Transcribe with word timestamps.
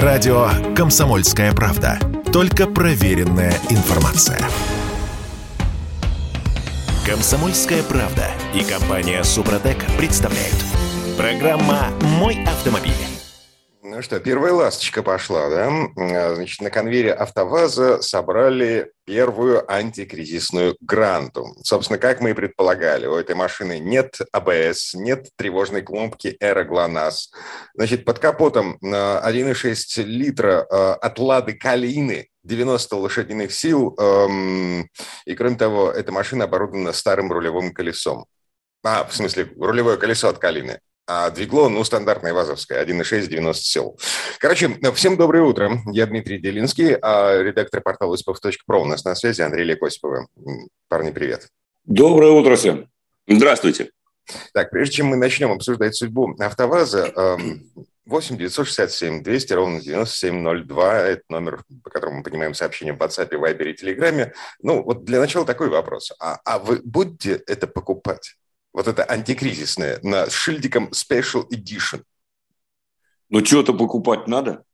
Радио 0.00 0.48
«Комсомольская 0.74 1.52
правда». 1.52 1.98
Только 2.32 2.66
проверенная 2.66 3.52
информация. 3.68 4.38
«Комсомольская 7.04 7.82
правда» 7.82 8.24
и 8.54 8.64
компания 8.64 9.22
«Супротек» 9.22 9.84
представляют. 9.98 10.56
Программа 11.18 11.88
«Мой 12.00 12.42
автомобиль». 12.46 13.11
Что, 14.02 14.18
первая 14.18 14.52
ласточка 14.52 15.00
пошла, 15.04 15.48
да? 15.48 15.70
А, 15.96 16.34
значит, 16.34 16.60
на 16.60 16.70
конвейере 16.70 17.12
«АвтоВАЗа» 17.12 18.02
собрали 18.02 18.90
первую 19.04 19.70
антикризисную 19.72 20.76
гранту. 20.80 21.54
Собственно, 21.62 22.00
как 22.00 22.20
мы 22.20 22.30
и 22.30 22.34
предполагали, 22.34 23.06
у 23.06 23.14
этой 23.14 23.36
машины 23.36 23.78
нет 23.78 24.18
АБС, 24.32 24.94
нет 24.94 25.28
тревожной 25.36 25.82
кнопки 25.82 26.36
«Эра 26.40 26.64
ГЛОНАСС». 26.64 27.30
Значит, 27.74 28.04
под 28.04 28.18
капотом 28.18 28.76
1,6 28.82 30.02
литра 30.02 30.66
а, 30.68 30.94
от 30.94 31.20
«Лады 31.20 31.52
Калины», 31.52 32.26
90 32.42 32.96
лошадиных 32.96 33.52
сил, 33.52 33.94
эм, 34.00 34.88
и 35.26 35.34
кроме 35.36 35.56
того, 35.56 35.92
эта 35.92 36.10
машина 36.10 36.44
оборудована 36.44 36.92
старым 36.92 37.30
рулевым 37.30 37.72
колесом. 37.72 38.26
А, 38.82 39.04
в 39.04 39.14
смысле, 39.14 39.48
рулевое 39.56 39.96
колесо 39.96 40.28
от 40.28 40.38
Калины. 40.38 40.80
А 41.06 41.30
двигло, 41.30 41.68
ну, 41.68 41.82
стандартное 41.82 42.32
ВАЗовское, 42.32 42.84
1.6, 42.84 43.26
90 43.26 43.64
сил. 43.64 43.98
Короче, 44.38 44.70
всем 44.94 45.16
доброе 45.16 45.42
утро. 45.42 45.80
Я 45.86 46.06
Дмитрий 46.06 46.38
Делинский, 46.38 46.94
а 46.94 47.42
редактор 47.42 47.80
портала 47.80 48.14
«Испов.про». 48.14 48.82
У 48.82 48.84
нас 48.84 49.04
на 49.04 49.14
связи 49.16 49.42
Андрей 49.42 49.64
Лекосипова. 49.64 50.28
Парни, 50.88 51.10
привет. 51.10 51.48
Доброе 51.84 52.30
утро 52.30 52.54
всем. 52.54 52.88
Здравствуйте. 53.26 53.90
Так, 54.54 54.70
прежде 54.70 54.96
чем 54.96 55.06
мы 55.06 55.16
начнем 55.16 55.50
обсуждать 55.50 55.96
судьбу 55.96 56.36
АвтоВАЗа, 56.38 57.38
8 58.06 58.36
967 58.36 59.22
200 59.22 59.52
ровно 59.52 59.80
9702. 59.80 60.98
Это 61.00 61.22
номер, 61.28 61.64
по 61.82 61.90
которому 61.90 62.18
мы 62.18 62.22
понимаем 62.22 62.54
сообщения 62.54 62.92
в 62.92 62.98
WhatsApp, 62.98 63.30
Viber 63.30 63.64
и 63.64 63.74
Telegram. 63.74 64.32
Ну, 64.60 64.82
вот 64.82 65.04
для 65.04 65.18
начала 65.18 65.44
такой 65.44 65.68
вопрос. 65.68 66.12
А, 66.20 66.40
а 66.44 66.58
вы 66.58 66.80
будете 66.84 67.42
это 67.46 67.66
покупать? 67.66 68.36
Вот 68.72 68.88
это 68.88 69.04
антикризисное, 69.04 70.00
на 70.02 70.28
шильдиком 70.30 70.88
Special 70.88 71.46
Edition. 71.50 72.02
Ну, 73.28 73.44
что-то 73.44 73.74
покупать 73.74 74.26
надо. 74.26 74.64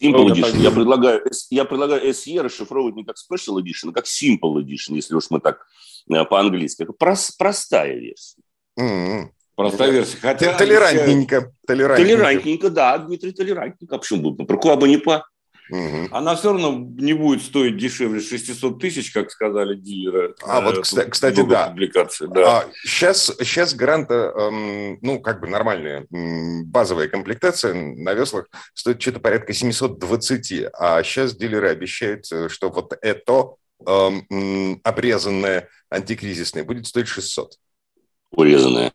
Simple 0.00 0.28
Edition. 0.28 0.58
Я 0.58 0.70
предлагаю, 0.70 1.24
я 1.50 1.64
предлагаю 1.64 2.08
SE 2.10 2.40
расшифровывать 2.40 2.96
не 2.96 3.04
как 3.04 3.16
Special 3.16 3.60
Edition, 3.60 3.90
а 3.90 3.92
как 3.92 4.04
Simple 4.04 4.62
Edition, 4.62 4.94
если 4.94 5.14
уж 5.14 5.30
мы 5.30 5.40
так 5.40 5.66
э, 6.10 6.24
по-английски. 6.24 6.86
Прос, 6.98 7.32
простая 7.32 7.94
версия. 7.94 8.40
Mm-hmm. 8.78 9.28
Простая 9.56 9.90
версия. 9.90 10.18
Хотя 10.18 10.56
толерантненько, 10.56 11.52
толерантненько. 11.66 12.16
Толерантненько, 12.16 12.70
да, 12.70 12.98
Дмитрий, 12.98 13.32
толерантненько. 13.32 13.96
А 13.96 13.98
почему 13.98 14.30
будет? 14.30 14.46
Про 14.46 14.76
бы 14.76 14.88
не 14.88 14.98
по. 14.98 15.26
Угу. 15.70 16.08
Она 16.12 16.36
все 16.36 16.52
равно 16.52 16.86
не 16.96 17.12
будет 17.12 17.42
стоить 17.42 17.76
дешевле 17.76 18.20
600 18.20 18.80
тысяч, 18.80 19.12
как 19.12 19.30
сказали 19.30 19.74
дилеры. 19.74 20.34
А 20.42 20.60
вот, 20.60 20.80
кстати, 20.80 21.10
кстати 21.10 21.42
да. 21.46 21.68
Публикации, 21.68 22.26
да. 22.26 22.58
А, 22.58 22.64
сейчас, 22.84 23.32
сейчас 23.38 23.74
гранта, 23.74 24.32
эм, 24.36 24.98
ну, 25.02 25.20
как 25.20 25.40
бы 25.40 25.48
нормальная 25.48 26.06
базовая 26.10 27.08
комплектация 27.08 27.74
на 27.74 28.14
веслах 28.14 28.46
стоит 28.74 29.00
что-то 29.00 29.20
порядка 29.20 29.52
720, 29.52 30.66
а 30.72 31.02
сейчас 31.02 31.34
дилеры 31.36 31.70
обещают, 31.70 32.30
э, 32.32 32.48
что 32.48 32.70
вот 32.70 32.96
это 33.00 33.50
эм, 33.86 34.80
обрезанное 34.84 35.68
антикризисное 35.90 36.64
будет 36.64 36.86
стоить 36.86 37.08
600 37.08 37.56
урезанная. 38.32 38.92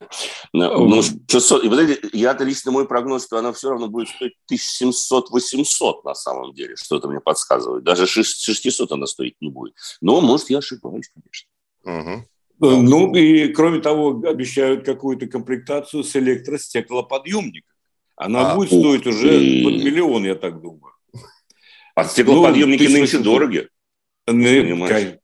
Ну, 0.53 1.01
600, 1.01 1.63
и 1.63 1.67
вот 1.67 1.79
эти, 1.79 2.15
я-то 2.15 2.43
лично 2.43 2.71
мой 2.71 2.87
прогноз, 2.87 3.25
что 3.25 3.37
она 3.37 3.53
все 3.53 3.69
равно 3.69 3.87
будет 3.87 4.09
стоить 4.09 4.33
1700-800 4.51 6.01
на 6.03 6.13
самом 6.13 6.53
деле, 6.53 6.75
что-то 6.75 7.07
мне 7.07 7.19
подсказывает. 7.19 7.83
Даже 7.83 8.05
600 8.05 8.91
она 8.91 9.07
стоить 9.07 9.35
не 9.41 9.49
будет. 9.49 9.73
Но, 10.01 10.21
может, 10.21 10.49
я 10.49 10.59
ошибаюсь, 10.59 11.09
конечно. 11.13 11.49
Угу. 11.83 12.27
Ну, 12.59 13.15
и 13.15 13.47
кроме 13.53 13.79
того, 13.81 14.21
обещают 14.27 14.85
какую-то 14.85 15.25
комплектацию 15.25 16.03
с 16.03 16.15
электростеклоподъемником. 16.15 17.71
Она 18.15 18.51
а, 18.51 18.55
будет 18.55 18.67
стоить 18.67 19.07
уже 19.07 19.29
под 19.29 19.83
миллион, 19.83 20.25
я 20.25 20.35
так 20.35 20.61
думаю. 20.61 20.93
А 21.95 22.03
стеклоподъемники 22.05 22.83
ну, 22.83 22.99
нынче 22.99 23.17
дороги. 23.17 23.67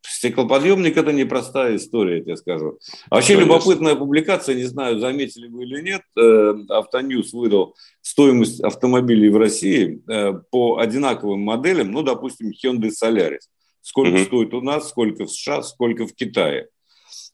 Стеклоподъемник– 0.02 0.98
это 0.98 1.14
непростая 1.14 1.76
история, 1.76 2.18
я 2.18 2.24
тебе 2.24 2.38
скажу. 2.38 2.80
А 3.10 3.16
вообще 3.16 3.36
Конечно. 3.36 3.54
любопытная 3.54 3.96
публикация, 3.96 4.56
не 4.56 4.64
знаю, 4.64 5.00
заметили 5.00 5.48
вы 5.48 5.66
или 5.66 5.82
нет, 5.82 6.02
э, 6.18 6.54
Автоньюз 6.70 7.32
выдал 7.34 7.76
стоимость 8.02 8.60
автомобилей 8.62 9.30
в 9.30 9.38
России 9.38 10.02
э, 10.10 10.34
по 10.50 10.78
одинаковым 10.78 11.42
моделям, 11.42 11.92
ну, 11.92 12.02
допустим, 12.02 12.52
Hyundai 12.52 12.90
Solaris. 12.90 13.42
Сколько 13.82 14.16
угу. 14.16 14.24
стоит 14.26 14.54
у 14.54 14.62
нас, 14.62 14.90
сколько 14.90 15.26
в 15.26 15.32
США, 15.32 15.62
сколько 15.62 16.08
в 16.08 16.14
Китае. 16.14 16.68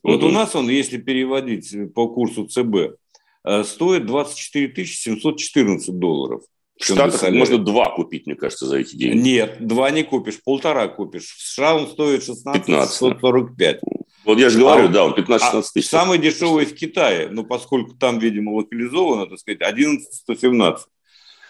Вот 0.03 0.17
угу. 0.17 0.27
у 0.27 0.31
нас 0.31 0.55
он, 0.55 0.69
если 0.69 0.97
переводить 0.97 1.73
по 1.93 2.09
курсу 2.09 2.45
ЦБ, 2.45 2.97
э, 3.45 3.63
стоит 3.63 4.05
24 4.05 4.85
714 4.85 5.97
долларов. 5.97 6.43
В 6.83 6.93
Штатах 6.93 7.31
можно 7.31 7.57
два 7.57 7.85
купить, 7.89 8.25
мне 8.25 8.35
кажется, 8.35 8.65
за 8.65 8.77
эти 8.77 8.95
деньги. 8.95 9.17
Нет, 9.17 9.65
два 9.65 9.89
не 9.91 10.03
купишь, 10.03 10.41
полтора 10.43 10.87
купишь. 10.87 11.35
В 11.37 11.41
США 11.41 11.75
он 11.75 11.87
стоит 11.87 12.23
16 12.23 12.65
15. 12.65 12.91
Вот 14.25 14.39
я 14.39 14.49
же 14.49 14.59
говорю, 14.59 14.85
а, 14.85 14.87
да, 14.87 15.05
он 15.05 15.13
15-16 15.13 15.63
тысяч. 15.73 15.87
А 15.87 15.97
самый 15.97 16.17
дешевый 16.17 16.65
в 16.65 16.75
Китае, 16.75 17.29
ну, 17.29 17.43
поскольку 17.43 17.93
там, 17.95 18.19
видимо, 18.19 18.51
локализовано, 18.51 19.27
так 19.27 19.39
сказать, 19.39 19.61
11-117. 19.61 20.77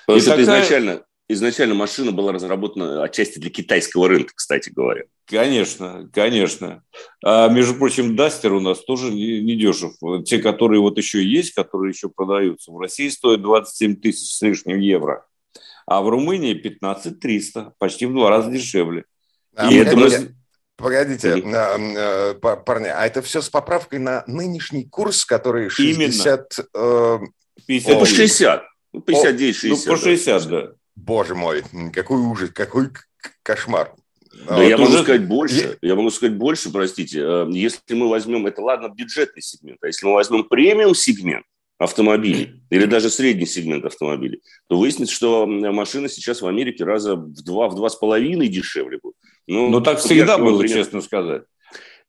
Потому 0.06 0.20
что 0.20 0.30
такая... 0.30 0.44
изначально, 0.44 1.04
изначально 1.34 1.76
машина 1.76 2.12
была 2.12 2.32
разработана 2.32 3.04
отчасти 3.04 3.40
для 3.40 3.50
китайского 3.50 4.08
рынка, 4.08 4.34
кстати 4.36 4.70
говоря. 4.70 5.04
Конечно, 5.26 6.10
конечно. 6.14 6.84
А, 7.24 7.50
между 7.50 7.76
прочим, 7.76 8.16
Дастер 8.16 8.54
у 8.54 8.60
нас 8.60 8.84
тоже 8.84 9.12
не, 9.12 9.42
не 9.42 9.56
дешев. 9.56 9.94
Те, 10.26 10.40
которые 10.40 10.82
вот 10.82 10.98
еще 10.98 11.24
есть, 11.24 11.54
которые 11.54 11.92
еще 11.92 12.10
продаются, 12.10 12.72
в 12.72 12.80
России 12.80 13.10
стоят 13.10 13.42
27 13.42 13.96
тысяч 13.98 14.36
с 14.36 14.42
лишним 14.42 14.80
евро, 14.80 15.26
а 15.86 16.02
в 16.02 16.10
Румынии 16.10 16.54
15 16.54 17.20
300, 17.20 17.74
почти 17.78 18.06
в 18.06 18.14
два 18.14 18.30
раза 18.30 18.52
дешевле. 18.52 19.06
А 19.56 19.72
И 19.72 19.76
это 19.76 19.96
мы... 19.96 20.10
Погодите, 20.76 21.36
mm-hmm. 21.36 22.64
парни, 22.66 22.88
а 22.88 23.06
это 23.06 23.22
все 23.22 23.42
с 23.42 23.50
поправкой 23.50 24.00
на 24.00 24.24
нынешний 24.26 24.86
курс, 24.86 25.24
который 25.24 25.70
60... 25.70 26.60
Именно. 26.74 27.20
Э, 27.20 27.20
50. 27.68 28.00
По 28.00 28.06
60. 28.06 28.64
59, 29.06 29.56
60. 29.56 29.88
Ну, 29.88 29.94
по 29.94 30.02
60, 30.02 30.48
да. 30.48 30.72
Боже 30.96 31.36
мой, 31.36 31.64
какой 31.94 32.20
ужас, 32.20 32.50
какой 32.52 32.90
кошмар. 33.42 33.94
Да, 34.48 34.56
вот 34.56 34.64
я 34.64 34.76
уже... 34.76 34.86
могу 34.86 35.04
сказать 35.04 35.28
больше. 35.28 35.78
Я 35.82 35.96
могу 35.96 36.10
сказать 36.10 36.36
больше, 36.36 36.72
простите. 36.72 37.20
Э, 37.22 37.48
если 37.52 37.94
мы 37.94 38.10
возьмем, 38.10 38.48
это 38.48 38.62
ладно, 38.62 38.90
бюджетный 38.90 39.42
сегмент, 39.42 39.78
а 39.82 39.88
если 39.88 40.06
мы 40.06 40.14
возьмем 40.14 40.44
премиум 40.44 40.96
сегмент 40.96 41.46
автомобилей 41.78 42.64
или 42.70 42.86
даже 42.86 43.10
средний 43.10 43.46
сегмент 43.46 43.86
автомобилей, 43.86 44.42
то 44.68 44.78
выяснится, 44.78 45.14
что 45.14 45.46
машина 45.46 46.10
сейчас 46.10 46.42
в 46.42 46.48
Америке 46.48 46.84
раза 46.84 47.16
в 47.16 47.44
два, 47.44 47.68
в 47.68 47.76
два 47.76 47.90
с 47.90 47.96
половиной 47.96 48.48
дешевле 48.48 49.00
будет. 49.02 49.16
Ну, 49.48 49.70
Но 49.70 49.82
так 49.82 50.00
всегда 50.00 50.38
было, 50.38 50.60
пример... 50.60 50.78
честно 50.78 51.02
сказать. 51.02 51.44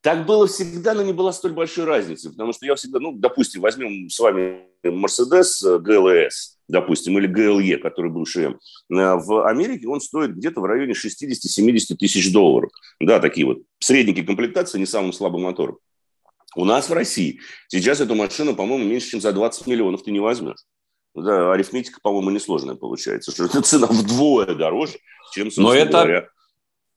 Так 0.00 0.26
было 0.26 0.46
всегда, 0.46 0.92
но 0.92 1.02
не 1.02 1.14
была 1.14 1.32
столь 1.32 1.52
большой 1.52 1.84
разницы, 1.84 2.30
потому 2.30 2.52
что 2.52 2.66
я 2.66 2.74
всегда, 2.74 3.00
ну, 3.00 3.12
допустим, 3.12 3.62
возьмем 3.62 4.10
с 4.10 4.18
вами 4.18 4.60
Mercedes 4.84 5.62
GLS, 5.62 6.53
допустим, 6.68 7.18
или 7.18 7.28
GLE, 7.28 7.78
который 7.78 8.10
был 8.10 8.26
ШМ. 8.26 8.54
В 8.88 9.46
Америке 9.46 9.86
он 9.88 10.00
стоит 10.00 10.34
где-то 10.34 10.60
в 10.60 10.64
районе 10.64 10.92
60-70 10.92 11.96
тысяч 11.96 12.32
долларов. 12.32 12.70
Да, 13.00 13.20
такие 13.20 13.46
вот 13.46 13.58
средние 13.78 14.24
комплектации, 14.24 14.78
не 14.78 14.86
самым 14.86 15.12
слабым 15.12 15.42
мотором. 15.42 15.78
У 16.56 16.64
нас 16.64 16.88
в 16.88 16.92
России 16.92 17.40
сейчас 17.68 18.00
эту 18.00 18.14
машину, 18.14 18.54
по-моему, 18.54 18.84
меньше, 18.84 19.10
чем 19.10 19.20
за 19.20 19.32
20 19.32 19.66
миллионов 19.66 20.02
ты 20.04 20.10
не 20.12 20.20
возьмешь. 20.20 20.64
Да, 21.14 21.52
арифметика, 21.52 22.00
по-моему, 22.02 22.30
несложная 22.30 22.74
получается, 22.74 23.30
что 23.30 23.44
эта 23.44 23.62
цена 23.62 23.86
вдвое 23.86 24.54
дороже, 24.54 24.98
чем, 25.32 25.48
Но 25.56 25.72
это, 25.72 25.92
говоря, 25.92 26.28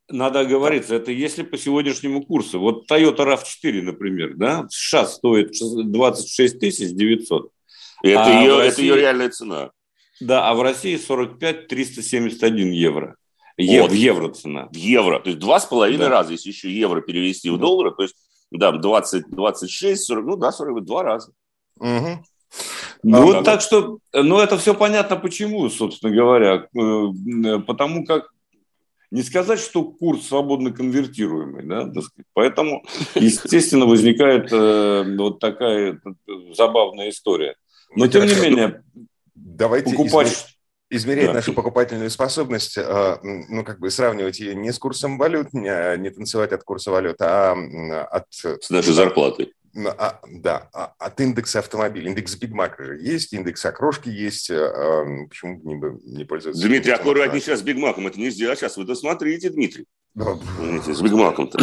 надо 0.10 0.40
оговориться, 0.40 0.96
это 0.96 1.12
если 1.12 1.44
по 1.44 1.58
сегодняшнему 1.58 2.24
курсу. 2.24 2.60
Вот 2.60 2.90
Toyota 2.90 3.18
RAV4, 3.18 3.82
например, 3.82 4.36
да, 4.36 4.64
в 4.64 4.72
США 4.72 5.06
стоит 5.06 5.52
26 5.60 6.60
тысяч 6.60 6.94
900. 6.94 7.52
Это, 8.04 8.26
а 8.26 8.42
ее, 8.42 8.58
России, 8.58 8.72
это 8.72 8.82
ее 8.82 8.96
реальная 8.96 9.30
цена. 9.30 9.72
Да, 10.20 10.50
а 10.50 10.54
в 10.56 10.62
России 10.62 10.98
45 10.98 11.68
371 11.68 12.72
евро. 12.72 13.16
Е, 13.58 13.82
вот. 13.82 13.92
В 13.92 13.94
евро 13.94 14.30
цена. 14.30 14.68
В 14.72 14.76
евро. 14.76 15.20
То 15.20 15.30
есть 15.30 15.40
два 15.40 15.60
с 15.60 15.66
половиной 15.66 16.06
да. 16.06 16.10
раза, 16.10 16.34
если 16.34 16.50
еще 16.50 16.72
евро 16.72 17.02
перевести 17.02 17.50
в 17.50 17.58
доллары, 17.58 17.92
то 17.92 18.04
есть 18.04 18.16
да, 18.52 18.72
20, 18.72 19.30
26, 19.30 20.04
40, 20.04 20.26
ну 20.26 20.36
да, 20.38 20.52
42 20.52 21.04
раза. 21.04 21.32
Угу. 21.80 22.24
Ну, 23.04 23.22
вот 23.24 23.44
так 23.44 23.62
что, 23.62 24.00
ну, 24.14 24.40
это 24.40 24.58
все 24.58 24.74
понятно 24.74 25.18
почему, 25.18 25.70
собственно 25.70 26.16
говоря. 26.16 26.68
Э, 26.76 27.60
потому 27.60 28.06
как 28.06 28.32
не 29.12 29.22
сказать, 29.22 29.60
что 29.60 29.84
курс 29.84 30.28
свободно 30.28 30.72
конвертируемый, 30.72 31.64
да, 31.64 31.86
так 31.86 32.04
сказать. 32.04 32.28
поэтому, 32.34 32.84
естественно, 33.16 33.86
возникает 33.86 34.52
э, 34.52 35.16
вот 35.18 35.40
такая 35.40 36.00
забавная 36.54 37.10
история. 37.10 37.56
Но, 37.96 38.08
тем 38.08 38.26
не 38.26 38.36
менее, 38.36 38.84
давайте 39.36 39.92
покупать... 39.92 40.58
измерять 40.90 41.28
да. 41.28 41.34
нашу 41.34 41.54
покупательную 41.54 42.10
способность, 42.10 42.78
э, 42.78 43.18
ну, 43.24 43.64
как 43.64 43.80
бы 43.80 43.90
сравнивать 43.90 44.40
ее 44.40 44.56
не 44.56 44.72
с 44.72 44.80
курсом 44.80 45.18
валют, 45.18 45.54
не, 45.54 45.98
не 45.98 46.10
танцевать 46.10 46.52
от 46.52 46.64
курса 46.64 46.92
валют, 46.92 47.18
а 47.22 47.56
от... 48.12 48.26
С 48.30 48.70
нашей 48.70 48.94
зарплаты. 48.94 49.52
А, 49.86 50.20
да, 50.28 50.70
а, 50.74 50.94
от 50.98 51.22
индекса 51.22 51.60
автомобиля. 51.60 52.10
Индекс 52.10 52.36
Биг 52.36 52.52
Мака 52.52 52.84
же 52.84 52.98
есть, 52.98 53.34
индекс 53.34 53.64
окрошки 53.66 54.10
есть. 54.10 54.50
А, 54.50 55.06
почему 55.30 55.62
не, 55.64 56.16
не 56.18 56.24
пользоваться? 56.24 56.66
Дмитрий, 56.66 56.94
аккуратнее 56.94 57.42
сейчас 57.42 57.60
с 57.60 57.64
Биг 57.64 57.78
Маком. 57.78 58.08
Это 58.08 58.20
нельзя. 58.20 58.56
Сейчас 58.56 58.78
вы 58.78 58.86
досмотрите, 58.86 59.50
Дмитрий. 59.50 59.86
С 60.18 61.02
Биг 61.02 61.14
Маком-то. 61.14 61.60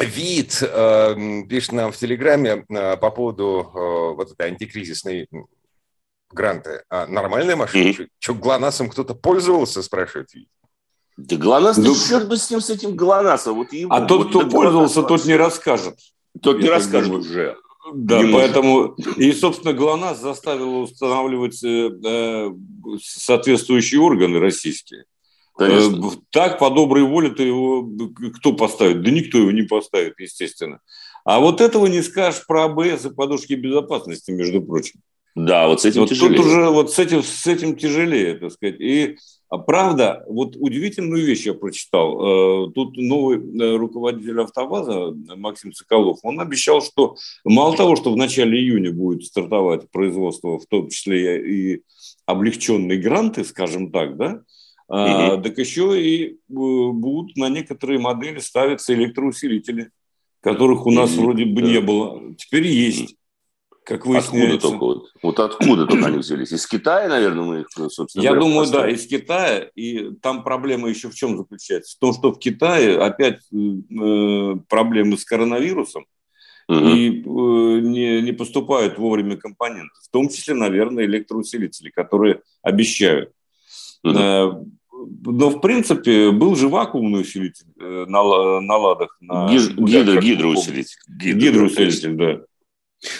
Вид 0.00 0.62
э, 0.62 1.42
пишет 1.48 1.72
нам 1.72 1.92
в 1.92 1.96
Телеграме 1.96 2.64
э, 2.68 2.96
по 2.96 3.10
поводу 3.10 3.70
э, 3.72 4.14
вот 4.16 4.32
этой 4.32 4.48
антикризисной 4.48 5.28
гранты. 6.32 6.82
А 6.88 7.06
нормальная 7.06 7.54
машина? 7.54 7.90
Mm-hmm. 7.90 8.08
Что, 8.18 8.34
ГЛОНАССом 8.34 8.90
кто-то 8.90 9.14
пользовался, 9.14 9.82
спрашивает 9.82 10.34
Вид? 10.34 10.48
Да 11.16 11.36
ГЛОНАСС, 11.36 11.76
ну, 11.76 11.94
черт 11.94 12.28
бы 12.28 12.36
с 12.36 12.50
ним, 12.50 12.60
с 12.60 12.70
этим 12.70 12.96
ГЛОНАССом. 12.96 13.54
Вот 13.54 13.72
его, 13.72 13.94
а 13.94 14.00
тот, 14.00 14.30
кто 14.30 14.48
пользовался, 14.48 15.02
тот 15.02 15.24
не 15.26 15.36
расскажет. 15.36 15.96
Тот 16.42 16.58
не 16.60 16.68
расскажет 16.68 17.12
уже. 17.12 17.56
Да, 17.92 18.22
не 18.22 18.32
поэтому 18.32 18.94
и, 19.16 19.32
собственно, 19.32 19.72
ГЛОНАСС 19.74 20.20
заставил 20.20 20.82
устанавливать 20.82 21.62
э, 21.62 21.90
э, 22.04 22.50
соответствующие 23.00 24.00
органы 24.00 24.40
российские. 24.40 25.04
Конечно. 25.56 25.96
Э, 25.96 26.10
так, 26.30 26.58
по 26.58 26.70
доброй 26.70 27.02
воле, 27.02 27.30
ты 27.30 27.44
его 27.44 27.88
кто 28.38 28.52
поставит? 28.52 29.02
Да 29.02 29.10
никто 29.10 29.38
его 29.38 29.50
не 29.50 29.62
поставит, 29.62 30.18
естественно. 30.18 30.80
А 31.24 31.40
вот 31.40 31.60
этого 31.60 31.86
не 31.86 32.02
скажешь 32.02 32.46
про 32.46 32.64
АБС 32.64 33.06
и 33.06 33.14
подушки 33.14 33.54
безопасности, 33.54 34.30
между 34.30 34.62
прочим. 34.62 35.00
Да, 35.34 35.68
вот 35.68 35.82
с 35.82 35.84
этим 35.84 36.02
вот 36.02 36.10
тяжелее. 36.10 36.36
Тут 36.36 36.46
уже 36.46 36.70
вот 36.70 36.92
с 36.92 36.98
этим, 36.98 37.22
с 37.22 37.46
этим 37.46 37.76
тяжелее, 37.76 38.34
так 38.34 38.52
сказать. 38.52 38.80
И 38.80 39.16
а 39.50 39.58
правда, 39.58 40.24
вот 40.28 40.54
удивительную 40.56 41.24
вещь 41.24 41.44
я 41.44 41.54
прочитал. 41.54 42.68
Э, 42.68 42.72
тут 42.72 42.96
новый 42.96 43.38
э, 43.38 43.76
руководитель 43.76 44.40
«АвтоВАЗа» 44.40 45.12
Максим 45.36 45.72
Соколов, 45.72 46.20
он 46.22 46.40
обещал, 46.40 46.80
что 46.80 47.16
мало 47.44 47.76
того, 47.76 47.96
что 47.96 48.12
в 48.12 48.16
начале 48.16 48.60
июня 48.60 48.92
будет 48.92 49.24
стартовать 49.24 49.90
производство, 49.90 50.60
в 50.60 50.66
том 50.66 50.88
числе 50.88 51.42
и 51.44 51.82
облегченные 52.26 52.98
гранты, 52.98 53.44
скажем 53.44 53.90
так, 53.90 54.16
да, 54.16 54.42
угу. 54.90 55.42
так 55.42 55.58
еще 55.58 56.02
и 56.02 56.32
э, 56.32 56.34
будут 56.48 57.36
на 57.36 57.48
некоторые 57.48 57.98
модели 57.98 58.40
ставиться 58.40 58.92
электроусилители, 58.92 59.90
которых 60.40 60.86
у 60.86 60.90
нас 60.90 61.12
вроде 61.12 61.44
бы 61.44 61.62
не 61.62 61.80
было. 61.80 62.34
Теперь 62.36 62.66
есть 62.66 63.16
как 63.84 64.06
выясняется. 64.06 64.56
Откуда 64.56 64.60
только 64.60 64.84
вот, 64.84 65.12
вот 65.22 65.40
откуда 65.40 65.86
только 65.86 66.06
они 66.06 66.18
взялись? 66.18 66.52
Из 66.52 66.66
Китая, 66.66 67.08
наверное, 67.08 67.44
мы 67.44 67.60
их, 67.62 67.68
собственно 67.90 68.22
Я 68.22 68.30
говоря, 68.30 68.46
думаю, 68.46 68.60
поставили. 68.60 68.94
да, 68.94 68.96
из 68.96 69.06
Китая. 69.06 69.70
И 69.74 70.10
там 70.22 70.44
проблема 70.44 70.88
еще 70.88 71.08
в 71.08 71.14
чем 71.14 71.36
заключается? 71.36 71.96
В 71.96 71.98
том, 71.98 72.12
что 72.12 72.32
в 72.32 72.38
Китае 72.38 72.98
опять 72.98 73.40
э, 73.52 74.56
проблемы 74.68 75.16
с 75.16 75.24
коронавирусом, 75.24 76.04
угу. 76.68 76.78
и 76.78 77.20
э, 77.20 77.80
не, 77.80 78.22
не 78.22 78.32
поступают 78.32 78.98
вовремя 78.98 79.36
компоненты, 79.36 79.94
в 80.04 80.10
том 80.10 80.28
числе, 80.28 80.54
наверное, 80.54 81.04
электроусилители, 81.04 81.90
которые 81.90 82.42
обещают. 82.62 83.32
Угу. 84.04 84.70
Но, 85.22 85.50
в 85.50 85.60
принципе, 85.60 86.30
был 86.30 86.56
же 86.56 86.68
вакуумный 86.68 87.22
усилитель 87.22 87.66
э, 87.78 88.04
на, 88.06 88.60
на 88.60 88.76
ладах. 88.76 89.16
На, 89.20 89.48
Гидро, 89.48 90.20
гидроусилитель. 90.20 90.98
Гидроусилитель, 91.08 92.14
да. 92.14 92.40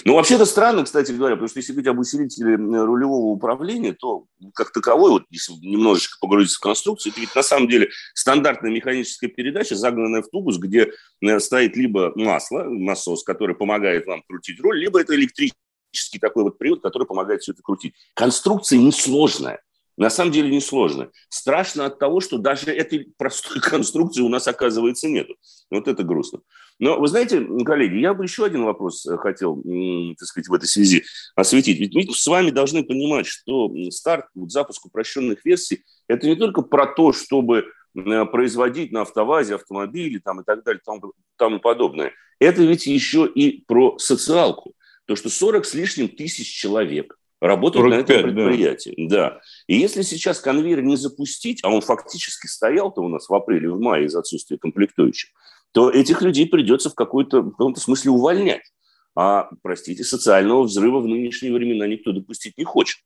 Ну, 0.04 0.14
вообще-то 0.14 0.44
странно, 0.44 0.84
кстати 0.84 1.12
говоря, 1.12 1.36
потому 1.36 1.48
что 1.48 1.58
если 1.58 1.72
говорить 1.72 1.88
об 1.88 1.98
усилителе 1.98 2.56
рулевого 2.56 3.26
управления, 3.26 3.94
то 3.94 4.26
как 4.54 4.72
таковой, 4.72 5.10
вот 5.10 5.22
если 5.30 5.54
немножечко 5.54 6.18
погрузиться 6.20 6.58
в 6.58 6.60
конструкцию, 6.60 7.12
это 7.12 7.20
ведь 7.22 7.34
на 7.34 7.42
самом 7.42 7.66
деле 7.66 7.88
стандартная 8.12 8.70
механическая 8.70 9.30
передача, 9.30 9.76
загнанная 9.76 10.20
в 10.20 10.28
тубус, 10.28 10.58
где 10.58 10.92
э, 11.22 11.40
стоит 11.40 11.76
либо 11.76 12.12
масло, 12.14 12.64
насос, 12.64 13.24
который 13.24 13.56
помогает 13.56 14.06
вам 14.06 14.22
крутить 14.28 14.60
руль, 14.60 14.78
либо 14.78 15.00
это 15.00 15.14
электрический 15.14 16.18
такой 16.20 16.44
вот 16.44 16.58
привод, 16.58 16.82
который 16.82 17.06
помогает 17.06 17.40
все 17.40 17.52
это 17.52 17.62
крутить. 17.62 17.94
Конструкция 18.14 18.78
несложная. 18.78 19.62
На 20.00 20.08
самом 20.08 20.32
деле 20.32 20.50
несложно. 20.50 21.10
Страшно 21.28 21.84
от 21.84 21.98
того, 21.98 22.20
что 22.20 22.38
даже 22.38 22.70
этой 22.70 23.12
простой 23.18 23.60
конструкции 23.60 24.22
у 24.22 24.30
нас, 24.30 24.48
оказывается, 24.48 25.10
нету. 25.10 25.36
Вот 25.70 25.88
это 25.88 26.02
грустно. 26.02 26.40
Но 26.78 26.98
вы 26.98 27.06
знаете, 27.06 27.46
коллеги, 27.66 27.98
я 27.98 28.14
бы 28.14 28.24
еще 28.24 28.46
один 28.46 28.64
вопрос 28.64 29.04
э, 29.04 29.18
хотел, 29.18 29.56
так 29.56 30.26
сказать, 30.26 30.48
в 30.48 30.54
этой 30.54 30.64
связи 30.64 31.04
осветить. 31.36 31.78
Ведь 31.78 31.94
мы 31.94 32.14
с 32.14 32.26
вами 32.26 32.48
должны 32.50 32.82
понимать, 32.82 33.26
что 33.26 33.70
старт, 33.90 34.24
вот, 34.34 34.50
запуск 34.50 34.86
упрощенных 34.86 35.44
версий, 35.44 35.84
это 36.08 36.26
не 36.26 36.34
только 36.34 36.62
про 36.62 36.86
то, 36.86 37.12
чтобы 37.12 37.66
э, 37.94 38.24
производить 38.24 38.92
на 38.92 39.02
автовазе 39.02 39.56
автомобили 39.56 40.16
там, 40.16 40.40
и 40.40 40.44
так 40.44 40.64
далее, 40.64 40.80
там, 40.82 41.02
там 41.36 41.56
и 41.56 41.60
подобное. 41.60 42.12
Это 42.38 42.62
ведь 42.62 42.86
еще 42.86 43.26
и 43.26 43.66
про 43.66 43.98
социалку. 43.98 44.72
То, 45.04 45.14
что 45.14 45.28
40 45.28 45.66
с 45.66 45.74
лишним 45.74 46.08
тысяч 46.08 46.46
человек 46.46 47.19
работают 47.40 47.92
45, 47.92 48.08
на 48.08 48.12
этом 48.12 48.34
предприятии. 48.34 48.94
Да. 49.08 49.16
да. 49.16 49.40
И 49.66 49.76
если 49.76 50.02
сейчас 50.02 50.40
конвейер 50.40 50.82
не 50.82 50.96
запустить, 50.96 51.60
а 51.62 51.70
он 51.70 51.80
фактически 51.80 52.46
стоял-то 52.46 53.00
у 53.00 53.08
нас 53.08 53.28
в 53.28 53.34
апреле, 53.34 53.70
в 53.70 53.80
мае 53.80 54.06
из 54.06 54.14
отсутствия 54.14 54.58
комплектующих, 54.58 55.30
то 55.72 55.90
этих 55.90 56.22
людей 56.22 56.46
придется 56.48 56.90
в, 56.90 56.94
какой-то, 56.94 57.42
в 57.42 57.50
каком-то 57.52 57.80
смысле 57.80 58.10
увольнять. 58.10 58.72
А, 59.16 59.48
простите, 59.62 60.04
социального 60.04 60.62
взрыва 60.62 61.00
в 61.00 61.06
нынешние 61.06 61.52
времена 61.52 61.86
никто 61.86 62.12
допустить 62.12 62.56
не 62.58 62.64
хочет. 62.64 62.98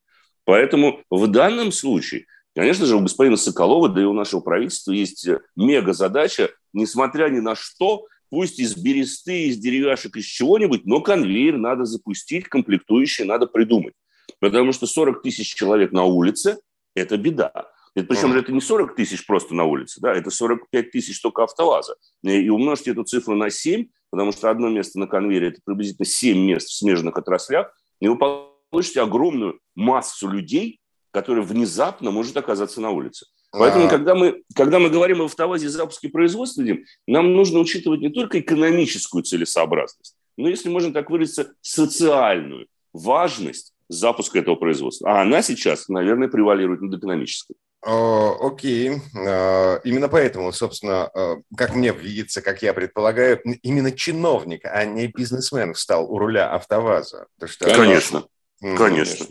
Поэтому 0.44 1.00
в 1.10 1.26
данном 1.26 1.72
случае, 1.72 2.26
конечно 2.54 2.86
же, 2.86 2.96
у 2.96 3.00
господина 3.00 3.36
Соколова, 3.36 3.88
да 3.88 4.02
и 4.02 4.04
у 4.04 4.12
нашего 4.12 4.40
правительства 4.40 4.92
есть 4.92 5.26
мега 5.56 5.92
задача, 5.92 6.50
несмотря 6.72 7.28
ни 7.28 7.40
на 7.40 7.54
что, 7.54 8.06
пусть 8.30 8.58
из 8.58 8.76
бересты, 8.76 9.48
из 9.48 9.58
деревяшек, 9.58 10.16
из 10.16 10.24
чего-нибудь, 10.24 10.84
но 10.84 11.00
конвейер 11.00 11.56
надо 11.56 11.84
запустить, 11.84 12.48
комплектующие 12.48 13.26
надо 13.26 13.46
придумать. 13.46 13.94
Потому 14.40 14.72
что 14.72 14.86
40 14.86 15.22
тысяч 15.22 15.54
человек 15.54 15.92
на 15.92 16.04
улице– 16.04 16.58
это 16.94 17.16
беда. 17.16 17.52
Это, 17.94 18.08
причем 18.08 18.32
mm. 18.32 18.38
это 18.40 18.52
не 18.52 18.60
40 18.60 18.96
тысяч 18.96 19.24
просто 19.24 19.54
на 19.54 19.64
улице, 19.64 20.00
да, 20.00 20.12
это 20.12 20.30
45 20.30 20.90
тысяч 20.90 21.20
только 21.20 21.44
автоваза. 21.44 21.94
И 22.24 22.48
умножьте 22.48 22.90
эту 22.90 23.04
цифру 23.04 23.36
на 23.36 23.50
7, 23.50 23.86
потому 24.10 24.32
что 24.32 24.50
одно 24.50 24.68
место 24.68 24.98
на 24.98 25.06
конвейере– 25.06 25.48
это 25.50 25.60
приблизительно 25.64 26.06
7 26.06 26.38
мест 26.38 26.68
в 26.68 26.74
смежных 26.74 27.16
отраслях, 27.16 27.72
и 28.00 28.08
вы 28.08 28.18
получите 28.18 29.00
огромную 29.00 29.60
массу 29.76 30.28
людей, 30.28 30.80
которые 31.12 31.44
внезапно 31.44 32.10
может 32.10 32.36
оказаться 32.36 32.80
на 32.80 32.90
улице. 32.90 33.26
Поэтому, 33.52 33.88
когда 33.88 34.16
мы, 34.16 34.42
когда 34.56 34.80
мы 34.80 34.90
говорим 34.90 35.20
о 35.20 35.26
автовазе 35.26 35.68
запуске 35.68 36.08
производства, 36.08 36.64
нам 37.06 37.34
нужно 37.34 37.60
учитывать 37.60 38.00
не 38.00 38.08
только 38.08 38.40
экономическую 38.40 39.22
целесообразность, 39.22 40.16
но, 40.36 40.48
если 40.48 40.68
можно 40.68 40.92
так 40.92 41.10
выразиться, 41.10 41.54
социальную 41.60 42.66
важность 42.92 43.73
запуска 43.88 44.38
этого 44.38 44.56
производства. 44.56 45.10
А 45.10 45.22
она 45.22 45.42
сейчас, 45.42 45.88
наверное, 45.88 46.28
превалирует 46.28 46.80
над 46.80 46.98
экономической. 46.98 47.56
Окей. 47.86 48.92
А, 49.14 49.76
именно 49.84 50.08
поэтому, 50.08 50.52
собственно, 50.52 51.04
а, 51.04 51.36
как 51.54 51.74
мне 51.74 51.92
видится, 51.92 52.40
как 52.40 52.62
я 52.62 52.72
предполагаю, 52.72 53.40
именно 53.62 53.92
чиновник, 53.92 54.62
а 54.64 54.84
не 54.84 55.08
бизнесмен 55.08 55.74
встал 55.74 56.10
у 56.10 56.18
руля 56.18 56.50
АвтоВАЗа. 56.52 57.26
Что 57.44 57.74
конечно, 57.74 58.24
оно... 58.62 58.76
конечно. 58.76 59.26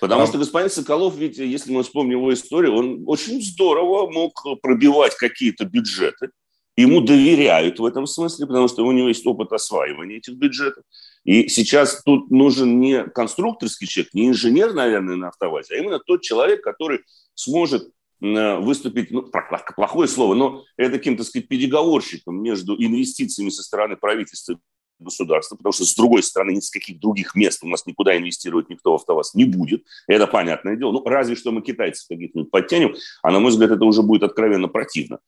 Потому 0.00 0.22
а... 0.22 0.26
что 0.26 0.38
господин 0.38 0.70
Соколов, 0.70 1.14
ведь, 1.16 1.36
если 1.36 1.72
мы 1.72 1.82
вспомним 1.82 2.18
его 2.18 2.32
историю, 2.32 2.74
он 2.74 3.04
очень 3.06 3.42
здорово 3.42 4.10
мог 4.10 4.42
пробивать 4.62 5.14
какие-то 5.14 5.66
бюджеты. 5.66 6.30
Ему 6.76 7.02
доверяют 7.02 7.78
в 7.78 7.84
этом 7.84 8.06
смысле, 8.06 8.46
потому 8.46 8.66
что 8.66 8.84
у 8.84 8.92
него 8.92 9.08
есть 9.08 9.26
опыт 9.26 9.52
осваивания 9.52 10.16
этих 10.16 10.34
бюджетов. 10.34 10.82
И 11.24 11.48
сейчас 11.48 12.02
тут 12.02 12.30
нужен 12.30 12.80
не 12.80 13.04
конструкторский 13.04 13.86
человек, 13.86 14.14
не 14.14 14.28
инженер, 14.28 14.74
наверное, 14.74 15.16
на 15.16 15.28
автовазе, 15.28 15.74
а 15.74 15.78
именно 15.78 15.98
тот 15.98 16.22
человек, 16.22 16.62
который 16.62 17.00
сможет 17.34 17.90
э, 18.20 18.58
выступить, 18.58 19.10
ну, 19.10 19.30
плохое 19.74 20.06
слово, 20.06 20.34
но 20.34 20.64
это 20.76 20.98
каким-то, 20.98 21.24
сказать, 21.24 21.48
переговорщиком 21.48 22.42
между 22.42 22.74
инвестициями 22.76 23.48
со 23.48 23.62
стороны 23.62 23.96
правительства 23.96 24.52
и 24.52 24.56
государства, 24.98 25.56
потому 25.56 25.72
что, 25.72 25.84
с 25.84 25.94
другой 25.94 26.22
стороны, 26.22 26.52
ни 26.52 26.60
с 26.60 26.70
каких 26.70 27.00
других 27.00 27.34
мест 27.34 27.64
у 27.64 27.68
нас 27.68 27.86
никуда 27.86 28.16
инвестировать 28.16 28.68
никто 28.68 28.92
в 28.92 28.94
АвтоВАЗ 28.96 29.34
не 29.34 29.44
будет. 29.44 29.84
Это 30.06 30.26
понятное 30.26 30.76
дело. 30.76 30.92
Ну, 30.92 31.04
разве 31.04 31.36
что 31.36 31.52
мы 31.52 31.62
китайцев 31.62 32.06
каких-нибудь 32.08 32.50
подтянем, 32.50 32.94
а, 33.22 33.30
на 33.30 33.40
мой 33.40 33.50
взгляд, 33.50 33.70
это 33.70 33.84
уже 33.84 34.02
будет 34.02 34.22
откровенно 34.22 34.68
противно. 34.68 35.18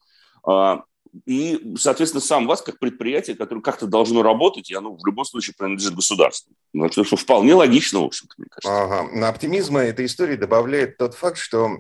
И, 1.25 1.75
соответственно, 1.79 2.21
сам 2.21 2.47
вас 2.47 2.63
как 2.63 2.79
предприятие, 2.79 3.37
которое 3.37 3.61
как-то 3.61 3.87
должно 3.87 4.23
работать, 4.23 4.71
и 4.71 4.75
оно 4.75 4.95
в 4.95 5.07
любом 5.07 5.25
случае 5.25 5.55
принадлежит 5.57 5.95
государству. 5.95 6.53
Ну, 6.73 6.91
что, 6.91 7.05
что 7.05 7.17
вполне 7.17 7.55
логично, 7.55 8.01
в 8.01 8.05
общем-то, 8.05 8.35
мне 8.37 8.47
кажется. 8.51 8.83
Ага. 8.83 9.09
На 9.13 9.29
оптимизма 9.29 9.81
этой 9.81 10.07
истории 10.07 10.37
добавляет 10.37 10.99
тот 10.99 11.15
факт, 11.15 11.39
что 11.39 11.71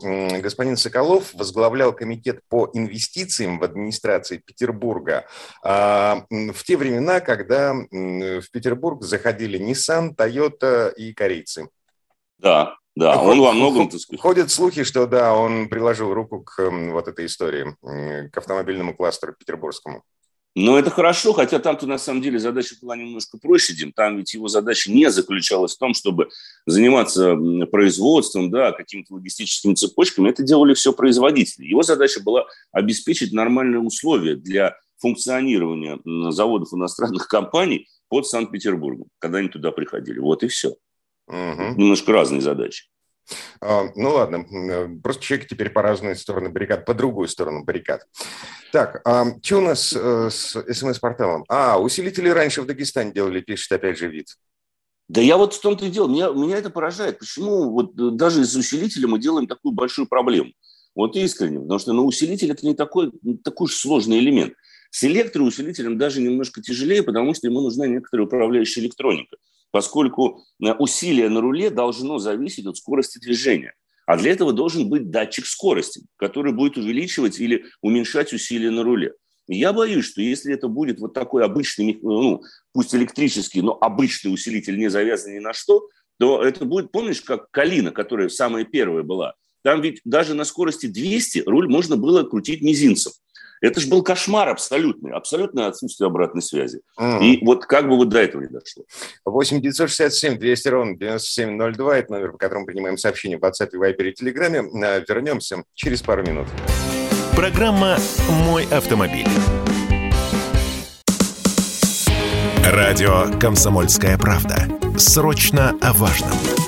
господин 0.41 0.77
Соколов 0.77 1.35
возглавлял 1.35 1.93
комитет 1.93 2.41
по 2.49 2.71
инвестициям 2.73 3.59
в 3.59 3.65
администрации 3.65 4.39
Петербурга 4.39 5.27
а, 5.63 6.25
в 6.31 6.63
те 6.65 6.77
времена, 6.77 7.21
когда 7.21 7.75
в 7.75 8.51
Петербург 8.51 9.03
заходили 9.03 9.59
Nissan, 9.59 10.15
Toyota 10.15 10.95
и 10.95 11.13
корейцы. 11.13 11.69
Да, 12.39 12.77
Да, 12.97 13.21
он 13.21 13.39
во 13.41 13.53
многом, 13.53 13.89
так 13.91 14.01
сказать... 14.01 14.21
Ходят 14.21 14.51
слухи, 14.51 14.83
что 14.83 15.07
да, 15.07 15.35
он 15.35 15.69
приложил 15.69 16.15
руку 16.15 16.41
к 16.41 16.71
вот 16.71 17.07
этой 17.09 17.27
истории, 17.27 17.77
к 18.31 18.37
автомобильному 18.39 18.97
кластеру 18.97 19.35
петербургскому. 19.39 20.03
Но 20.55 20.79
это 20.79 20.91
хорошо, 20.91 21.35
хотя 21.35 21.59
там-то 21.59 21.87
на 21.87 21.99
самом 21.99 22.23
деле 22.23 22.39
задача 22.39 22.77
была 22.81 22.97
немножко 22.97 23.37
проще, 23.37 23.75
Дим. 23.75 23.93
Там 23.93 24.17
ведь 24.17 24.33
его 24.33 24.49
задача 24.49 24.91
не 24.91 25.11
заключалась 25.11 25.75
в 25.75 25.79
том, 25.79 25.93
чтобы 25.93 26.31
заниматься 26.65 27.37
производством, 27.71 28.51
да, 28.51 28.73
какими-то 28.73 29.13
логистическими 29.13 29.75
цепочками. 29.75 30.31
Это 30.31 30.43
делали 30.43 30.73
все 30.73 30.95
производители. 30.95 31.67
Его 31.67 31.83
задача 31.83 32.23
была 32.23 32.47
обеспечить 32.73 33.35
нормальные 33.35 33.81
условия 33.81 34.37
для 34.37 34.75
функционирования 34.97 35.99
заводов 36.33 36.73
иностранных 36.73 37.29
компаний 37.29 37.87
под 38.09 38.27
Санкт-Петербургом, 38.27 39.09
когда 39.19 39.39
они 39.41 39.49
туда 39.49 39.73
приходили. 39.73 40.21
Вот 40.21 40.43
и 40.43 40.49
все. 40.49 40.77
Угу. 41.29 41.75
Немножко 41.77 42.13
разные 42.13 42.41
задачи. 42.41 42.87
А, 43.61 43.87
ну 43.97 44.11
ладно, 44.11 44.47
просто 45.03 45.23
человек 45.23 45.49
теперь 45.49 45.71
по 45.71 45.83
разные 45.83 46.15
стороны 46.15 46.51
баррикад, 46.51 46.85
по 46.85 46.95
другую 46.95 47.29
сторону 47.29 47.65
баррикад. 47.65 48.07
Так, 48.73 49.01
а, 49.05 49.27
что 49.43 49.59
у 49.59 49.63
нас 49.63 49.93
э, 49.93 50.29
с 50.31 50.57
СМС-порталом? 50.73 51.45
А, 51.49 51.81
усилители 51.81 52.29
раньше 52.29 52.63
в 52.63 52.67
Дагестане 52.67 53.13
делали, 53.13 53.41
пишет 53.41 53.73
опять 53.73 53.99
же 53.99 54.09
вид. 54.09 54.37
Да 55.09 55.21
я 55.21 55.37
вот 55.37 55.55
в 55.55 55.61
том-то 55.61 55.87
и 55.87 55.91
дело, 55.91 56.09
меня, 56.09 56.31
меня 56.31 56.59
это 56.59 56.71
поражает. 56.71 57.19
Почему 57.19 57.71
вот 57.71 57.99
э, 57.99 58.11
даже 58.13 58.43
из 58.43 58.55
усилителя 58.55 59.09
мы 59.09 59.19
делаем 59.19 59.47
такую 59.47 59.73
большую 59.73 60.07
проблему? 60.07 60.53
Вот 60.95 61.17
искренне, 61.17 61.61
потому 61.61 61.79
что 61.79 61.93
ну, 61.93 62.07
усилитель– 62.07 62.51
это 62.53 62.65
не 62.65 62.75
такой, 62.75 63.13
не 63.23 63.37
такой 63.37 63.67
уж 63.67 63.75
сложный 63.75 64.19
элемент. 64.19 64.55
С 64.91 65.05
электроусилителем 65.05 65.99
даже 65.99 66.23
немножко 66.23 66.63
тяжелее, 66.63 67.03
потому 67.03 67.35
что 67.35 67.49
ему 67.49 67.61
нужна 67.61 67.87
некоторая 67.87 68.27
управляющая 68.27 68.83
электроника 68.83 69.37
поскольку 69.71 70.45
э, 70.63 70.73
усилие 70.75 71.29
на 71.29 71.41
руле 71.41 71.71
должно 71.71 72.19
зависеть 72.19 72.67
от 72.67 72.77
скорости 72.77 73.19
движения. 73.19 73.75
А 74.07 74.17
для 74.17 74.33
этого 74.33 74.53
должен 74.53 74.89
быть 74.89 75.11
датчик 75.11 75.47
скорости, 75.47 76.03
который 76.17 76.53
будет 76.53 76.77
увеличивать 76.77 77.41
или 77.41 77.65
уменьшать 77.83 78.33
усилие 78.33 78.71
на 78.71 78.85
руле. 78.85 79.15
я 79.49 79.73
боюсь, 79.73 80.05
что 80.05 80.23
если 80.23 80.55
это 80.55 80.69
будет 80.69 81.01
вот 81.01 81.13
такой 81.13 81.45
обычный, 81.45 81.99
ну, 82.01 82.43
пусть 82.73 82.95
электрический, 82.95 83.63
но 83.63 83.77
обычный 83.81 84.33
усилитель, 84.33 84.79
не 84.79 84.89
завязанный 84.89 85.37
ни 85.37 85.41
на 85.41 85.53
что, 85.53 85.89
то 86.19 86.43
это 86.43 86.65
будет, 86.65 86.93
помнишь, 86.93 87.21
как 87.21 87.51
Калина, 87.51 87.91
которая 87.91 88.29
самая 88.29 88.65
первая 88.65 89.03
была. 89.03 89.35
Там 89.63 89.81
ведь 89.81 90.01
даже 90.05 90.35
на 90.35 90.45
скорости 90.45 90.87
200 90.87 91.43
руль 91.47 91.69
можно 91.69 91.97
было 91.97 92.23
крутить 92.23 92.63
мизинцем. 92.63 93.13
Это 93.61 93.81
же 93.81 93.89
был 93.89 94.03
кошмар 94.03 94.49
абсолютный, 94.49 95.13
абсолютное 95.13 95.67
отсутствие 95.69 96.07
обратной 96.07 96.43
связи. 96.43 96.81
Угу. 96.99 97.23
И 97.23 97.45
вот 97.45 97.67
как 97.67 97.89
бы 97.89 97.97
вот 97.97 98.09
до 98.09 98.19
этого 98.19 98.43
не 98.43 98.49
дошло. 98.49 98.85
8 99.25 99.61
967 99.61 100.39
200 100.39 100.69
ровно 100.69 100.97
9702, 100.97 101.99
это 101.99 102.13
номер, 102.13 102.33
по 102.33 102.39
которому 102.39 102.67
принимаем 102.67 102.99
сообщения 102.99 103.39
в 103.39 103.43
WhatsApp, 103.43 103.71
Viber 103.73 104.11
и 104.11 104.25
Telegram. 104.25 104.85
Э, 104.85 105.05
вернемся 105.09 105.63
через 105.75 106.03
пару 106.03 106.23
минут. 106.23 106.47
Программа 107.35 107.99
«Мой 108.47 108.65
автомобиль». 108.71 109.27
Радио 112.65 113.39
«Комсомольская 113.39 114.19
правда». 114.19 114.57
Срочно 114.99 115.77
о 115.83 115.93
важном. 115.93 116.66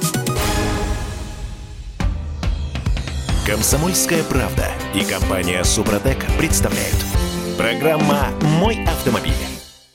Комсомольская 3.48 4.24
правда 4.24 4.68
и 4.94 5.02
компания 5.02 5.64
Супротек 5.64 6.18
представляют. 6.36 6.96
Программа 7.56 8.28
«Мой 8.42 8.84
автомобиль». 8.84 9.32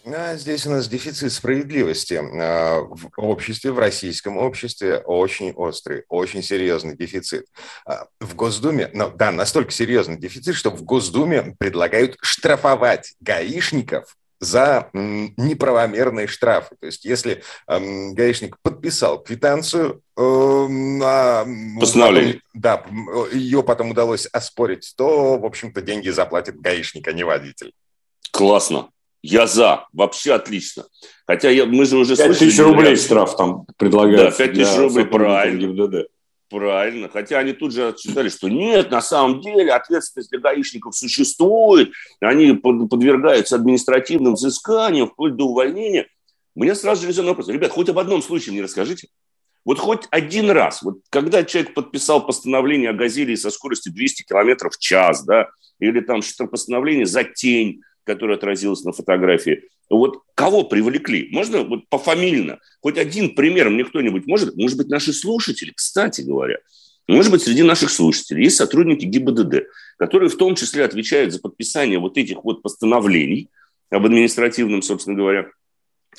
А 0.07 0.36
здесь 0.38 0.65
у 0.65 0.72
нас 0.72 0.88
дефицит 0.88 1.31
справедливости 1.31 2.15
а, 2.15 2.81
в 2.81 3.12
обществе, 3.15 3.72
в 3.72 3.77
российском 3.77 4.38
обществе 4.38 4.98
очень 4.98 5.51
острый, 5.51 6.03
очень 6.10 6.41
серьезный 6.41 6.98
дефицит. 6.98 7.45
А, 7.86 8.07
в 8.19 8.36
Госдуме, 8.36 8.89
ну 8.91 9.12
да, 9.15 9.31
настолько 9.31 9.69
серьезный 9.69 10.17
дефицит, 10.17 10.55
что 10.55 10.72
в 10.72 10.81
Госдуме 10.81 11.55
предлагают 11.60 12.17
штрафовать 12.24 13.13
гаишников 13.22 14.17
за 14.43 14.89
неправомерные 14.93 16.27
штрафы. 16.27 16.75
То 16.79 16.85
есть 16.85 17.05
если 17.05 17.43
эм, 17.67 18.13
гаишник 18.13 18.57
подписал 18.62 19.23
квитанцию 19.23 20.01
э, 20.17 20.67
на... 20.67 21.45
Постановление. 21.79 22.41
да, 22.53 22.83
ее 23.31 23.63
потом 23.63 23.91
удалось 23.91 24.27
оспорить, 24.27 24.93
то, 24.97 25.38
в 25.38 25.45
общем-то, 25.45 25.81
деньги 25.81 26.09
заплатит 26.09 26.59
гаишник, 26.59 27.07
а 27.07 27.13
не 27.13 27.23
водитель. 27.23 27.73
Классно. 28.31 28.89
Я 29.21 29.47
за. 29.47 29.88
Вообще 29.93 30.33
отлично. 30.33 30.83
Хотя 31.25 31.50
я, 31.50 31.65
мы 31.65 31.85
же 31.85 31.97
уже 31.97 32.17
5 32.17 32.17
слышали... 32.17 32.39
5 32.39 32.39
тысяч 32.39 32.59
рублей 32.59 32.95
штраф 32.97 33.38
там 33.38 33.65
предлагают. 33.77 34.31
Да, 34.31 34.38
5 34.38 34.53
тысяч 34.53 34.77
рублей, 34.77 35.05
правильно. 35.05 35.59
ГИБДД. 35.59 36.07
Правильно. 36.53 37.10
Хотя 37.10 37.39
они 37.39 37.53
тут 37.53 37.74
же 37.74 37.88
отчитали, 37.88 38.29
что 38.29 38.48
нет, 38.48 38.91
на 38.91 39.01
самом 39.01 39.41
деле 39.41 39.74
ответственность 39.74 40.29
для 40.29 40.39
гаишников 40.39 40.95
существует, 40.95 41.91
они 42.19 42.53
подвергаются 42.53 43.55
административным 43.55 44.36
взысканиям, 44.36 45.07
вплоть 45.07 45.36
до 45.36 45.45
увольнения. 45.45 46.07
Мне 46.53 46.75
сразу 46.75 47.01
же 47.01 47.07
резонный 47.07 47.29
вопрос. 47.29 47.48
Ребят, 47.48 47.72
хоть 47.72 47.89
об 47.89 47.98
одном 47.98 48.22
случае 48.22 48.53
мне 48.53 48.62
расскажите. 48.62 49.07
Вот 49.65 49.79
хоть 49.79 50.03
один 50.12 50.51
раз, 50.51 50.83
вот 50.83 51.00
когда 51.10 51.43
человек 51.43 51.74
подписал 51.74 52.24
постановление 52.24 52.91
о 52.91 52.93
газели 52.93 53.33
со 53.33 53.50
скоростью 53.50 53.91
200 53.91 54.22
км 54.22 54.69
в 54.69 54.77
час, 54.77 55.25
да, 55.25 55.50
или 55.79 56.01
там 56.01 56.22
что-то 56.22 56.51
постановление 56.51 57.07
за 57.07 57.24
тень, 57.24 57.81
которое 58.03 58.36
отразилось 58.36 58.83
на 58.83 58.91
фотографии, 58.91 59.63
вот 59.89 60.24
кого 60.36 60.63
привлекли? 60.63 61.29
Можно 61.31 61.63
вот 61.63 61.88
пофамильно? 61.89 62.60
Хоть 62.81 62.98
один 62.98 63.36
пример 63.36 63.69
мне 63.69 63.83
кто-нибудь 63.86 64.25
может? 64.25 64.55
Может 64.55 64.77
быть, 64.77 64.88
наши 64.88 65.13
слушатели, 65.13 65.72
кстати 65.75 66.22
говоря. 66.22 66.57
Может 67.07 67.31
быть, 67.31 67.41
среди 67.41 67.63
наших 67.63 67.89
слушателей 67.89 68.45
есть 68.45 68.55
сотрудники 68.55 69.05
ГИБДД, 69.05 69.65
которые 69.98 70.29
в 70.29 70.38
том 70.38 70.55
числе 70.55 70.86
отвечают 70.86 71.33
за 71.33 71.39
подписание 71.39 72.00
вот 72.00 72.17
этих 72.17 72.43
вот 72.43 72.62
постановлений 72.62 73.50
об 73.89 74.05
административном, 74.05 74.81
собственно 74.81 75.17
говоря, 75.17 75.50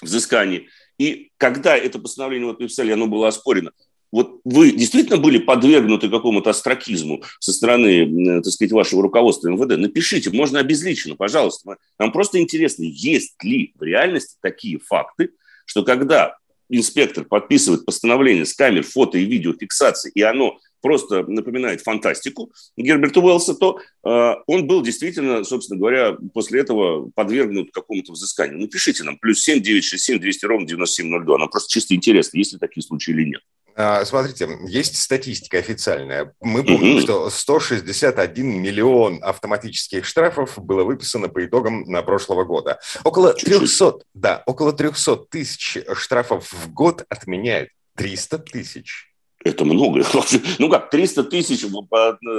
взыскании. 0.02 0.68
И 0.98 1.30
когда 1.38 1.76
это 1.76 1.98
постановление 1.98 2.48
вот 2.48 2.60
написали, 2.60 2.92
оно 2.92 3.06
было 3.06 3.28
оспорено, 3.28 3.72
вот 4.14 4.40
вы 4.44 4.70
действительно 4.70 5.16
были 5.16 5.38
подвергнуты 5.38 6.08
какому-то 6.08 6.50
астракизму 6.50 7.24
со 7.40 7.52
стороны, 7.52 8.42
так 8.42 8.52
сказать, 8.52 8.70
вашего 8.70 9.02
руководства 9.02 9.48
МВД? 9.48 9.76
Напишите, 9.76 10.30
можно 10.30 10.60
обезличенно, 10.60 11.16
пожалуйста. 11.16 11.78
Нам 11.98 12.12
просто 12.12 12.38
интересно, 12.38 12.84
есть 12.84 13.34
ли 13.42 13.72
в 13.74 13.82
реальности 13.82 14.36
такие 14.40 14.78
факты, 14.78 15.30
что 15.66 15.82
когда 15.82 16.36
инспектор 16.68 17.24
подписывает 17.24 17.84
постановление 17.84 18.46
с 18.46 18.54
камер 18.54 18.84
фото 18.84 19.18
и 19.18 19.24
видеофиксации, 19.24 20.12
и 20.14 20.22
оно 20.22 20.60
просто 20.80 21.24
напоминает 21.26 21.80
фантастику 21.80 22.52
Герберта 22.76 23.18
Уэллса, 23.18 23.54
то 23.54 23.80
э, 24.04 24.34
он 24.46 24.68
был 24.68 24.82
действительно, 24.82 25.42
собственно 25.42 25.80
говоря, 25.80 26.16
после 26.32 26.60
этого 26.60 27.10
подвергнут 27.16 27.72
какому-то 27.72 28.12
взысканию. 28.12 28.60
Напишите 28.60 29.02
нам, 29.02 29.18
плюс 29.18 29.42
7 29.42 29.60
967 29.60 30.20
200 30.20 30.46
ровно 30.46 30.68
9702. 30.68 31.38
Нам 31.38 31.48
просто 31.48 31.72
чисто 31.72 31.96
интересно, 31.96 32.38
есть 32.38 32.52
ли 32.52 32.60
такие 32.60 32.84
случаи 32.84 33.10
или 33.10 33.24
нет. 33.30 33.40
А, 33.76 34.04
смотрите, 34.04 34.48
есть 34.66 35.00
статистика 35.00 35.58
официальная. 35.58 36.32
Мы 36.40 36.62
помним, 36.64 37.00
что 37.00 37.28
161 37.28 38.62
миллион 38.62 39.18
автоматических 39.22 40.04
штрафов 40.04 40.58
было 40.58 40.84
выписано 40.84 41.28
по 41.28 41.44
итогам 41.44 41.82
на 41.84 42.02
прошлого 42.02 42.44
года. 42.44 42.78
Около 43.02 43.34
300, 43.34 43.98
да, 44.14 44.42
около 44.46 44.72
300 44.72 45.16
тысяч 45.28 45.78
штрафов 45.94 46.52
в 46.52 46.72
год 46.72 47.04
отменяют. 47.08 47.70
300 47.96 48.38
тысяч. 48.38 49.13
Это 49.44 49.64
много. 49.66 50.02
Ну 50.58 50.70
как, 50.70 50.90
300 50.90 51.24
тысяч, 51.24 51.64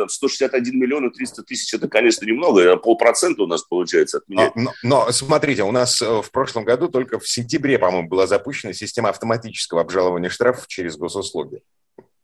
161 0.07 0.79
миллион 0.79 1.07
и 1.07 1.13
300 1.13 1.43
тысяч, 1.43 1.74
это, 1.74 1.88
конечно, 1.88 2.25
немного, 2.25 2.75
полпроцента 2.77 3.43
у 3.43 3.47
нас 3.47 3.63
получается 3.63 4.17
от 4.17 4.27
меня. 4.27 4.51
Но, 4.55 4.71
но 4.83 5.12
смотрите, 5.12 5.63
у 5.63 5.71
нас 5.71 6.01
э, 6.01 6.21
в 6.21 6.31
прошлом 6.31 6.65
году 6.65 6.88
только 6.88 7.19
в 7.19 7.29
сентябре, 7.29 7.77
по-моему, 7.77 8.09
была 8.09 8.25
запущена 8.25 8.74
система 8.74 9.09
автоматического 9.09 9.81
обжалования 9.81 10.29
штрафов 10.29 10.67
через 10.67 10.97
госуслуги. 10.97 11.62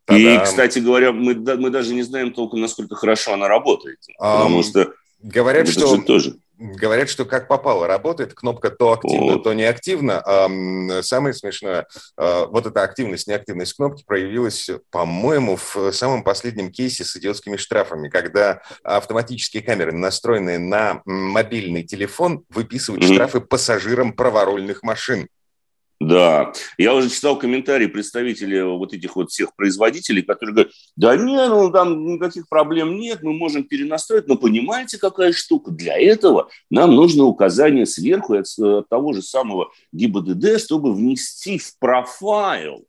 И, 0.09 0.39
кстати 0.43 0.79
говоря, 0.79 1.11
мы, 1.11 1.35
мы 1.35 1.69
даже 1.69 1.93
не 1.93 2.01
знаем 2.01 2.33
толком, 2.33 2.59
насколько 2.59 2.95
хорошо 2.95 3.33
она 3.33 3.47
работает. 3.47 4.00
Потому 4.17 4.59
um, 4.59 4.63
что... 4.63 4.93
Говорят, 5.21 5.69
что... 5.69 6.01
Тоже 6.01 6.38
говорят, 6.61 7.09
что 7.09 7.25
как 7.25 7.47
попало 7.47 7.87
работает, 7.87 8.33
кнопка 8.33 8.69
то 8.69 8.93
активно, 8.93 9.39
то 9.39 9.53
неактивно. 9.53 10.21
А 10.21 11.01
самое 11.01 11.33
смешное, 11.33 11.87
а, 12.17 12.45
вот 12.45 12.67
эта 12.67 12.83
активность, 12.83 13.27
неактивность 13.27 13.73
кнопки 13.73 14.03
проявилась, 14.05 14.69
по-моему, 14.91 15.57
в 15.57 15.91
самом 15.91 16.23
последнем 16.23 16.71
кейсе 16.71 17.03
с 17.03 17.15
идиотскими 17.15 17.57
штрафами, 17.57 18.09
когда 18.09 18.61
автоматические 18.83 19.63
камеры, 19.63 19.91
настроенные 19.91 20.59
на 20.59 21.01
мобильный 21.05 21.83
телефон, 21.83 22.43
выписывают 22.49 23.03
mm-hmm. 23.03 23.13
штрафы 23.13 23.41
пассажирам 23.41 24.13
праворульных 24.13 24.83
машин. 24.83 25.27
Да, 26.01 26.51
я 26.79 26.96
уже 26.96 27.12
читал 27.12 27.38
комментарии 27.38 27.86
представителей 27.86 28.63
вот 28.63 28.91
этих 28.91 29.15
вот 29.15 29.29
всех 29.29 29.55
производителей, 29.55 30.24
которые 30.24 30.55
говорят, 30.55 30.74
да 30.96 31.15
нет, 31.15 31.50
ну 31.50 31.72
там 31.72 32.05
никаких 32.08 32.50
проблем 32.50 32.98
нет, 32.98 33.22
мы 33.22 33.34
можем 33.34 33.65
перенастроить, 33.65 34.27
но 34.27 34.36
понимаете, 34.36 34.98
какая 34.98 35.31
штука? 35.31 35.70
Для 35.70 35.96
этого 35.96 36.50
нам 36.72 36.96
нужно 36.96 37.25
указание 37.25 37.86
сверху 37.86 38.34
от, 38.34 38.48
от 38.58 38.89
того 38.89 39.13
же 39.13 39.22
самого 39.22 39.70
ГИБДД, 39.91 40.60
чтобы 40.60 40.91
внести 40.91 41.60
в 41.60 41.77
профайл 41.77 42.84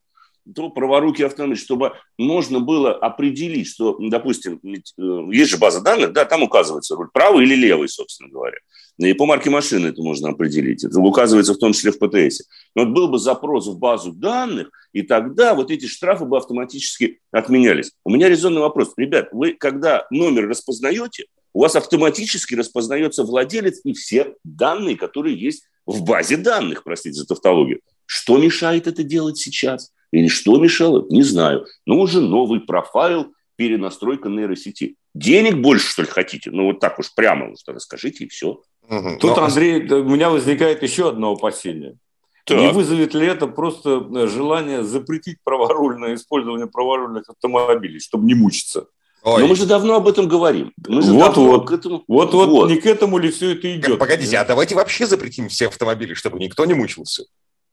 то 0.55 0.71
праворуки 0.71 1.23
автомобиль, 1.23 1.59
чтобы 1.59 1.93
можно 2.19 2.61
было 2.61 2.95
определить, 2.95 3.69
что, 3.69 3.97
допустим, 4.01 4.59
э, 4.65 5.35
есть 5.37 5.51
же 5.51 5.59
база 5.59 5.83
данных, 5.83 6.13
да, 6.13 6.25
там 6.25 6.43
указывается 6.43 6.97
руль 6.97 7.09
правый 7.13 7.45
или 7.45 7.55
левый, 7.55 7.89
собственно 7.89 8.31
говоря. 8.31 8.57
И 8.99 9.13
по 9.15 9.27
марке 9.27 9.51
машины 9.51 9.89
это 9.89 10.03
можно 10.03 10.31
определить. 10.31 10.85
Это 10.85 11.01
указывается 11.01 11.55
в 11.55 11.59
том 11.59 11.73
числе 11.73 11.93
в 11.93 11.99
ПТС. 11.99 12.43
Но 12.75 12.85
вот 12.85 12.93
был 12.93 13.09
бы 13.09 13.19
запрос 13.19 13.67
в 13.67 13.79
базу 13.79 14.13
данных, 14.13 14.71
и 14.93 15.03
тогда 15.03 15.55
вот 15.55 15.71
эти 15.71 15.87
штрафы 15.87 16.25
бы 16.25 16.37
автоматически 16.37 17.21
отменялись. 17.31 17.93
У 18.05 18.11
меня 18.11 18.29
резонный 18.29 18.61
вопрос. 18.61 18.93
Ребят, 18.97 19.29
вы 19.33 19.55
когда 19.55 20.07
номер 20.11 20.49
распознаете, 20.49 21.27
у 21.55 21.61
вас 21.63 21.77
автоматически 21.77 22.55
распознается 22.55 23.25
владелец 23.25 23.81
и 23.85 23.93
все 23.93 24.35
данные, 24.45 24.97
которые 24.97 25.39
есть 25.39 25.65
в 25.87 26.05
базе 26.05 26.37
данных, 26.37 26.85
простите 26.85 27.19
за 27.19 27.27
тавтологию. 27.27 27.81
Что 28.07 28.39
мешает 28.39 28.87
это 28.87 29.03
делать 29.03 29.39
сейчас? 29.39 29.93
Или 30.13 30.29
что 30.29 30.59
мешало? 30.59 31.07
Не 31.09 31.23
знаю. 31.23 31.67
Нужен 31.87 32.29
новый 32.29 32.61
профайл, 32.61 33.35
перенастройка 33.57 34.29
нейросети. 34.29 34.97
Денег 35.15 35.57
больше, 35.57 35.89
что 35.89 36.03
ли, 36.03 36.09
хотите? 36.09 36.51
Ну, 36.51 36.67
вот 36.67 36.81
так 36.81 36.99
уж 36.99 37.15
прямо 37.15 37.51
уж 37.51 37.59
расскажите, 37.67 38.25
и 38.25 38.29
все. 38.29 38.63
Угу. 38.93 39.17
Тут, 39.21 39.37
Но... 39.37 39.45
Андрей, 39.45 39.91
у 39.91 40.05
меня 40.05 40.29
возникает 40.29 40.83
еще 40.83 41.09
одно 41.09 41.33
опасение. 41.33 41.97
Так. 42.45 42.59
Не 42.59 42.73
вызовет 42.73 43.15
ли 43.15 43.27
это 43.27 43.47
просто 43.47 44.07
э, 44.15 44.27
желание 44.27 44.85
запретить 44.85 45.39
праворульное 45.43 46.15
использование 46.15 46.67
праворульных 46.67 47.29
автомобилей, 47.31 48.01
чтобы 48.01 48.27
не 48.27 48.35
мучиться? 48.35 48.89
Ой. 49.23 49.43
Но 49.43 49.49
мы 49.49 49.57
же 49.57 49.65
давно 49.65 49.95
об 49.95 50.09
этом 50.09 50.29
говорим. 50.29 50.73
Мы 50.87 51.01
же 51.01 51.13
вот, 51.13 51.37
вот. 51.37 51.69
К 51.69 51.73
этому... 51.73 52.05
вот, 52.07 52.35
вот, 52.35 52.49
вот, 52.49 52.69
не 52.69 52.77
к 52.77 52.85
этому 52.85 53.17
ли 53.17 53.31
все 53.31 53.53
это 53.53 53.75
идет? 53.75 53.99
Погодите, 53.99 54.37
а 54.37 54.45
давайте 54.45 54.75
вообще 54.75 55.07
запретим 55.07 55.49
все 55.49 55.69
автомобили, 55.69 56.13
чтобы 56.13 56.39
никто 56.39 56.65
не 56.67 56.75
мучился. 56.75 57.25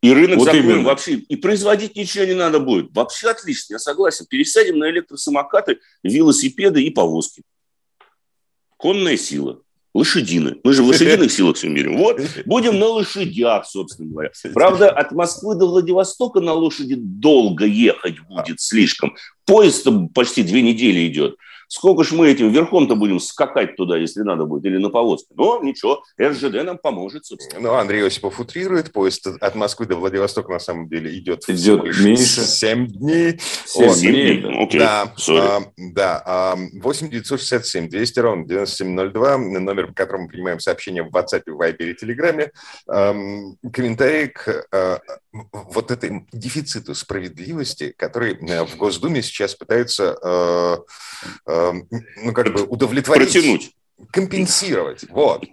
И 0.02 0.14
рынок 0.14 0.38
вот 0.38 0.46
закроем 0.46 0.70
именно. 0.70 0.84
вообще. 0.84 1.16
И 1.16 1.36
производить 1.36 1.98
ничего 1.98 2.24
не 2.24 2.36
надо 2.36 2.60
будет. 2.60 2.96
Вообще 2.96 3.32
отлично, 3.32 3.74
я 3.74 3.80
согласен. 3.80 4.26
Пересадим 4.30 4.78
на 4.78 4.90
электросамокаты, 4.90 5.80
велосипеды 6.04 6.82
и 6.84 6.92
повозки. 6.92 7.42
Конная 8.78 9.18
сила. 9.18 9.60
Лошадины. 9.94 10.58
Мы 10.64 10.74
же 10.74 10.84
в 10.84 10.88
лошадиных 10.88 11.32
силах 11.32 11.58
все 11.58 11.68
меряем. 11.68 11.98
Вот, 11.98 12.22
будем 12.46 12.78
на 12.80 12.88
лошадях, 12.88 13.66
собственно 13.66 14.10
говоря. 14.10 14.32
Правда, 14.54 14.90
от 14.90 15.12
Москвы 15.12 15.56
до 15.56 15.66
Владивостока 15.66 16.42
на 16.42 16.54
лошади 16.54 16.96
долго 16.96 17.66
ехать 17.66 18.20
будет 18.30 18.62
слишком. 18.62 19.16
Поезд 19.46 19.88
почти 20.14 20.44
две 20.44 20.62
недели 20.62 21.08
идет. 21.08 21.36
Сколько 21.70 22.04
ж 22.04 22.14
мы 22.14 22.28
этим 22.30 22.52
верхом-то 22.52 22.96
будем 22.96 23.20
скакать 23.20 23.76
туда, 23.76 23.96
если 23.96 24.22
надо 24.24 24.46
будет, 24.46 24.66
или 24.66 24.78
на 24.78 24.90
повозке? 24.90 25.36
Но 25.36 25.62
ничего, 25.62 26.04
РЖД 26.20 26.64
нам 26.64 26.80
поможет, 26.80 27.28
собственно. 27.28 27.62
Ну, 27.62 27.76
Андрей 27.76 28.06
Осипов 28.06 28.40
утрирует. 28.40 28.92
Поезд 28.92 29.28
от 29.28 29.54
Москвы 29.54 29.86
до 29.86 29.96
Владивостока 29.96 30.52
на 30.52 30.60
самом 30.60 30.90
деле 30.90 31.16
идет, 31.16 31.48
идет 31.48 31.84
меньше. 31.84 32.42
7 32.42 32.88
дней. 32.88 33.40
7 33.66 34.00
дней, 34.00 34.64
окей, 34.64 34.80
Да, 34.80 35.14
а, 35.30 35.60
да 35.78 36.24
а, 36.26 36.58
8 36.82 37.10
967 37.10 37.88
200 37.88 38.20
ровно 38.20 38.48
9702, 38.48 39.38
номер, 39.38 39.88
по 39.90 39.94
которому 39.94 40.24
мы 40.24 40.30
принимаем 40.30 40.60
сообщения 40.60 41.04
в 41.04 41.16
WhatsApp, 41.16 41.44
в 41.46 41.62
Viber 41.62 41.92
и 41.92 41.94
Telegram. 41.94 42.50
А, 42.88 43.14
комментарий 43.72 44.30
к 44.30 44.66
а, 44.72 45.00
вот 45.32 45.92
этой 45.92 46.26
дефициту 46.32 46.96
справедливости, 46.96 47.94
который 47.98 48.34
э, 48.34 48.66
в 48.66 48.78
Госдуме 48.78 49.22
сейчас 49.22 49.54
пытаются 49.56 50.18
э, 50.22 50.78
э, 51.46 51.74
ну, 52.24 52.34
как 52.34 52.52
бы 52.54 52.64
удовлетворить. 52.64 53.34
Протянуть 53.34 53.76
компенсировать. 54.12 55.04
Вот. 55.10 55.44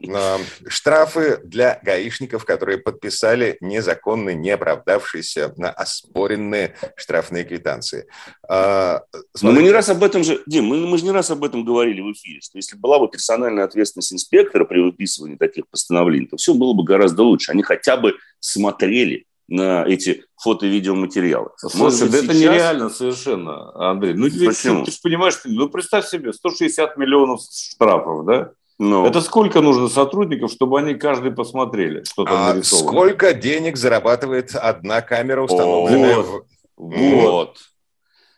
Штрафы 0.69 1.41
для 1.43 1.81
гаишников, 1.83 2.45
которые 2.45 2.79
подписали 2.79 3.57
незаконные, 3.61 4.37
не 4.37 4.51
оправдавшиеся 4.51 5.53
на 5.57 5.71
оспоренные 5.71 6.77
штрафные 6.97 7.45
квитанции. 7.45 8.07
А, 8.49 9.03
Но 9.43 9.53
мы 9.53 9.63
не 9.63 9.71
раз 9.71 9.89
об 9.89 10.03
этом 10.05 10.23
же, 10.23 10.43
Дим, 10.47 10.67
мы, 10.67 10.87
мы 10.87 10.97
же 10.99 11.05
не 11.05 11.11
раз 11.11 11.31
об 11.31 11.43
этом 11.43 11.65
говорили 11.65 12.01
в 12.01 12.13
эфире, 12.13 12.41
что 12.41 12.57
если 12.57 12.77
была 12.77 12.99
бы 12.99 13.09
персональная 13.09 13.65
ответственность 13.65 14.13
инспектора 14.13 14.65
при 14.65 14.81
выписывании 14.81 15.37
таких 15.37 15.67
постановлений, 15.69 16.27
то 16.27 16.37
все 16.37 16.55
было 16.55 16.73
бы 16.73 16.85
гораздо 16.85 17.25
лучше. 17.25 17.51
Они 17.51 17.63
хотя 17.63 17.97
бы 17.97 18.15
смотрели, 18.39 19.27
на 19.49 19.85
эти 19.87 20.25
фото- 20.37 20.67
и 20.67 20.69
видеоматериалы. 20.69 21.51
Слушай, 21.57 21.77
Может, 21.77 22.11
да 22.11 22.19
сейчас... 22.19 22.25
это 22.25 22.35
нереально 22.35 22.91
совершенно, 22.91 23.91
Андрей. 23.91 24.15
Ну, 24.15 24.25
Почему? 24.25 24.81
Ты, 24.81 24.87
ты 24.87 24.93
же 24.93 24.99
понимаешь, 25.03 25.41
ну, 25.45 25.69
представь 25.69 26.07
себе, 26.09 26.33
160 26.33 26.97
миллионов 26.97 27.41
штрафов, 27.43 28.27
да? 28.27 28.51
Ну. 28.79 29.07
Это 29.07 29.23
сколько 29.23 29.63
нужно 29.63 29.89
сотрудников, 29.89 30.51
чтобы 30.51 30.79
они 30.79 30.95
каждый 30.95 31.31
посмотрели, 31.31 32.05
что 32.05 32.25
там 32.25 32.35
а 32.37 32.55
нарисовано? 32.55 32.89
Сколько 32.89 33.33
денег 33.33 33.77
зарабатывает 33.77 34.55
одна 34.55 35.01
камера, 35.01 35.43
установленная 35.43 36.19
О, 36.19 36.23
в... 36.23 36.45
Вот. 36.77 36.97
вот. 36.99 37.59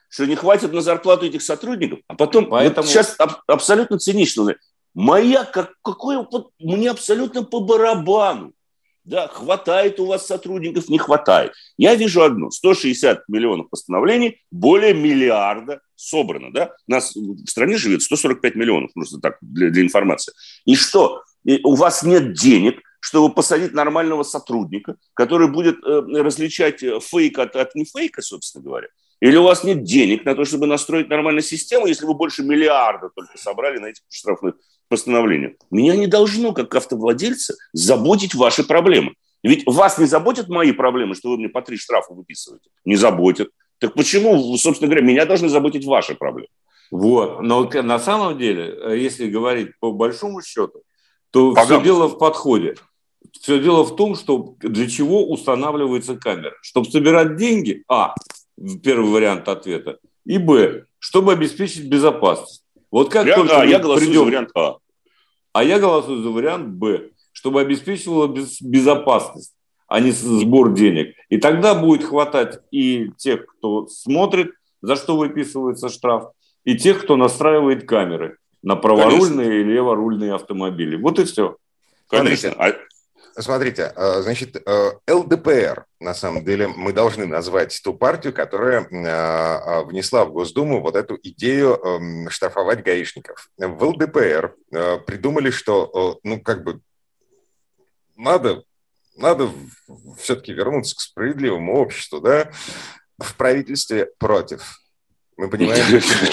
Что 0.09 0.27
не 0.27 0.37
хватит 0.37 0.73
на 0.73 0.81
зарплату 0.81 1.27
этих 1.27 1.43
сотрудников, 1.43 2.01
а 2.07 2.15
потом 2.15 2.47
Поэтому... 2.47 2.87
вот 2.87 2.91
сейчас 2.91 3.17
аб- 3.19 3.43
абсолютно 3.49 3.99
цинично. 3.99 4.55
Моя, 4.95 5.45
как, 5.45 5.73
какой, 5.83 6.17
вот, 6.17 6.51
мне 6.61 6.91
абсолютно 6.91 7.43
по 7.43 7.61
барабану. 7.61 8.53
Да, 9.09 9.27
хватает 9.27 9.99
у 10.01 10.05
вас 10.05 10.27
сотрудников, 10.27 10.91
не 10.91 10.99
хватает. 10.99 11.53
Я 11.79 11.95
вижу 11.95 12.23
одно. 12.23 12.51
160 12.51 13.27
миллионов 13.29 13.71
постановлений, 13.71 14.43
более 14.51 14.93
миллиарда 14.93 15.81
собрано. 15.95 16.53
Да? 16.53 16.75
У 16.87 16.93
нас 16.93 17.17
в 17.17 17.47
стране 17.47 17.79
живет 17.79 18.03
145 18.03 18.55
миллионов, 18.55 18.93
просто 18.93 19.19
так, 19.19 19.39
для, 19.41 19.71
для 19.71 19.83
информации. 19.83 20.35
И 20.67 20.75
что? 20.75 21.23
И 21.45 21.59
у 21.65 21.75
вас 21.75 22.03
нет 22.03 22.35
денег, 22.35 22.83
чтобы 23.01 23.35
посадить 23.35 23.73
нормального 23.73 24.25
сотрудника, 24.25 24.97
который 25.15 25.49
будет 25.49 25.77
э, 25.83 26.01
различать 26.21 26.83
э, 26.83 27.01
фейк 27.01 27.39
от, 27.39 27.57
от 27.57 27.75
нефейка, 27.75 28.21
собственно 28.21 28.63
говоря. 28.63 28.89
Или 29.21 29.37
у 29.37 29.43
вас 29.43 29.65
нет 29.65 29.85
денег 29.85 30.27
на 30.27 30.35
то, 30.35 30.45
чтобы 30.45 30.67
настроить 30.67 31.09
нормальную 31.09 31.43
систему, 31.43 31.87
если 31.87 32.05
вы 32.05 32.13
больше 32.13 32.43
миллиарда 32.43 33.09
только 33.09 33.39
собрали 33.39 33.79
на 33.79 33.87
этих 33.87 34.03
штрафных 34.11 34.57
постановлениях. 34.89 35.53
Меня 35.71 35.97
не 35.97 36.07
должно, 36.07 36.53
как 36.53 36.75
автовладельца, 36.75 37.55
заботить 37.73 38.35
ваши 38.35 38.65
проблемы. 38.65 39.15
Ведь 39.43 39.65
вас 39.67 39.99
не 39.99 40.07
заботят 40.07 40.49
мои 40.49 40.73
проблемы, 40.73 41.15
что 41.15 41.31
вы 41.31 41.39
мне 41.39 41.49
по 41.49 41.63
три 41.63 41.77
штрафа 41.77 42.13
выписываете? 42.13 42.71
Не 42.85 42.97
заботят. 42.97 43.51
Так 43.79 43.95
почему, 43.95 44.57
собственно 44.57 44.91
говоря, 44.91 45.07
меня 45.07 45.25
должны 45.25 45.49
заботить 45.49 45.85
ваши 45.85 46.15
проблемы? 46.15 46.49
Вот. 46.91 47.43
Но 47.43 47.65
на 47.65 47.99
самом 47.99 48.39
деле, 48.39 48.75
э, 48.75 48.99
если 48.99 49.29
говорить 49.29 49.71
по 49.79 49.93
большому 49.93 50.43
счету, 50.43 50.83
то 51.31 51.53
Погам. 51.53 51.67
все 51.67 51.85
дело 51.85 52.09
в 52.09 52.19
подходе. 52.19 52.75
Все 53.33 53.61
дело 53.61 53.85
в 53.85 53.95
том, 53.95 54.15
что 54.15 54.57
для 54.61 54.89
чего 54.89 55.29
устанавливается 55.29 56.17
камера. 56.17 56.55
Чтобы 56.63 56.91
собирать 56.91 57.37
деньги, 57.37 57.85
а, 57.89 58.15
первый 58.83 59.11
вариант 59.11 59.49
ответа. 59.49 59.99
И 60.25 60.39
Б, 60.39 60.85
чтобы 60.99 61.33
обеспечить 61.33 61.89
безопасность. 61.89 62.65
Вот 62.91 63.11
как 63.11 63.25
вариант 63.25 63.41
только 63.41 63.61
а, 63.61 63.65
я 63.65 63.79
голосую 63.79 64.07
придем... 64.07 64.21
за 64.21 64.25
вариант 64.27 64.51
А. 64.55 64.77
А 65.53 65.65
я 65.65 65.79
голосую 65.79 66.23
за 66.23 66.31
вариант 66.31 66.69
Б, 66.69 67.11
чтобы 67.33 67.61
обеспечивала 67.61 68.27
без... 68.27 68.61
безопасность, 68.63 69.55
а 69.87 70.01
не 70.01 70.11
сбор 70.11 70.73
денег. 70.75 71.15
И 71.29 71.39
тогда 71.39 71.75
будет 71.75 72.05
хватать 72.05 72.61
и 72.71 73.11
тех, 73.17 73.47
кто 73.47 73.87
смотрит, 73.89 74.53
за 74.81 74.97
что 74.97 75.17
выписывается 75.17 75.89
штраф, 75.89 76.31
и 76.65 76.77
тех, 76.77 77.03
кто 77.03 77.17
настраивает 77.17 77.87
камеры 77.87 78.39
на 78.63 78.77
праворульные 78.77 79.49
Конечно. 79.49 79.53
и 79.53 79.65
леворульные 79.65 80.35
автомобили. 80.35 80.97
Вот 80.97 81.19
и 81.19 81.25
все. 81.25 81.57
Конечно. 82.09 82.53
А 82.59 82.75
Смотрите, 83.41 83.93
э, 83.95 84.23
значит, 84.23 84.57
э, 84.57 84.93
ЛДПР, 85.09 85.87
на 86.01 86.13
самом 86.13 86.45
деле, 86.45 86.67
мы 86.67 86.93
должны 86.93 87.25
назвать 87.25 87.81
ту 87.85 87.95
партию, 87.95 88.33
которая 88.33 88.83
э, 88.83 89.85
внесла 89.85 90.25
в 90.25 90.33
Госдуму 90.33 90.81
вот 90.81 90.97
эту 90.97 91.17
идею 91.23 91.77
эм, 91.77 92.31
штрафовать 92.31 92.83
гаишников. 92.83 93.49
В 93.57 93.85
ЛДПР 93.85 94.55
придумали, 95.07 95.51
что, 95.51 96.19
ну, 96.25 96.41
как 96.41 96.65
бы, 96.65 96.81
надо, 98.17 98.65
надо 99.17 99.51
все-таки 100.19 100.53
вернуться 100.53 100.97
к 100.97 101.01
справедливому 101.01 101.77
обществу, 101.77 102.21
да, 102.21 102.51
в 103.19 103.37
правительстве 103.37 104.11
против. 104.19 104.81
Мы 105.37 105.49
понимаем, 105.49 105.85
почему. 105.93 106.33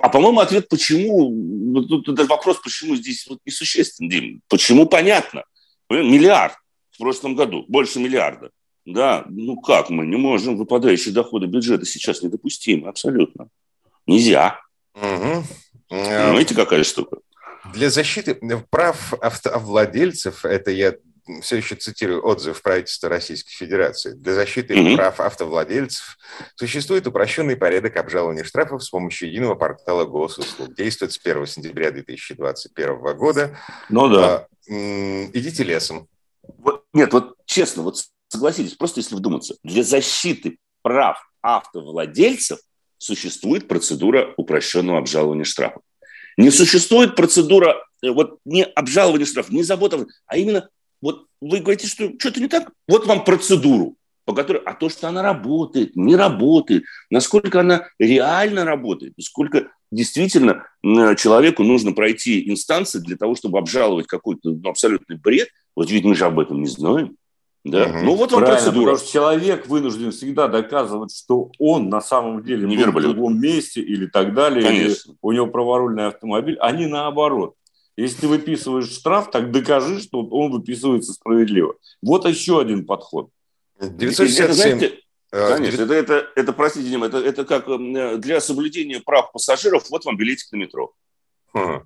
А, 0.00 0.08
по-моему, 0.08 0.40
ответ 0.40 0.68
почему, 0.68 1.82
тут 1.88 2.08
этот 2.08 2.28
вопрос, 2.28 2.58
почему 2.62 2.96
здесь 2.96 3.26
вот 3.28 3.38
несущественен, 3.44 4.10
Дим. 4.10 4.42
Почему 4.48 4.86
понятно? 4.86 5.44
Миллиард 5.88 6.54
в 6.90 6.98
прошлом 6.98 7.34
году, 7.34 7.64
больше 7.68 7.98
миллиарда. 8.00 8.50
Да, 8.84 9.24
ну 9.28 9.60
как 9.60 9.90
мы 9.90 10.06
не 10.06 10.16
можем, 10.16 10.56
выпадающие 10.56 11.12
доходы 11.12 11.46
бюджета 11.46 11.84
сейчас 11.84 12.22
недопустимы, 12.22 12.88
абсолютно. 12.88 13.48
Нельзя. 14.06 14.60
Угу. 14.94 15.44
Понимаете, 15.88 16.54
какая 16.54 16.84
штука? 16.84 17.18
Для 17.74 17.90
защиты 17.90 18.38
прав 18.70 19.14
автовладельцев, 19.20 20.44
это 20.44 20.70
я 20.70 20.94
все 21.42 21.56
еще 21.56 21.74
цитирую 21.74 22.24
отзыв 22.24 22.62
правительства 22.62 23.08
Российской 23.08 23.52
Федерации, 23.52 24.12
для 24.12 24.34
защиты 24.34 24.74
mm-hmm. 24.74 24.96
прав 24.96 25.20
автовладельцев 25.20 26.18
существует 26.54 27.06
упрощенный 27.06 27.56
порядок 27.56 27.96
обжалования 27.96 28.44
штрафов 28.44 28.84
с 28.84 28.90
помощью 28.90 29.28
единого 29.28 29.54
портала 29.54 30.04
госуслуг. 30.04 30.74
Действует 30.74 31.12
с 31.12 31.20
1 31.22 31.46
сентября 31.46 31.90
2021 31.90 33.16
года. 33.16 33.58
Ну 33.88 34.08
да. 34.08 34.46
А, 34.70 34.74
идите 35.32 35.64
лесом. 35.64 36.08
Вот, 36.58 36.84
нет, 36.92 37.12
вот 37.12 37.34
честно, 37.44 37.82
вот 37.82 37.98
согласитесь, 38.28 38.74
просто 38.74 39.00
если 39.00 39.16
вдуматься, 39.16 39.56
для 39.62 39.82
защиты 39.82 40.58
прав 40.82 41.18
автовладельцев 41.42 42.58
существует 42.98 43.68
процедура 43.68 44.32
упрощенного 44.36 44.98
обжалования 44.98 45.44
штрафов. 45.44 45.82
Не 46.36 46.50
существует 46.50 47.16
процедура 47.16 47.84
э, 48.02 48.10
вот 48.10 48.38
не 48.44 48.64
обжалования 48.64 49.26
штрафов, 49.26 49.52
не 49.52 49.62
забота, 49.62 50.06
а 50.26 50.36
именно 50.36 50.68
вот 51.00 51.26
вы 51.40 51.60
говорите, 51.60 51.86
что 51.86 52.10
что-то 52.18 52.40
не 52.40 52.48
так, 52.48 52.70
вот 52.88 53.06
вам 53.06 53.24
процедуру, 53.24 53.96
по 54.24 54.34
которой, 54.34 54.62
а 54.64 54.74
то, 54.74 54.88
что 54.88 55.08
она 55.08 55.22
работает, 55.22 55.94
не 55.96 56.16
работает, 56.16 56.84
насколько 57.10 57.60
она 57.60 57.86
реально 57.98 58.64
работает, 58.64 59.14
сколько 59.20 59.68
действительно 59.92 60.66
человеку 60.82 61.62
нужно 61.62 61.92
пройти 61.92 62.50
инстанции 62.50 62.98
для 62.98 63.16
того, 63.16 63.34
чтобы 63.34 63.58
обжаловать 63.58 64.06
какой-то 64.06 64.50
ну, 64.50 64.68
абсолютный 64.68 65.16
бред, 65.16 65.48
вот 65.74 65.90
ведь 65.90 66.04
мы 66.04 66.14
же 66.14 66.24
об 66.24 66.40
этом 66.40 66.60
не 66.60 66.68
знаем. 66.68 67.16
Да? 67.64 67.84
Угу. 67.86 67.98
Ну 68.04 68.14
вот 68.14 68.32
вам 68.32 68.40
Правильно, 68.42 68.46
процедура. 68.46 68.92
Потому 68.92 68.98
что 68.98 69.12
человек 69.12 69.66
вынужден 69.66 70.12
всегда 70.12 70.46
доказывать, 70.46 71.16
что 71.16 71.50
он 71.58 71.88
на 71.88 72.00
самом 72.00 72.44
деле 72.44 72.66
не 72.66 72.76
был 72.76 72.92
в 72.92 73.02
другом 73.02 73.40
месте 73.40 73.80
или 73.80 74.06
так 74.06 74.34
далее, 74.34 74.62
Конечно. 74.62 75.10
или 75.10 75.18
у 75.20 75.32
него 75.32 75.46
праворульный 75.48 76.06
автомобиль, 76.06 76.56
а 76.60 76.70
не 76.70 76.86
наоборот. 76.86 77.54
Если 77.96 78.22
ты 78.22 78.28
выписываешь 78.28 78.90
штраф, 78.90 79.30
так 79.30 79.50
докажи, 79.50 80.00
что 80.00 80.22
он 80.22 80.52
выписывается 80.52 81.12
справедливо. 81.12 81.76
Вот 82.02 82.26
еще 82.26 82.60
один 82.60 82.84
подход. 82.84 83.30
967. 83.80 84.78
Это, 84.78 84.96
э, 85.32 85.48
Конечно, 85.56 85.82
это, 85.82 85.94
это, 85.94 86.30
это, 86.34 86.52
простите, 86.52 86.88
Дима, 86.88 87.06
это, 87.06 87.18
это 87.18 87.44
как 87.44 87.68
э, 87.68 88.18
для 88.18 88.40
соблюдения 88.40 89.00
прав 89.00 89.32
пассажиров, 89.32 89.88
вот 89.90 90.04
вам 90.04 90.16
билетик 90.16 90.52
на 90.52 90.56
метро. 90.56 90.92
Хм. 91.54 91.84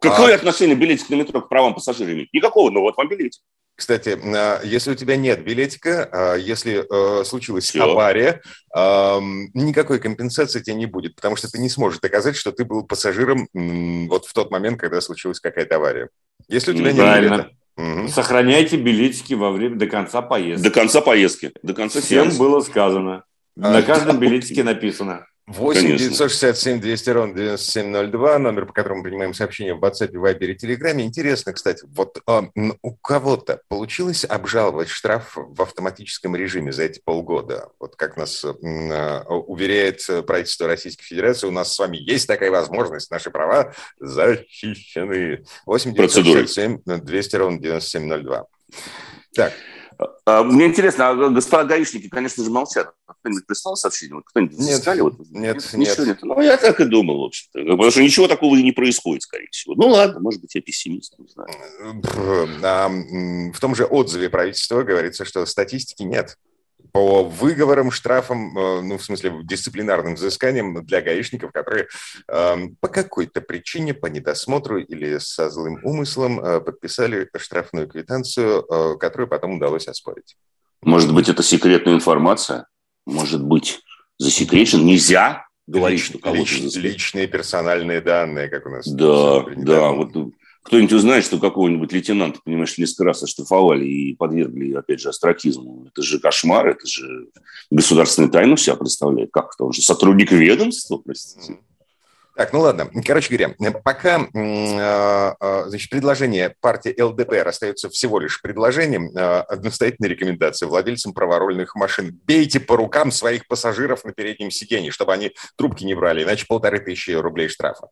Какое 0.00 0.32
а... 0.32 0.36
отношение 0.36 0.76
билетик 0.76 1.08
на 1.08 1.14
метро 1.14 1.40
к 1.40 1.48
правам 1.48 1.74
пассажиров 1.74 2.12
имеет? 2.12 2.32
Никакого, 2.32 2.70
но 2.70 2.80
вот 2.80 2.96
вам 2.96 3.08
билетик. 3.08 3.42
Кстати, 3.76 4.18
а, 4.24 4.62
если 4.64 4.90
у 4.90 4.94
тебя 4.94 5.16
нет 5.16 5.44
билетика, 5.44 6.08
а, 6.10 6.34
если 6.34 6.84
э, 6.88 7.24
случилась 7.24 7.64
Все. 7.64 7.82
авария, 7.82 8.42
никакой 8.74 9.98
компенсации 9.98 10.60
тебе 10.60 10.76
не 10.76 10.86
будет, 10.86 11.14
потому 11.14 11.36
что 11.36 11.50
ты 11.50 11.58
не 11.58 11.70
сможешь 11.70 12.00
доказать, 12.00 12.36
что 12.36 12.52
ты 12.52 12.64
был 12.64 12.84
пассажиром 12.84 13.48
вот 13.54 14.26
в 14.26 14.32
тот 14.34 14.50
момент, 14.50 14.78
когда 14.78 15.00
случилась 15.00 15.40
какая-то 15.40 15.76
авария. 15.76 16.08
Если 16.48 16.72
у 16.72 16.74
тебя 16.74 16.94
Правильно. 16.94 17.36
нет 17.36 17.46
билета. 17.46 17.56
Угу. 17.76 18.08
Сохраняйте 18.08 18.76
билетики 18.76 19.34
во 19.34 19.50
время 19.50 19.76
до 19.76 19.86
конца 19.86 20.22
поездки. 20.22 20.64
До 20.64 20.70
конца 20.70 21.00
поездки. 21.00 21.52
До 21.62 21.74
конца 21.74 22.00
Всем 22.00 22.36
было 22.36 22.60
сказано. 22.60 23.24
А, 23.58 23.72
На 23.72 23.82
каждом 23.82 24.18
билетике 24.20 24.62
написано. 24.62 25.26
8 25.46 25.96
967 25.96 26.80
200 26.80 27.10
ровно 27.10 27.34
9702, 27.34 28.38
номер, 28.38 28.66
по 28.66 28.72
которому 28.72 29.04
принимаем 29.04 29.32
сообщения 29.32 29.74
в 29.74 29.84
WhatsApp, 29.84 30.10
Viber 30.10 30.46
и 30.46 30.56
Telegram. 30.56 31.00
Интересно, 31.00 31.52
кстати, 31.52 31.84
вот 31.86 32.20
э, 32.26 32.42
у 32.82 32.92
кого-то 32.96 33.60
получилось 33.68 34.24
обжаловать 34.24 34.88
штраф 34.88 35.36
в 35.36 35.62
автоматическом 35.62 36.34
режиме 36.34 36.72
за 36.72 36.82
эти 36.84 37.00
полгода? 37.04 37.68
Вот 37.78 37.94
как 37.94 38.16
нас 38.16 38.44
э, 38.44 38.48
уверяет 38.48 40.04
правительство 40.26 40.66
Российской 40.66 41.04
Федерации, 41.04 41.46
у 41.46 41.52
нас 41.52 41.72
с 41.72 41.78
вами 41.78 41.96
есть 41.96 42.26
такая 42.26 42.50
возможность, 42.50 43.12
наши 43.12 43.30
права 43.30 43.72
защищены. 44.00 45.44
8 45.64 45.94
967 45.94 46.80
200 46.84 47.36
ровно 47.36 47.60
9702. 47.60 48.46
Так, 49.32 49.52
мне 50.26 50.66
интересно, 50.66 51.10
а 51.10 51.14
господа 51.30 51.64
гаишники, 51.64 52.08
конечно 52.08 52.44
же, 52.44 52.50
молчат. 52.50 52.92
Кто-нибудь 53.20 53.46
прислал 53.46 53.76
сообщение? 53.76 54.20
Кто-нибудь 54.24 54.58
нет, 54.58 54.80
искали? 54.80 55.00
Вот, 55.00 55.14
нет, 55.30 55.56
ничего 55.72 56.04
нет. 56.04 56.06
нет. 56.06 56.18
Ну, 56.22 56.40
я 56.40 56.56
так 56.56 56.80
и 56.80 56.84
думал, 56.84 57.22
в 57.22 57.24
общем-то. 57.26 57.60
Потому 57.60 57.90
что 57.90 58.02
ничего 58.02 58.28
такого 58.28 58.56
и 58.56 58.62
не 58.62 58.72
происходит, 58.72 59.22
скорее 59.22 59.48
всего. 59.50 59.74
Ну, 59.74 59.88
ладно, 59.88 60.20
может 60.20 60.40
быть, 60.40 60.54
я 60.54 60.60
пессимист, 60.60 61.18
не 61.18 61.28
знаю. 61.28 61.48
А, 62.62 62.88
в 62.88 63.60
том 63.60 63.74
же 63.74 63.84
отзыве 63.84 64.28
правительства 64.28 64.82
говорится, 64.82 65.24
что 65.24 65.46
статистики 65.46 66.02
нет 66.02 66.36
по 66.96 67.24
выговорам, 67.24 67.90
штрафам, 67.90 68.56
э, 68.56 68.80
ну, 68.80 68.96
в 68.96 69.04
смысле, 69.04 69.40
дисциплинарным 69.42 70.14
взысканиям 70.14 70.82
для 70.86 71.02
гаишников, 71.02 71.52
которые 71.52 71.88
э, 72.26 72.56
по 72.80 72.88
какой-то 72.88 73.42
причине, 73.42 73.92
по 73.92 74.06
недосмотру 74.06 74.78
или 74.78 75.18
со 75.18 75.50
злым 75.50 75.78
умыслом 75.82 76.40
э, 76.40 76.60
подписали 76.60 77.28
штрафную 77.36 77.86
квитанцию, 77.86 78.64
э, 78.64 78.96
которую 78.98 79.28
потом 79.28 79.56
удалось 79.56 79.88
оспорить. 79.88 80.36
Может 80.80 81.12
быть, 81.12 81.28
это 81.28 81.42
секретная 81.42 81.92
информация? 81.92 82.66
Может 83.04 83.44
быть, 83.44 83.80
засекречен? 84.16 84.86
Нельзя 84.86 85.44
говорить, 85.66 86.00
Лич, 86.00 86.08
что 86.08 86.18
кого-то... 86.18 86.40
Лич, 86.40 86.76
личные 86.76 87.26
персональные 87.26 88.00
данные, 88.00 88.48
как 88.48 88.64
у 88.64 88.70
нас. 88.70 88.86
Да, 88.86 89.44
да. 89.54 89.90
Вот 89.90 90.16
кто-нибудь 90.66 90.92
узнает, 90.92 91.24
что 91.24 91.38
какого-нибудь 91.38 91.92
лейтенанта, 91.92 92.40
понимаешь, 92.44 92.76
несколько 92.76 93.04
раз 93.04 93.22
оштрафовали 93.22 93.84
и 93.84 94.14
подвергли, 94.14 94.74
опять 94.74 95.00
же, 95.00 95.08
остракизму. 95.08 95.86
Это 95.86 96.02
же 96.02 96.18
кошмар, 96.18 96.68
это 96.68 96.86
же 96.86 97.28
государственную 97.70 98.32
тайну 98.32 98.56
себя 98.56 98.76
представляет. 98.76 99.30
Как 99.32 99.54
это? 99.54 99.64
Он 99.64 99.72
же 99.72 99.82
сотрудник 99.82 100.32
ведомства, 100.32 100.98
простите. 100.98 101.58
Так, 102.36 102.52
ну 102.52 102.60
ладно. 102.60 102.90
Короче 103.04 103.34
говоря, 103.34 103.72
пока 103.82 104.28
а, 104.34 105.36
а, 105.40 105.64
значит, 105.68 105.88
предложение 105.88 106.54
партии 106.60 107.00
ЛДПР 107.00 107.48
остается 107.48 107.88
всего 107.88 108.18
лишь 108.18 108.42
предложением, 108.42 109.10
а, 109.16 109.46
настоятельная 109.62 110.10
рекомендация 110.10 110.68
владельцам 110.68 111.14
праворульных 111.14 111.74
машин. 111.76 112.20
Бейте 112.26 112.60
по 112.60 112.76
рукам 112.76 113.10
своих 113.10 113.46
пассажиров 113.46 114.04
на 114.04 114.12
переднем 114.12 114.50
сиденье, 114.50 114.90
чтобы 114.90 115.14
они 115.14 115.32
трубки 115.56 115.84
не 115.84 115.94
брали, 115.94 116.24
иначе 116.24 116.44
полторы 116.46 116.78
тысячи 116.80 117.12
рублей 117.12 117.48
штрафа. 117.48 117.88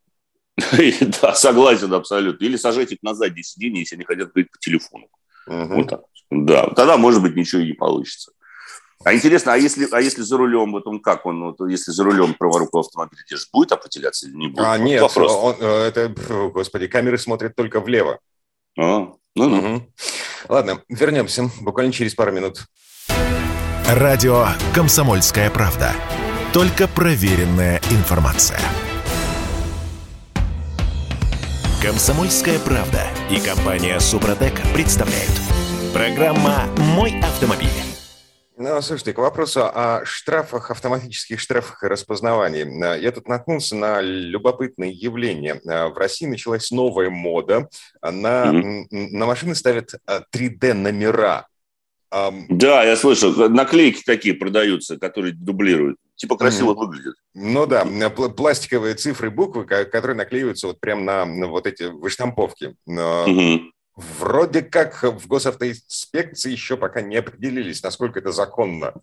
Да, 1.20 1.34
согласен 1.34 1.92
абсолютно. 1.92 2.44
Или 2.44 2.56
сажать 2.56 2.92
их 2.92 2.98
на 3.02 3.14
заднее 3.14 3.42
сиденье, 3.42 3.80
если 3.80 3.96
они 3.96 4.04
хотят 4.04 4.32
говорить 4.32 4.50
по 4.50 4.58
телефону. 4.58 5.08
Угу. 5.46 5.74
Вот 5.74 5.88
так. 5.88 6.00
Да, 6.30 6.66
тогда, 6.68 6.96
может 6.96 7.22
быть, 7.22 7.36
ничего 7.36 7.62
и 7.62 7.66
не 7.66 7.72
получится. 7.72 8.32
А 9.04 9.14
интересно, 9.14 9.52
а 9.52 9.56
если, 9.56 9.86
а 9.90 10.00
если 10.00 10.22
за 10.22 10.36
рулем, 10.38 10.72
вот 10.72 10.86
он 10.86 10.98
как 10.98 11.26
он, 11.26 11.42
вот, 11.44 11.68
если 11.68 11.90
за 11.90 12.04
рулем 12.04 12.32
праворукого 12.34 12.80
автомобиля 12.80 13.22
держит, 13.28 13.50
будет 13.52 13.72
определяться 13.72 14.26
или 14.26 14.34
не 14.34 14.48
будет? 14.48 14.64
А, 14.64 14.78
вот 14.78 14.84
нет, 14.84 15.02
он, 15.02 15.56
э, 15.60 15.88
это, 15.88 16.14
господи, 16.54 16.86
камеры 16.86 17.18
смотрят 17.18 17.54
только 17.54 17.80
влево. 17.80 18.18
А, 18.78 19.12
ну, 19.36 19.48
ну. 19.48 19.58
Угу. 19.58 19.92
Ладно, 20.48 20.82
вернемся 20.88 21.50
буквально 21.60 21.92
через 21.92 22.14
пару 22.14 22.32
минут. 22.32 22.64
Радио 23.86 24.46
«Комсомольская 24.74 25.50
правда». 25.50 25.92
Только 26.54 26.88
проверенная 26.88 27.82
информация. 27.90 28.60
Комсомольская 31.84 32.58
правда 32.60 33.02
и 33.30 33.38
компания 33.38 34.00
Супротек 34.00 34.54
представляют. 34.72 35.30
Программа 35.92 36.64
«Мой 36.78 37.12
автомобиль». 37.20 37.68
Ну, 38.56 38.80
слушайте, 38.80 39.12
к 39.12 39.18
вопросу 39.18 39.64
о 39.64 40.00
штрафах, 40.06 40.70
автоматических 40.70 41.38
штрафах 41.38 41.84
и 41.84 41.86
распознавании. 41.86 43.02
Я 43.02 43.12
тут 43.12 43.28
наткнулся 43.28 43.76
на 43.76 44.00
любопытное 44.00 44.88
явление. 44.88 45.60
В 45.62 45.98
России 45.98 46.24
началась 46.24 46.70
новая 46.70 47.10
мода. 47.10 47.68
На, 48.00 48.46
mm-hmm. 48.46 48.86
на 48.90 49.26
машины 49.26 49.54
ставят 49.54 49.92
3D-номера. 50.34 51.42
Да, 52.10 52.82
я 52.82 52.96
слышал, 52.96 53.34
наклейки 53.50 54.02
такие 54.06 54.34
продаются, 54.34 54.98
которые 54.98 55.34
дублируют. 55.34 55.98
Типа 56.16 56.36
красиво 56.36 56.72
mm. 56.72 56.76
выглядит. 56.76 57.14
Ну 57.34 57.66
да, 57.66 57.84
пластиковые 57.84 58.94
цифры, 58.94 59.30
буквы, 59.30 59.64
которые 59.64 60.16
наклеиваются 60.16 60.68
вот 60.68 60.80
прямо 60.80 61.02
на, 61.02 61.24
на 61.24 61.46
вот 61.48 61.66
эти 61.66 61.84
выштамповки. 61.84 62.76
Mm-hmm. 62.88 63.70
Вроде 63.96 64.62
как 64.62 65.02
в 65.02 65.26
госавтоинспекции 65.26 66.50
еще 66.50 66.76
пока 66.76 67.00
не 67.00 67.16
определились, 67.16 67.82
насколько 67.82 68.18
это 68.18 68.32
законно. 68.32 68.94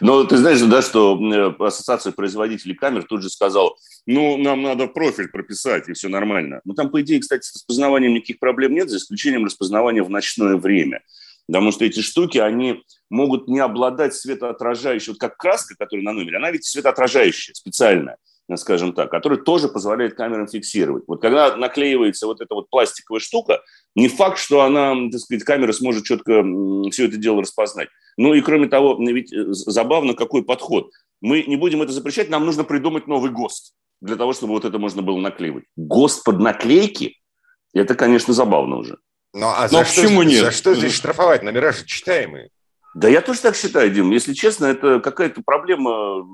Но 0.00 0.24
ты 0.24 0.36
знаешь, 0.36 0.60
да, 0.60 0.82
что 0.82 1.18
Ассоциация 1.58 2.12
производителей 2.12 2.74
камер 2.74 3.04
тут 3.04 3.22
же 3.22 3.30
сказала, 3.30 3.74
ну, 4.06 4.36
нам 4.36 4.62
надо 4.62 4.86
профиль 4.86 5.28
прописать, 5.28 5.88
и 5.88 5.92
все 5.92 6.08
нормально. 6.08 6.60
Ну, 6.64 6.74
там, 6.74 6.90
по 6.90 7.00
идее, 7.02 7.20
кстати, 7.20 7.44
с 7.44 7.54
распознаванием 7.54 8.14
никаких 8.14 8.38
проблем 8.38 8.74
нет, 8.74 8.90
за 8.90 8.98
исключением 8.98 9.44
распознавания 9.44 10.02
в 10.02 10.10
ночное 10.10 10.56
время. 10.56 11.02
Потому 11.50 11.72
что 11.72 11.84
эти 11.84 11.98
штуки, 12.00 12.38
они 12.38 12.84
могут 13.08 13.48
не 13.48 13.58
обладать 13.58 14.14
светоотражающей, 14.14 15.12
вот 15.12 15.18
как 15.18 15.36
краска, 15.36 15.74
которая 15.76 16.04
на 16.04 16.12
номере, 16.12 16.36
она 16.36 16.52
ведь 16.52 16.64
светоотражающая, 16.64 17.54
специальная, 17.54 18.18
скажем 18.54 18.92
так, 18.92 19.10
которая 19.10 19.40
тоже 19.40 19.66
позволяет 19.66 20.14
камерам 20.14 20.46
фиксировать. 20.46 21.02
Вот 21.08 21.20
когда 21.20 21.56
наклеивается 21.56 22.26
вот 22.26 22.40
эта 22.40 22.54
вот 22.54 22.70
пластиковая 22.70 23.18
штука, 23.18 23.62
не 23.96 24.06
факт, 24.06 24.38
что 24.38 24.60
она, 24.60 24.94
так 25.10 25.20
сказать, 25.20 25.42
камера 25.42 25.72
сможет 25.72 26.04
четко 26.04 26.44
все 26.92 27.06
это 27.06 27.16
дело 27.16 27.42
распознать. 27.42 27.88
Ну 28.16 28.32
и 28.34 28.42
кроме 28.42 28.68
того, 28.68 28.96
ведь 29.00 29.32
э, 29.32 29.46
забавно, 29.50 30.14
какой 30.14 30.44
подход. 30.44 30.92
Мы 31.20 31.42
не 31.42 31.56
будем 31.56 31.82
это 31.82 31.90
запрещать, 31.90 32.30
нам 32.30 32.46
нужно 32.46 32.62
придумать 32.62 33.08
новый 33.08 33.32
ГОСТ 33.32 33.74
для 34.00 34.14
того, 34.14 34.34
чтобы 34.34 34.52
вот 34.52 34.64
это 34.64 34.78
можно 34.78 35.02
было 35.02 35.18
наклеивать. 35.18 35.64
ГОСТ 35.76 36.22
под 36.22 36.38
наклейки– 36.38 37.16
это, 37.74 37.96
конечно, 37.96 38.32
забавно 38.32 38.76
уже. 38.76 38.98
Ну, 39.32 39.48
а 39.48 39.68
за, 39.68 39.84
что, 39.84 40.02
почему 40.02 40.22
нет? 40.22 40.44
за 40.44 40.50
что 40.50 40.74
здесь 40.74 40.92
штрафовать? 40.92 41.42
Номера 41.42 41.72
же 41.72 41.84
читаемые. 41.84 42.50
Да 42.94 43.08
я 43.08 43.20
тоже 43.20 43.40
так 43.40 43.56
считаю, 43.56 43.90
Дим. 43.90 44.10
Если 44.10 44.34
честно, 44.34 44.66
это 44.66 44.98
какая-то 44.98 45.42
проблема, 45.44 46.26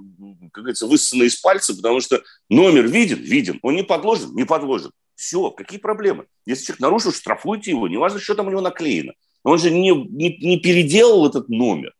как 0.52 0.62
говорится, 0.62 0.86
высосанная 0.86 1.26
из 1.26 1.36
пальца, 1.36 1.74
потому 1.76 2.00
что 2.00 2.22
номер 2.48 2.86
виден, 2.86 3.18
виден. 3.18 3.58
Он 3.62 3.74
не 3.74 3.82
подложен, 3.82 4.34
не 4.34 4.44
подложен. 4.44 4.90
Все, 5.14 5.50
какие 5.50 5.78
проблемы? 5.78 6.26
Если 6.46 6.66
человек 6.66 6.80
нарушил, 6.80 7.12
штрафуйте 7.12 7.72
его. 7.72 7.88
Неважно, 7.88 8.20
что 8.20 8.34
там 8.34 8.46
у 8.46 8.50
него 8.50 8.62
наклеено. 8.62 9.12
Он 9.42 9.58
же 9.58 9.70
не, 9.70 9.90
не, 9.90 10.36
не 10.38 10.58
переделал 10.58 11.26
этот 11.28 11.48
номер. 11.48 11.92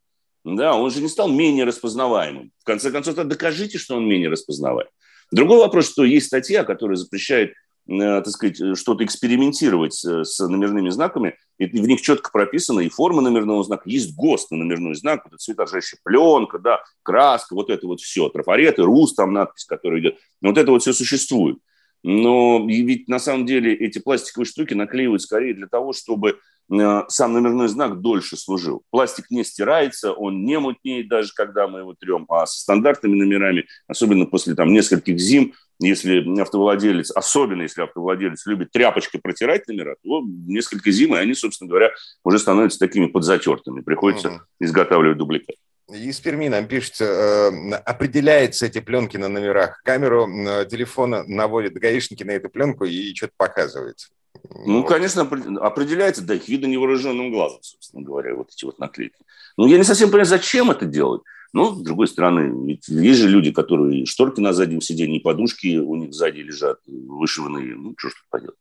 Да, 0.44 0.74
он 0.74 0.90
же 0.90 1.02
не 1.02 1.08
стал 1.08 1.28
менее 1.28 1.64
распознаваемым. 1.64 2.52
В 2.60 2.64
конце 2.64 2.90
концов, 2.90 3.16
докажите, 3.16 3.78
что 3.78 3.96
он 3.96 4.08
менее 4.08 4.30
распознаваем. 4.30 4.88
Другой 5.32 5.58
вопрос, 5.58 5.90
что 5.90 6.04
есть 6.04 6.26
статья, 6.26 6.64
которая 6.64 6.96
запрещает 6.96 7.52
так 7.88 8.28
сказать, 8.28 8.76
что-то 8.76 9.04
экспериментировать 9.04 10.04
э, 10.04 10.24
с 10.24 10.38
номерными 10.40 10.90
знаками, 10.90 11.36
и 11.58 11.66
в 11.66 11.86
них 11.86 12.02
четко 12.02 12.30
прописано 12.32 12.80
и 12.80 12.88
форма 12.88 13.22
номерного 13.22 13.62
знака, 13.62 13.88
есть 13.88 14.14
ГОСТ 14.16 14.50
на 14.50 14.58
номерной 14.58 14.94
знак, 14.96 15.24
это 15.26 15.36
цветожащая 15.36 16.00
пленка, 16.02 16.58
да, 16.58 16.82
краска, 17.02 17.54
вот 17.54 17.70
это 17.70 17.86
вот 17.86 18.00
все, 18.00 18.28
трафареты, 18.28 18.82
РУС, 18.82 19.14
там 19.14 19.32
надпись, 19.32 19.64
которая 19.64 20.00
идет, 20.00 20.18
вот 20.42 20.58
это 20.58 20.70
вот 20.70 20.82
все 20.82 20.92
существует. 20.92 21.58
Но 22.02 22.64
ведь 22.66 23.08
на 23.08 23.18
самом 23.18 23.46
деле 23.46 23.74
эти 23.74 23.98
пластиковые 23.98 24.46
штуки 24.46 24.74
наклеивают 24.74 25.22
скорее 25.22 25.54
для 25.54 25.66
того, 25.66 25.92
чтобы 25.92 26.38
э, 26.72 27.02
сам 27.08 27.32
номерной 27.32 27.68
знак 27.68 28.00
дольше 28.00 28.36
служил. 28.36 28.82
Пластик 28.90 29.30
не 29.30 29.42
стирается, 29.42 30.12
он 30.12 30.44
не 30.44 30.58
мутнеет 30.58 31.08
даже, 31.08 31.32
когда 31.34 31.66
мы 31.66 31.80
его 31.80 31.94
трем. 31.98 32.24
А 32.28 32.46
со 32.46 32.60
стандартными 32.60 33.16
номерами, 33.16 33.66
особенно 33.88 34.26
после 34.26 34.54
там, 34.54 34.72
нескольких 34.72 35.18
зим, 35.18 35.54
если 35.78 36.40
автовладелец, 36.40 37.10
особенно 37.10 37.62
если 37.62 37.82
автовладелец 37.82 38.46
любит 38.46 38.70
тряпочкой 38.72 39.20
протирать 39.20 39.66
номера, 39.68 39.96
то 40.02 40.22
несколько 40.24 40.90
зим, 40.90 41.14
и 41.14 41.18
они, 41.18 41.34
собственно 41.34 41.68
говоря, 41.68 41.90
уже 42.24 42.38
становятся 42.38 42.78
такими 42.78 43.06
подзатертыми. 43.06 43.82
Приходится 43.82 44.28
угу. 44.28 44.40
изготавливать 44.60 45.18
дубликат. 45.18 45.56
Из 45.92 46.18
Перми 46.18 46.48
нам 46.48 46.66
пишется, 46.66 47.04
э, 47.04 47.74
определяются 47.76 48.66
эти 48.66 48.80
пленки 48.80 49.16
на 49.18 49.28
номерах. 49.28 49.80
Камеру 49.84 50.26
э, 50.26 50.66
телефона 50.66 51.22
наводят 51.28 51.74
гаишники 51.74 52.24
на 52.24 52.32
эту 52.32 52.48
пленку 52.48 52.84
и 52.84 53.14
что-то 53.14 53.34
показывается. 53.36 54.08
Ну, 54.50 54.82
вот. 54.82 54.88
конечно, 54.88 55.22
определяется, 55.22 56.22
да, 56.22 56.34
их 56.34 56.48
видно 56.48 56.66
невооруженным 56.66 57.30
глазом, 57.30 57.60
собственно 57.62 58.02
говоря, 58.02 58.34
вот 58.34 58.50
эти 58.50 58.64
вот 58.64 58.78
наклейки. 58.78 59.16
Но 59.56 59.66
я 59.66 59.78
не 59.78 59.84
совсем 59.84 60.08
понимаю, 60.08 60.26
зачем 60.26 60.70
это 60.70 60.86
делать. 60.86 61.22
Но, 61.56 61.74
с 61.74 61.80
другой 61.80 62.06
стороны, 62.06 62.66
ведь 62.66 62.86
есть 62.86 63.18
же 63.18 63.30
люди, 63.30 63.50
которые 63.50 64.04
шторки 64.04 64.40
на 64.40 64.52
заднем 64.52 64.82
сиденье, 64.82 65.22
подушки 65.22 65.78
у 65.78 65.96
них 65.96 66.12
сзади 66.12 66.40
лежат, 66.40 66.80
вышиванные. 66.86 67.74
Ну, 67.74 67.94
что 67.96 68.10
ж 68.10 68.12
тут 68.12 68.28
поделать. 68.28 68.58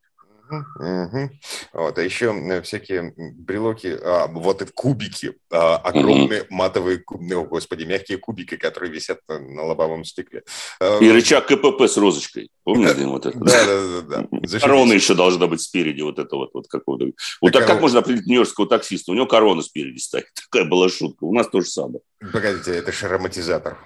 Угу. 0.49 1.29
Вот, 1.73 1.97
а 1.97 2.01
еще 2.01 2.61
всякие 2.61 3.13
брелоки, 3.17 3.97
а, 4.01 4.27
вот 4.27 4.61
это 4.61 4.71
кубики, 4.71 5.33
а, 5.51 5.77
огромные 5.77 6.43
угу. 6.43 6.47
матовые, 6.53 7.03
о, 7.07 7.43
господи, 7.43 7.83
мягкие 7.83 8.17
кубики, 8.17 8.55
которые 8.55 8.91
висят 8.91 9.19
на 9.27 9.63
лобовом 9.63 10.05
стекле. 10.05 10.43
А, 10.79 10.99
И 10.99 11.09
рычаг 11.09 11.47
КПП 11.47 11.81
с 11.81 11.97
розочкой. 11.97 12.49
Помнишь, 12.63 12.95
Дим, 12.95 13.09
вот 13.09 13.25
это? 13.25 13.37
Да, 13.37 13.65
да, 13.65 14.01
да. 14.01 14.27
да. 14.31 14.59
Корона 14.59 14.93
еще 14.93 15.15
должна 15.15 15.47
быть 15.47 15.61
спереди, 15.61 16.01
вот 16.01 16.19
это 16.19 16.35
вот, 16.35 16.51
вот 16.53 16.67
какого-то. 16.67 17.05
Вот 17.41 17.53
так, 17.53 17.65
как 17.65 17.81
можно 17.81 17.99
определить 17.99 18.27
нью-йоркского 18.27 18.67
таксиста? 18.67 19.11
У 19.11 19.15
него 19.15 19.25
корона 19.25 19.61
спереди 19.61 19.99
стоит. 19.99 20.25
Такая 20.51 20.69
была 20.69 20.89
шутка. 20.89 21.23
У 21.23 21.33
нас 21.33 21.47
то 21.47 21.61
же 21.61 21.67
самое. 21.67 21.99
Погодите, 22.19 22.71
это 22.71 22.91
же 22.91 23.05
ароматизатор. 23.07 23.77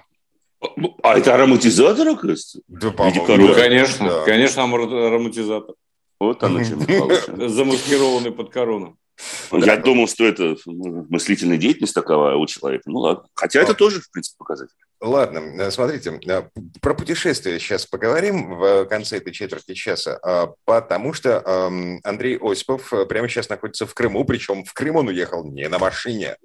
А 1.02 1.18
это 1.18 1.34
ароматизатор, 1.34 2.08
оказывается? 2.08 2.60
Да, 2.68 2.90
по-моему. 2.90 3.26
Ну, 3.28 3.54
конечно, 3.54 4.08
да. 4.08 4.24
конечно, 4.24 4.62
ароматизатор. 4.64 5.74
Вот 6.20 6.42
оно 6.44 6.62
чем 6.64 6.80
Замаскированный 7.48 8.30
под 8.30 8.50
корону. 8.50 8.96
Я 9.52 9.76
думал, 9.76 10.06
что 10.06 10.24
это 10.24 10.56
мыслительная 10.66 11.58
деятельность 11.58 11.94
такова 11.94 12.36
у 12.36 12.46
человека. 12.46 12.84
Ну 12.86 13.00
ладно. 13.00 13.24
Хотя 13.34 13.60
это 13.60 13.74
тоже, 13.74 14.00
в 14.00 14.10
принципе, 14.10 14.36
показатель. 14.38 14.74
Ладно, 15.00 15.38
э, 15.38 15.70
смотрите, 15.70 16.20
э, 16.26 16.42
про 16.82 16.94
путешествия 16.94 17.58
сейчас 17.58 17.86
поговорим 17.86 18.54
в 18.56 18.84
конце 18.84 19.16
этой 19.16 19.32
четверти 19.32 19.72
часа, 19.72 20.18
а, 20.22 20.52
потому 20.66 21.14
что 21.14 21.42
эм, 21.44 22.00
Андрей 22.04 22.38
Осипов 22.38 22.92
э, 22.92 23.06
прямо 23.06 23.26
сейчас 23.26 23.48
находится 23.48 23.86
в 23.86 23.94
Крыму, 23.94 24.24
причем 24.26 24.62
в 24.62 24.74
Крым 24.74 24.96
он 24.96 25.08
уехал 25.08 25.42
не 25.44 25.68
на 25.68 25.78
машине, 25.78 26.36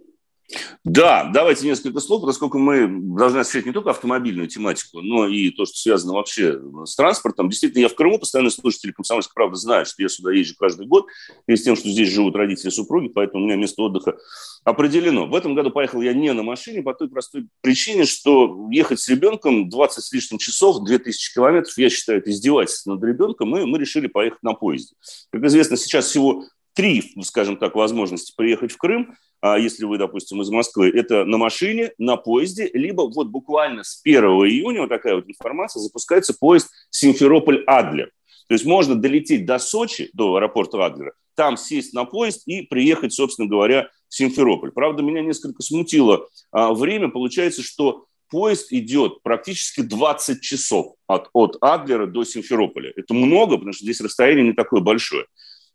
да, 0.83 1.31
давайте 1.33 1.65
несколько 1.65 1.99
слов, 1.99 2.21
поскольку 2.21 2.59
мы 2.59 2.87
должны 3.17 3.39
освещать 3.39 3.65
не 3.65 3.71
только 3.71 3.89
автомобильную 3.89 4.47
тематику, 4.47 5.01
но 5.01 5.27
и 5.27 5.49
то, 5.49 5.65
что 5.65 5.77
связано 5.77 6.13
вообще 6.13 6.61
с 6.85 6.95
транспортом. 6.95 7.49
Действительно, 7.49 7.81
я 7.81 7.89
в 7.89 7.95
Крыму, 7.95 8.19
постоянно 8.19 8.51
слушатели 8.51 8.91
«Комсомольской 8.91 9.33
правды» 9.33 9.57
знают, 9.57 9.87
что 9.87 10.03
я 10.03 10.09
сюда 10.09 10.31
езжу 10.31 10.55
каждый 10.57 10.85
год, 10.85 11.07
и 11.47 11.55
с 11.55 11.63
тем, 11.63 11.75
что 11.75 11.89
здесь 11.89 12.09
живут 12.09 12.35
родители 12.35 12.69
супруги, 12.69 13.07
поэтому 13.07 13.43
у 13.43 13.47
меня 13.47 13.55
место 13.55 13.81
отдыха 13.81 14.17
определено. 14.63 15.25
В 15.25 15.35
этом 15.35 15.55
году 15.55 15.71
поехал 15.71 16.01
я 16.01 16.13
не 16.13 16.31
на 16.33 16.43
машине 16.43 16.83
по 16.83 16.93
той 16.93 17.09
простой 17.09 17.47
причине, 17.61 18.05
что 18.05 18.67
ехать 18.71 18.99
с 18.99 19.09
ребенком 19.09 19.69
20 19.69 20.03
с 20.03 20.11
лишним 20.11 20.37
часов, 20.37 20.83
2000 20.83 21.33
километров, 21.33 21.77
я 21.77 21.89
считаю, 21.89 22.19
это 22.19 22.29
издевательство 22.29 22.93
над 22.93 23.03
ребенком, 23.03 23.57
и 23.57 23.65
мы 23.65 23.79
решили 23.79 24.07
поехать 24.07 24.43
на 24.43 24.53
поезде. 24.53 24.95
Как 25.31 25.43
известно, 25.43 25.77
сейчас 25.77 26.05
всего 26.05 26.43
три, 26.75 27.15
скажем 27.23 27.57
так, 27.57 27.75
возможности 27.75 28.33
приехать 28.35 28.71
в 28.71 28.77
Крым– 28.77 29.15
а 29.47 29.59
если 29.59 29.85
вы, 29.85 29.99
допустим, 29.99 30.41
из 30.41 30.49
Москвы, 30.49 30.89
это 30.89 31.23
на 31.23 31.37
машине, 31.37 31.91
на 31.99 32.17
поезде, 32.17 32.67
либо 32.73 33.01
вот 33.01 33.27
буквально 33.27 33.83
с 33.83 34.01
1 34.03 34.23
июня, 34.23 34.81
вот 34.81 34.89
такая 34.89 35.13
вот 35.13 35.25
информация, 35.27 35.81
запускается 35.81 36.33
поезд 36.33 36.71
Симферополь-Адлер. 36.89 38.09
То 38.47 38.53
есть 38.55 38.65
можно 38.65 38.95
долететь 38.95 39.45
до 39.45 39.59
Сочи, 39.59 40.09
до 40.13 40.35
аэропорта 40.35 40.83
Адлера, 40.83 41.13
там 41.35 41.57
сесть 41.57 41.93
на 41.93 42.05
поезд 42.05 42.47
и 42.47 42.63
приехать, 42.63 43.13
собственно 43.13 43.47
говоря, 43.47 43.89
в 44.09 44.15
Симферополь. 44.15 44.71
Правда, 44.71 45.03
меня 45.03 45.21
несколько 45.21 45.61
смутило 45.61 46.27
а, 46.51 46.73
время. 46.73 47.09
Получается, 47.09 47.61
что 47.61 48.05
поезд 48.31 48.73
идет 48.73 49.21
практически 49.21 49.81
20 49.81 50.41
часов 50.41 50.95
от, 51.05 51.29
от 51.33 51.57
Адлера 51.61 52.07
до 52.07 52.23
Симферополя. 52.23 52.91
Это 52.95 53.13
много, 53.13 53.57
потому 53.57 53.73
что 53.73 53.83
здесь 53.83 54.01
расстояние 54.01 54.47
не 54.47 54.53
такое 54.53 54.81
большое. 54.81 55.25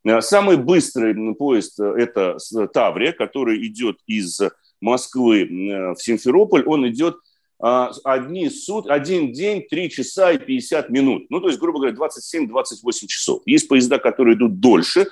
Э, 0.05 0.21
самый 0.21 0.57
быстрый 0.57 1.15
поезд 1.35 1.79
э,– 1.81 1.95
это 1.99 2.39
Таврия, 2.73 3.13
который 3.13 3.67
идет 3.67 3.99
из 4.07 4.41
Москвы 4.81 5.43
э, 5.43 5.95
в 5.95 6.03
Симферополь. 6.03 6.65
Он 6.67 6.89
идет 6.89 7.17
а, 7.63 7.91
одни 8.05 8.49
суд, 8.49 8.87
один 8.89 9.35
день, 9.35 9.67
3 9.69 9.91
часа 9.91 10.33
и 10.33 10.39
50 10.39 10.89
минут. 10.89 11.27
Ну, 11.29 11.41
то 11.41 11.49
есть, 11.49 11.61
грубо 11.61 11.79
говоря, 11.79 11.95
27-28 11.95 13.07
часов. 13.07 13.43
Есть 13.45 13.69
поезда, 13.69 13.99
которые 13.99 14.35
идут 14.35 14.61
дольше. 14.61 15.09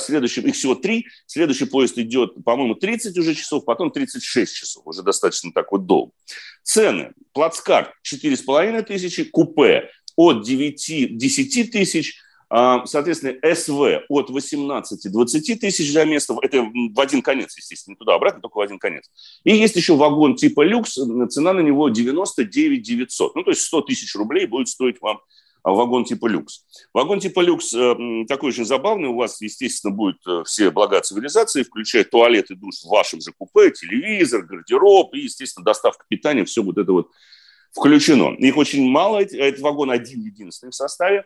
Следующий, 0.00 0.40
их 0.40 0.56
всего 0.56 0.74
три. 0.74 1.06
Следующий 1.26 1.64
поезд 1.64 1.96
идет, 1.98 2.42
по-моему, 2.44 2.74
30 2.74 3.16
уже 3.16 3.36
часов, 3.36 3.64
потом 3.64 3.92
36 3.92 4.52
часов. 4.52 4.82
Уже 4.84 5.04
достаточно 5.04 5.52
так 5.52 5.70
вот 5.70 5.86
долго. 5.86 6.10
Цены. 6.64 7.12
Плацкарт 7.34 7.92
4,5 8.04 8.82
тысячи, 8.82 9.22
купе 9.22 9.88
от 10.16 10.44
9-10 10.44 11.64
тысяч– 11.70 12.16
а, 12.21 12.21
соответственно, 12.86 13.54
СВ 13.54 14.04
от 14.08 14.30
18 14.30 15.12
20 15.12 15.60
тысяч 15.60 15.92
за 15.92 16.04
место, 16.04 16.36
это 16.42 16.62
в 16.62 17.00
один 17.00 17.22
конец, 17.22 17.56
естественно, 17.56 17.96
туда-обратно, 17.96 18.40
только 18.42 18.58
в 18.58 18.60
один 18.60 18.78
конец. 18.78 19.10
И 19.44 19.56
есть 19.56 19.76
еще 19.76 19.96
вагон 19.96 20.36
типа 20.36 20.62
люкс, 20.62 20.98
цена 21.30 21.52
на 21.52 21.60
него 21.60 21.88
99 21.88 22.82
900, 22.82 23.34
ну, 23.36 23.42
то 23.42 23.50
есть 23.50 23.62
100 23.62 23.82
тысяч 23.82 24.14
рублей 24.14 24.46
будет 24.46 24.68
стоить 24.68 25.00
вам 25.00 25.20
вагон 25.64 26.04
типа 26.04 26.26
люкс. 26.26 26.64
Вагон 26.92 27.20
типа 27.20 27.40
люкс 27.40 27.72
э, 27.72 28.24
такой 28.28 28.50
очень 28.50 28.64
забавный. 28.64 29.08
У 29.08 29.16
вас, 29.16 29.40
естественно, 29.40 29.94
будут 29.94 30.18
э, 30.26 30.42
все 30.44 30.70
блага 30.70 31.00
цивилизации, 31.00 31.62
включая 31.62 32.04
туалет 32.04 32.50
и 32.50 32.54
душ 32.54 32.82
в 32.82 32.88
вашем 32.88 33.20
же 33.20 33.32
купе, 33.32 33.70
телевизор, 33.70 34.42
гардероб 34.42 35.14
и, 35.14 35.20
естественно, 35.20 35.64
доставка 35.64 36.04
питания. 36.08 36.44
Все 36.44 36.62
вот 36.62 36.78
это 36.78 36.92
вот 36.92 37.10
включено. 37.72 38.34
Их 38.38 38.56
очень 38.56 38.88
мало. 38.88 39.20
Этот 39.20 39.60
вагон 39.60 39.90
один-единственный 39.90 40.70
в 40.70 40.74
составе. 40.74 41.24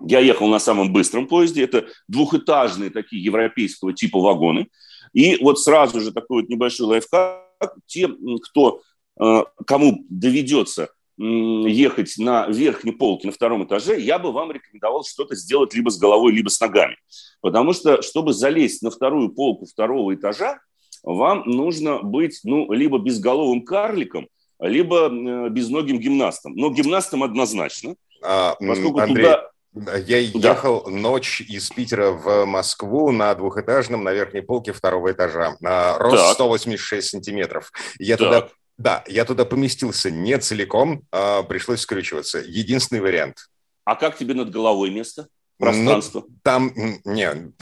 Я 0.00 0.20
ехал 0.20 0.48
на 0.48 0.58
самом 0.58 0.92
быстром 0.92 1.26
поезде. 1.26 1.64
Это 1.64 1.86
двухэтажные 2.08 2.90
такие 2.90 3.22
европейского 3.22 3.92
типа 3.92 4.20
вагоны. 4.20 4.68
И 5.12 5.36
вот 5.42 5.60
сразу 5.60 6.00
же 6.00 6.12
такой 6.12 6.42
вот 6.42 6.50
небольшой 6.50 6.86
лайфхак. 6.86 7.42
Те, 7.86 8.08
кто, 8.42 8.82
э, 9.20 9.44
кому 9.66 10.04
доведется 10.08 10.88
ехать 11.16 12.14
на 12.18 12.48
верхней 12.48 12.90
полке 12.90 13.28
на 13.28 13.32
втором 13.32 13.64
этаже, 13.64 14.00
я 14.00 14.18
бы 14.18 14.32
вам 14.32 14.50
рекомендовал 14.50 15.04
что-то 15.04 15.36
сделать 15.36 15.72
либо 15.72 15.90
с 15.90 15.98
головой, 15.98 16.32
либо 16.32 16.48
с 16.48 16.60
ногами. 16.60 16.96
Потому 17.40 17.72
что, 17.72 18.02
чтобы 18.02 18.32
залезть 18.32 18.82
на 18.82 18.90
вторую 18.90 19.30
полку 19.30 19.66
второго 19.66 20.14
этажа, 20.14 20.58
вам 21.04 21.44
нужно 21.46 22.02
быть 22.02 22.40
ну, 22.42 22.72
либо 22.72 22.98
безголовым 22.98 23.62
карликом, 23.64 24.28
либо 24.58 25.08
э, 25.08 25.50
безногим 25.50 26.00
гимнастом. 26.00 26.54
Но 26.56 26.70
гимнастом 26.70 27.22
однозначно. 27.22 27.94
А, 28.22 28.56
поскольку 28.58 28.98
Андрей, 28.98 29.24
туда 29.24 29.50
я 29.74 30.18
ехал 30.18 30.84
да. 30.84 30.90
ночь 30.90 31.40
из 31.40 31.68
Питера 31.70 32.10
в 32.10 32.44
Москву 32.44 33.10
на 33.10 33.34
двухэтажном 33.34 34.04
на 34.04 34.12
верхней 34.12 34.42
полке 34.42 34.72
второго 34.72 35.12
этажа. 35.12 35.56
Рост 35.60 36.16
так. 36.16 36.34
186 36.34 37.08
сантиметров. 37.08 37.72
Я 37.98 38.16
так. 38.16 38.26
туда, 38.26 38.48
да, 38.78 39.04
я 39.06 39.24
туда 39.24 39.44
поместился 39.44 40.10
не 40.10 40.38
целиком, 40.38 41.02
а 41.10 41.42
пришлось 41.42 41.80
скрючиваться. 41.80 42.38
Единственный 42.38 43.00
вариант. 43.00 43.48
А 43.84 43.96
как 43.96 44.16
тебе 44.16 44.34
над 44.34 44.50
головой 44.50 44.90
место? 44.90 45.28
Пространство? 45.58 46.24
Ну, 46.26 46.34
там, 46.42 46.72
нет. 47.04 47.52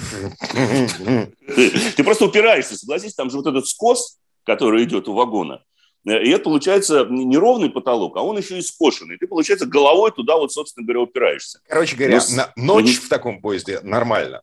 Ты 1.96 2.04
просто 2.04 2.24
упираешься, 2.26 2.76
согласись, 2.76 3.14
там 3.14 3.30
же 3.30 3.36
вот 3.36 3.46
этот 3.46 3.66
скос, 3.66 4.18
который 4.44 4.84
идет 4.84 5.08
у 5.08 5.14
вагона, 5.14 5.62
и 6.04 6.30
это 6.30 6.44
получается 6.44 7.06
не 7.08 7.36
ровный 7.36 7.70
потолок, 7.70 8.16
а 8.16 8.22
он 8.22 8.36
еще 8.36 8.58
и 8.58 8.62
скошенный. 8.62 9.18
Ты, 9.18 9.26
получается, 9.26 9.66
головой 9.66 10.10
туда 10.10 10.36
вот, 10.36 10.52
собственно 10.52 10.84
говоря, 10.84 11.00
упираешься. 11.00 11.60
Короче 11.68 11.96
говоря, 11.96 12.20
Но... 12.30 12.36
на 12.36 12.52
ночь 12.56 12.96
mm-hmm. 12.96 13.06
в 13.06 13.08
таком 13.08 13.40
поезде 13.40 13.80
нормально. 13.82 14.42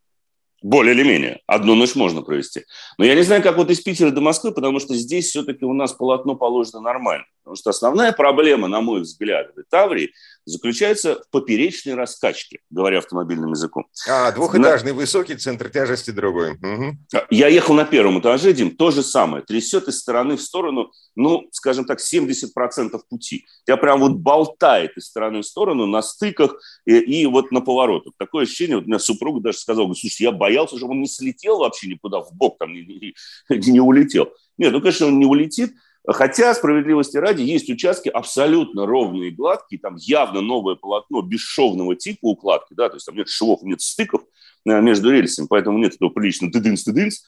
Более 0.61 0.93
или 0.93 1.03
менее. 1.03 1.41
Одну 1.47 1.75
ночь 1.75 1.95
можно 1.95 2.21
провести. 2.21 2.65
Но 2.97 3.05
я 3.05 3.15
не 3.15 3.21
знаю, 3.21 3.41
как 3.41 3.55
вот 3.55 3.69
из 3.69 3.79
Питера 3.79 4.11
до 4.11 4.19
Москвы, 4.19 4.51
потому 4.51 4.79
что 4.79 4.93
здесь 4.93 5.29
все-таки 5.29 5.63
у 5.63 5.73
нас 5.73 5.93
полотно 5.93 6.35
положено 6.35 6.81
нормально. 6.81 7.25
Потому 7.43 7.55
что 7.55 7.69
основная 7.69 8.11
проблема, 8.11 8.67
на 8.67 8.81
мой 8.81 9.01
взгляд, 9.01 9.51
в 9.55 9.63
Таврии 9.69 10.11
заключается 10.49 11.15
в 11.15 11.29
поперечной 11.31 11.93
раскачке, 11.93 12.59
говоря 12.69 12.99
автомобильным 12.99 13.51
языком. 13.51 13.85
А, 14.07 14.31
двухэтажный 14.31 14.91
на... 14.91 14.97
высокий, 14.97 15.35
центр 15.35 15.69
тяжести 15.69 16.11
другой. 16.11 16.53
Угу. 16.53 16.97
Я 17.29 17.47
ехал 17.47 17.75
на 17.75 17.85
первом 17.85 18.19
этаже, 18.19 18.53
Дим, 18.53 18.75
то 18.75 18.91
же 18.91 19.03
самое. 19.03 19.43
Трясет 19.43 19.87
из 19.87 19.99
стороны 19.99 20.37
в 20.37 20.41
сторону, 20.41 20.91
ну, 21.15 21.47
скажем 21.51 21.85
так, 21.85 21.99
70% 21.99 22.99
пути. 23.09 23.45
Тебя 23.65 23.77
прям 23.77 23.99
вот 23.99 24.13
болтает 24.13 24.97
из 24.97 25.05
стороны 25.05 25.41
в 25.41 25.45
сторону 25.45 25.85
на 25.85 26.01
стыках 26.01 26.55
и, 26.85 26.97
и 26.97 27.25
вот 27.25 27.51
на 27.51 27.61
поворотах. 27.61 28.13
Такое 28.17 28.43
ощущение, 28.43 28.77
вот 28.77 28.85
у 28.85 28.87
меня 28.87 28.99
супруга 28.99 29.41
даже 29.41 29.59
сказала, 29.59 29.93
слушай, 29.93 30.23
я 30.23 30.31
боялся, 30.31 30.77
чтобы 30.77 30.93
он 30.93 31.01
не 31.01 31.07
слетел 31.07 31.59
вообще 31.59 31.87
никуда 31.87 32.21
в 32.21 32.33
бок, 32.33 32.57
там 32.57 32.73
не, 32.73 32.81
не, 32.81 33.71
не 33.71 33.79
улетел. 33.79 34.29
Нет, 34.57 34.73
ну, 34.73 34.81
конечно, 34.81 35.07
он 35.07 35.19
не 35.19 35.25
улетит, 35.25 35.73
Хотя, 36.11 36.53
справедливости 36.53 37.17
ради, 37.17 37.41
есть 37.41 37.69
участки 37.69 38.09
абсолютно 38.09 38.85
ровные 38.85 39.29
и 39.29 39.31
гладкие, 39.31 39.79
там 39.79 39.95
явно 39.95 40.41
новое 40.41 40.75
полотно 40.75 41.21
бесшовного 41.21 41.95
типа 41.95 42.25
укладки, 42.27 42.73
да, 42.73 42.89
то 42.89 42.95
есть 42.95 43.05
там 43.05 43.15
нет 43.15 43.29
швов, 43.29 43.61
нет 43.63 43.81
стыков 43.81 44.21
э, 44.65 44.81
между 44.81 45.11
рельсами, 45.11 45.47
поэтому 45.49 45.77
нет 45.77 45.95
этого 45.95 46.09
прилично 46.09 46.49
тыдынс-тыдынс. 46.49 47.23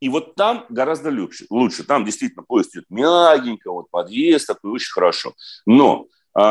И 0.00 0.08
вот 0.08 0.34
там 0.34 0.66
гораздо 0.68 1.10
лучше. 1.10 1.46
лучше. 1.48 1.84
Там 1.84 2.04
действительно 2.04 2.42
поезд 2.42 2.74
идет 2.74 2.86
мягенько, 2.90 3.70
вот 3.70 3.88
подъезд 3.88 4.48
такой 4.48 4.72
очень 4.72 4.90
хорошо. 4.90 5.32
Но 5.64 6.06
а 6.06 6.08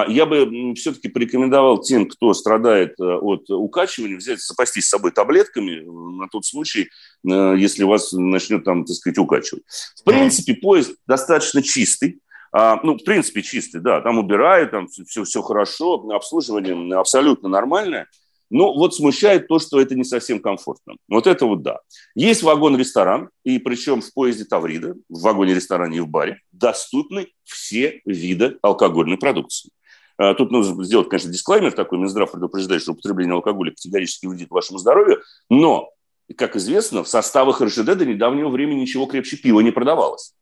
я 0.09 0.25
бы 0.25 0.73
все-таки 0.75 1.09
порекомендовал 1.09 1.81
тем, 1.81 2.07
кто 2.07 2.33
страдает 2.33 2.99
э, 2.99 3.03
от 3.03 3.49
укачивания, 3.49 4.17
взять, 4.17 4.39
запастись 4.39 4.85
с 4.85 4.89
собой 4.89 5.11
таблетками 5.11 5.81
на 6.19 6.27
тот 6.27 6.45
случай, 6.45 6.89
э, 7.27 7.55
если 7.57 7.83
вас 7.83 8.11
начнет 8.13 8.63
там, 8.63 8.85
так 8.85 8.95
сказать, 8.95 9.17
укачивать. 9.17 9.63
В 9.99 10.03
принципе, 10.03 10.53
поезд 10.53 10.95
достаточно 11.07 11.63
чистый. 11.63 12.21
А, 12.53 12.79
ну, 12.83 12.97
в 12.97 13.03
принципе, 13.03 13.41
чистый, 13.41 13.79
да, 13.79 14.01
там 14.01 14.19
убирают, 14.19 14.71
там 14.71 14.87
все, 14.87 15.23
все 15.23 15.41
хорошо, 15.41 16.05
обслуживание 16.11 16.95
абсолютно 16.97 17.47
нормальное. 17.47 18.07
Но 18.51 18.73
вот 18.73 18.93
смущает 18.93 19.47
то, 19.47 19.59
что 19.59 19.79
это 19.79 19.95
не 19.95 20.03
совсем 20.03 20.41
комфортно. 20.41 20.95
Вот 21.07 21.25
это 21.25 21.45
вот 21.45 21.63
да. 21.63 21.79
Есть 22.15 22.43
вагон-ресторан, 22.43 23.29
и 23.45 23.59
причем 23.59 24.01
в 24.01 24.13
поезде 24.13 24.43
Таврида, 24.43 24.95
в 25.09 25.21
вагоне-ресторане 25.21 25.97
и 25.97 25.99
в 26.01 26.07
баре, 26.09 26.41
доступны 26.51 27.29
все 27.45 28.01
виды 28.05 28.57
алкогольной 28.61 29.17
продукции. 29.17 29.71
А, 30.17 30.33
тут 30.33 30.51
нужно 30.51 30.83
сделать, 30.83 31.07
конечно, 31.07 31.31
дисклаймер 31.31 31.71
такой. 31.71 31.97
Минздрав 31.97 32.29
предупреждает, 32.29 32.81
что 32.81 32.91
употребление 32.91 33.35
алкоголя 33.35 33.71
категорически 33.71 34.25
вредит 34.25 34.51
вашему 34.51 34.79
здоровью. 34.79 35.21
Но, 35.49 35.89
как 36.35 36.57
известно, 36.57 37.05
в 37.05 37.07
составах 37.07 37.61
РЖД 37.61 37.85
до 37.85 38.05
недавнего 38.05 38.49
времени 38.49 38.81
ничего 38.81 39.05
крепче 39.05 39.37
пива 39.37 39.61
не 39.61 39.71
продавалось. 39.71 40.33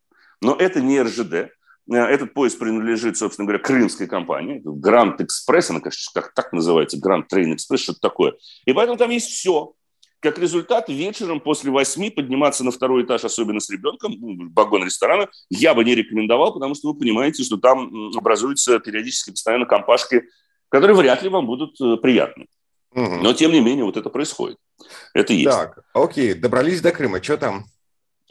Но 0.41 0.55
это 0.55 0.81
не 0.81 0.99
РЖД, 0.99 1.51
этот 1.89 2.33
поезд 2.33 2.59
принадлежит, 2.59 3.17
собственно 3.17 3.45
говоря, 3.45 3.63
крымской 3.63 4.07
компании, 4.07 4.61
Гранд 4.63 5.21
Экспресс, 5.21 5.69
она, 5.69 5.79
конечно, 5.79 6.21
как 6.21 6.33
так 6.33 6.53
называется, 6.53 6.99
Гранд 6.99 7.27
Трейн 7.27 7.53
Экспресс, 7.53 7.81
что-то 7.81 7.99
такое. 7.99 8.33
И 8.65 8.73
поэтому 8.73 8.97
там 8.97 9.09
есть 9.09 9.29
все. 9.29 9.73
Как 10.21 10.37
результат, 10.37 10.89
вечером 10.89 11.39
после 11.39 11.71
восьми 11.71 12.09
подниматься 12.09 12.65
на 12.65 12.71
второй 12.71 13.03
этаж, 13.03 13.23
особенно 13.23 13.61
с 13.61 13.69
ребенком, 13.69 14.13
ну, 14.19 14.51
вагон 14.53 14.83
ресторана, 14.83 15.29
я 15.49 15.73
бы 15.73 15.85
не 15.85 15.95
рекомендовал, 15.95 16.53
потому 16.53 16.75
что 16.75 16.89
вы 16.89 16.99
понимаете, 16.99 17.43
что 17.43 17.55
там 17.57 17.89
образуются 18.17 18.79
периодически 18.79 19.31
постоянно 19.31 19.65
компашки, 19.65 20.23
которые 20.67 20.97
вряд 20.97 21.23
ли 21.23 21.29
вам 21.29 21.45
будут 21.45 21.79
э, 21.79 21.95
приятны. 21.97 22.47
Но, 22.93 23.33
тем 23.33 23.51
не 23.51 23.61
менее, 23.61 23.85
вот 23.85 23.97
это 23.97 24.09
происходит. 24.09 24.57
Это 25.13 25.31
есть. 25.31 25.49
Так, 25.49 25.79
окей, 25.93 26.33
добрались 26.33 26.81
до 26.81 26.91
Крыма. 26.91 27.21
Что 27.23 27.37
там? 27.37 27.65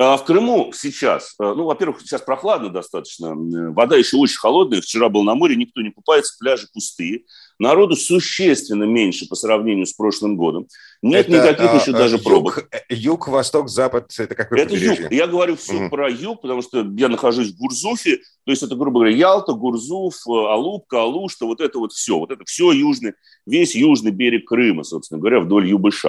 А 0.01 0.17
в 0.17 0.25
Крыму 0.25 0.73
сейчас, 0.73 1.35
э, 1.41 1.43
ну, 1.43 1.65
во-первых, 1.65 2.01
сейчас 2.01 2.23
прохладно 2.23 2.69
достаточно, 2.69 3.35
вода 3.35 3.97
еще 3.97 4.17
очень 4.17 4.37
холодная, 4.37 4.81
вчера 4.81 5.09
был 5.09 5.25
на 5.25 5.35
море, 5.35 5.57
никто 5.57 5.81
не 5.81 5.91
купается, 5.91 6.37
пляжи 6.39 6.69
пустые, 6.73 7.23
народу 7.59 7.97
существенно 7.97 8.85
меньше 8.85 9.27
по 9.27 9.35
сравнению 9.35 9.87
с 9.87 9.93
прошлым 9.93 10.37
годом, 10.37 10.69
нет 11.03 11.29
это, 11.29 11.39
никаких 11.39 11.71
а, 11.71 11.77
еще 11.81 11.91
даже 11.91 12.15
юг, 12.15 12.25
пробок. 12.25 12.69
Э, 12.71 12.79
юг, 12.91 13.27
восток, 13.27 13.69
запад, 13.69 14.13
это 14.17 14.37
какой 14.37 14.61
Это 14.61 14.77
юг, 14.77 15.11
я 15.11 15.27
говорю 15.27 15.57
все 15.57 15.75
угу. 15.75 15.91
про 15.91 16.09
юг, 16.09 16.43
потому 16.43 16.63
что 16.63 16.87
я 16.97 17.09
нахожусь 17.09 17.49
в 17.49 17.59
Гурзуфе, 17.59 18.19
то 18.45 18.53
есть 18.53 18.63
это, 18.63 18.77
грубо 18.77 19.01
говоря, 19.01 19.17
Ялта, 19.17 19.53
Гурзуф, 19.53 20.15
э, 20.15 20.31
Алупка, 20.31 21.03
Алушта, 21.03 21.45
вот 21.45 21.61
это 21.61 21.81
вот 21.81 21.93
все, 21.93 22.17
вот 22.21 22.31
это 22.31 22.45
все 22.47 22.71
южный, 22.71 23.15
весь 23.47 23.75
южный 23.75 24.13
берег 24.13 24.47
Крыма, 24.47 24.85
собственно 24.85 25.19
говоря, 25.19 25.41
вдоль 25.41 25.69
ЮБШ. 25.69 26.07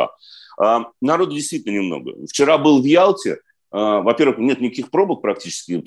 А, 0.59 0.85
народу 1.01 1.33
действительно 1.33 1.75
немного. 1.75 2.13
Вчера 2.27 2.57
был 2.57 2.81
в 2.81 2.85
Ялте, 2.85 3.33
а, 3.33 3.37
во-первых, 3.71 4.39
нет 4.39 4.61
никаких 4.61 4.89
пробок 4.89 5.21
практически, 5.21 5.83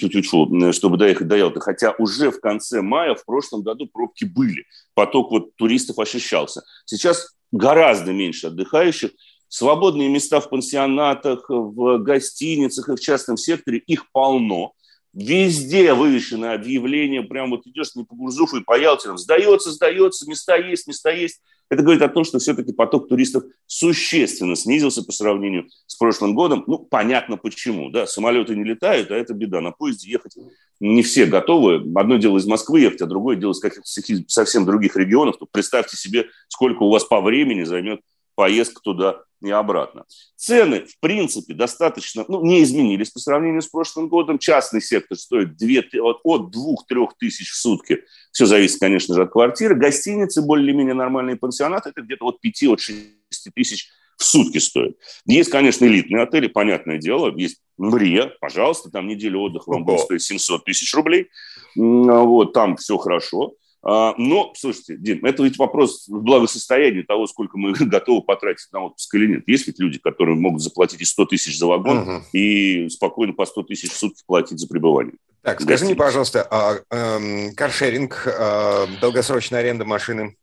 чтобы 0.73 0.97
доехать 0.97 1.29
до 1.29 1.37
Ялты, 1.37 1.61
хотя 1.61 1.95
уже 1.99 2.31
в 2.31 2.40
конце 2.40 2.81
мая 2.81 3.14
в 3.14 3.25
прошлом 3.25 3.62
году 3.62 3.88
пробки 3.92 4.25
были. 4.25 4.64
Поток 4.95 5.31
вот 5.31 5.57
туристов 5.57 5.99
ощущался. 5.99 6.62
Сейчас 6.85 7.35
гораздо 7.51 8.12
меньше 8.12 8.49
отдыхающих. 8.49 9.11
Свободные 9.49 10.09
места 10.09 10.40
в 10.40 10.49
пансионатах, 10.49 11.45
в 11.49 11.99
гостиницах 11.99 12.88
и 12.88 12.97
в 12.97 13.01
частном 13.01 13.37
секторе, 13.37 13.79
их 13.79 14.11
полно. 14.12 14.73
Везде 15.14 15.92
вывешено 15.92 16.55
объявление, 16.55 17.22
прям 17.22 17.51
вот 17.51 17.66
идешь 17.66 17.94
не 17.94 18.05
по 18.05 18.14
Гурзуфу 18.14 18.59
и 18.59 18.64
по 18.64 18.79
Ялте, 18.79 19.09
там, 19.09 19.18
сдается, 19.18 19.70
сдается, 19.70 20.29
места 20.29 20.57
есть, 20.57 20.87
места 20.87 21.11
есть. 21.11 21.40
Это 21.68 21.83
говорит 21.83 22.03
о 22.03 22.09
том, 22.09 22.25
что 22.25 22.38
все-таки 22.38 22.72
поток 22.72 23.09
туристов 23.09 23.44
существенно 23.66 24.57
снизился 24.57 25.03
по 25.03 25.12
сравнению 25.12 25.68
с 25.87 25.96
прошлым 25.96 26.35
годом. 26.35 26.64
Ну, 26.66 26.79
понятно 26.79 27.37
почему. 27.37 27.90
Да? 27.90 28.07
Самолеты 28.07 28.55
не 28.55 28.64
летают, 28.64 29.11
а 29.11 29.14
это 29.14 29.33
беда. 29.33 29.61
На 29.61 29.70
поезде 29.70 30.11
ехать 30.11 30.37
не 30.81 31.03
все 31.03 31.25
готовы. 31.25 31.77
Одно 31.94 32.16
дело 32.16 32.38
из 32.38 32.46
Москвы 32.46 32.81
ехать, 32.81 33.01
а 33.01 33.07
другое 33.07 33.37
дело 33.37 33.53
из 33.53 33.61
каких-то 33.61 34.29
совсем 34.29 34.66
других 34.66 34.96
регионов. 34.96 35.38
То 35.38 35.46
представьте 35.51 35.96
себе, 35.96 36.27
сколько 36.48 36.83
у 36.83 36.90
вас 36.90 37.05
по 37.05 37.22
времени 37.22 37.64
займет 37.64 38.01
поездка 38.35 38.81
туда 38.83 39.22
и 39.49 39.51
обратно. 39.51 40.05
Цены, 40.37 40.87
в 40.87 40.99
принципе, 41.01 41.55
достаточно, 41.55 42.25
ну, 42.29 42.45
не 42.45 42.63
изменились 42.63 43.11
по 43.11 43.19
сравнению 43.19 43.63
с 43.63 43.69
прошлым 43.69 44.09
годом. 44.09 44.39
Частный 44.39 44.81
сектор 44.81 45.17
стоит 45.17 45.57
2, 45.57 46.01
от 46.03 46.55
2-3 46.55 47.09
тысяч 47.19 47.51
в 47.51 47.57
сутки. 47.57 48.05
Все 48.33 48.47
зависит, 48.47 48.81
конечно 48.81 49.15
же, 49.15 49.23
от 49.23 49.31
квартиры. 49.31 49.75
Гостиницы, 49.75 50.43
более-менее 50.43 50.95
нормальные 50.95 51.37
пансионаты, 51.37 51.91
это 51.91 52.03
где-то 52.03 52.27
от 52.27 52.41
5 52.41 52.63
от 52.65 52.81
6 52.81 53.55
тысяч 53.55 53.89
в 54.17 54.25
сутки 54.25 54.59
стоит. 54.59 54.97
Есть, 55.27 55.51
конечно, 55.51 55.85
элитные 55.85 56.23
отели, 56.23 56.47
понятное 56.47 56.99
дело. 56.99 57.35
Есть 57.37 57.61
Мрия, 57.79 58.33
пожалуйста, 58.41 58.91
там 58.91 59.09
неделю 59.09 59.41
отдыха 59.41 59.71
вам 59.71 59.85
будет 59.85 60.01
стоить 60.01 60.23
700 60.23 60.65
тысяч 60.65 60.95
рублей. 60.95 61.29
Вот, 61.75 62.53
там 62.53 62.77
все 62.77 62.97
хорошо. 62.99 63.55
А, 63.85 64.14
но, 64.16 64.53
слушайте, 64.57 64.97
Дим, 64.97 65.25
это 65.25 65.42
ведь 65.42 65.59
вопрос 65.59 66.09
благосостояния 66.09 67.03
того, 67.03 67.27
сколько 67.27 67.59
мы 67.59 67.73
готовы 67.81 68.23
потратить 68.23 68.73
на 68.73 68.85
отпуск 68.85 69.12
или 69.14 69.27
нет. 69.27 69.42
Есть 69.47 69.66
ведь 69.66 69.81
люди, 69.81 69.99
которые 69.99 70.37
могут 70.37 70.62
заплатить 70.62 71.01
и 71.01 71.05
100 71.05 71.27
тысяч 71.27 71.59
за 71.59 71.66
вагон 71.66 71.99
угу. 71.99 72.23
и 72.33 72.88
спокойно 72.88 73.33
по 73.33 73.45
100 73.45 73.62
тысяч 73.64 73.90
в 73.90 73.97
сутки 73.97 74.23
платить 74.27 74.59
за 74.59 74.68
пребывание. 74.68 75.14
Так, 75.42 75.61
скажи 75.61 75.85
мне, 75.85 75.97
пожалуйста, 75.97 76.47
а, 76.49 76.77
эм, 76.90 77.53
каршеринг, 77.57 78.29
а, 78.29 78.87
долгосрочная 79.01 79.61
аренда 79.61 79.85
машины? 79.85 80.37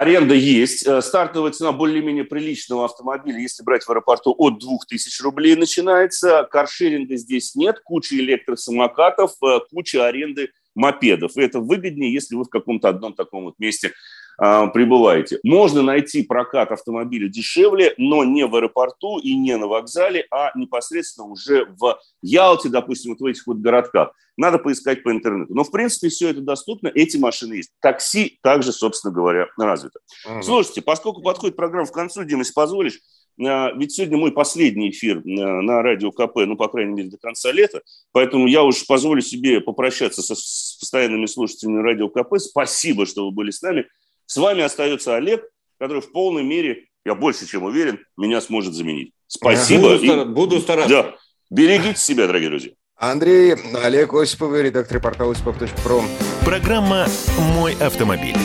Аренда 0.00 0.32
есть. 0.32 0.86
Э, 0.86 1.02
стартовая 1.02 1.52
цена 1.52 1.72
более-менее 1.72 2.24
приличного 2.24 2.86
автомобиля, 2.86 3.38
если 3.38 3.62
брать 3.62 3.84
в 3.84 3.90
аэропорту, 3.90 4.34
от 4.38 4.58
2000 4.58 5.20
рублей 5.20 5.56
начинается. 5.56 6.48
Каршеринга 6.50 7.16
здесь 7.16 7.54
нет. 7.54 7.80
Куча 7.84 8.14
электросамокатов, 8.14 9.32
э, 9.42 9.58
куча 9.70 10.06
аренды 10.06 10.52
мопедов. 10.74 11.36
И 11.36 11.42
это 11.42 11.60
выгоднее, 11.60 12.12
если 12.12 12.34
вы 12.34 12.44
в 12.44 12.48
каком-то 12.48 12.88
одном 12.88 13.14
таком 13.14 13.44
вот 13.44 13.54
месте 13.58 13.92
э, 14.40 14.66
пребываете. 14.72 15.38
Можно 15.42 15.82
найти 15.82 16.22
прокат 16.22 16.72
автомобиля 16.72 17.28
дешевле, 17.28 17.94
но 17.98 18.24
не 18.24 18.46
в 18.46 18.54
аэропорту 18.54 19.18
и 19.18 19.34
не 19.34 19.56
на 19.56 19.66
вокзале, 19.66 20.26
а 20.30 20.50
непосредственно 20.56 21.26
уже 21.26 21.66
в 21.78 21.98
Ялте, 22.22 22.68
допустим, 22.68 23.12
вот 23.12 23.20
в 23.20 23.26
этих 23.26 23.46
вот 23.46 23.58
городках. 23.58 24.12
Надо 24.36 24.58
поискать 24.58 25.02
по 25.02 25.12
интернету. 25.12 25.54
Но, 25.54 25.64
в 25.64 25.70
принципе, 25.70 26.08
все 26.08 26.30
это 26.30 26.40
доступно, 26.40 26.88
эти 26.88 27.18
машины 27.18 27.54
есть. 27.54 27.72
Такси 27.80 28.38
также, 28.42 28.72
собственно 28.72 29.12
говоря, 29.12 29.48
развито. 29.58 30.00
Угу. 30.26 30.42
Слушайте, 30.42 30.82
поскольку 30.82 31.20
подходит 31.20 31.56
программа 31.56 31.86
в 31.86 31.92
концу, 31.92 32.24
Дима, 32.24 32.40
если 32.40 32.54
позволишь, 32.54 32.94
а, 32.94 33.00
ведь 33.38 33.92
сегодня 33.92 34.18
мой 34.18 34.32
последний 34.32 34.90
эфир 34.90 35.18
а, 35.18 35.62
на 35.62 35.82
радио 35.82 36.10
КП, 36.10 36.36
ну, 36.46 36.56
по 36.56 36.68
крайней 36.68 36.92
мере, 36.92 37.08
до 37.10 37.18
конца 37.18 37.52
лета, 37.52 37.82
поэтому 38.12 38.46
я 38.46 38.62
уж 38.62 38.86
позволю 38.86 39.22
себе 39.22 39.60
попрощаться 39.60 40.22
со, 40.22 40.34
с 40.34 40.76
постоянными 40.80 41.26
слушателями 41.26 41.82
радио 41.82 42.08
КП. 42.08 42.38
Спасибо, 42.38 43.06
что 43.06 43.26
вы 43.26 43.32
были 43.32 43.50
с 43.50 43.62
нами. 43.62 43.86
С 44.26 44.36
вами 44.36 44.62
остается 44.62 45.16
Олег, 45.16 45.44
который 45.78 46.02
в 46.02 46.12
полной 46.12 46.44
мере, 46.44 46.86
я 47.04 47.14
больше 47.14 47.46
чем 47.46 47.64
уверен, 47.64 47.98
меня 48.16 48.40
сможет 48.40 48.74
заменить. 48.74 49.12
Спасибо. 49.26 49.96
Буду, 49.96 50.04
и... 50.04 50.24
буду 50.26 50.60
стараться. 50.60 50.90
Да. 50.90 51.14
Берегите 51.50 51.98
себя, 51.98 52.26
дорогие 52.26 52.50
друзья. 52.50 52.72
Андрей, 52.96 53.54
Олег 53.82 54.12
Осиповый, 54.12 54.62
редактор 54.62 55.00
портала 55.00 55.32
осипов.про. 55.32 56.02
Программа 56.44 57.06
«Мой 57.54 57.74
автомобиль». 57.80 58.36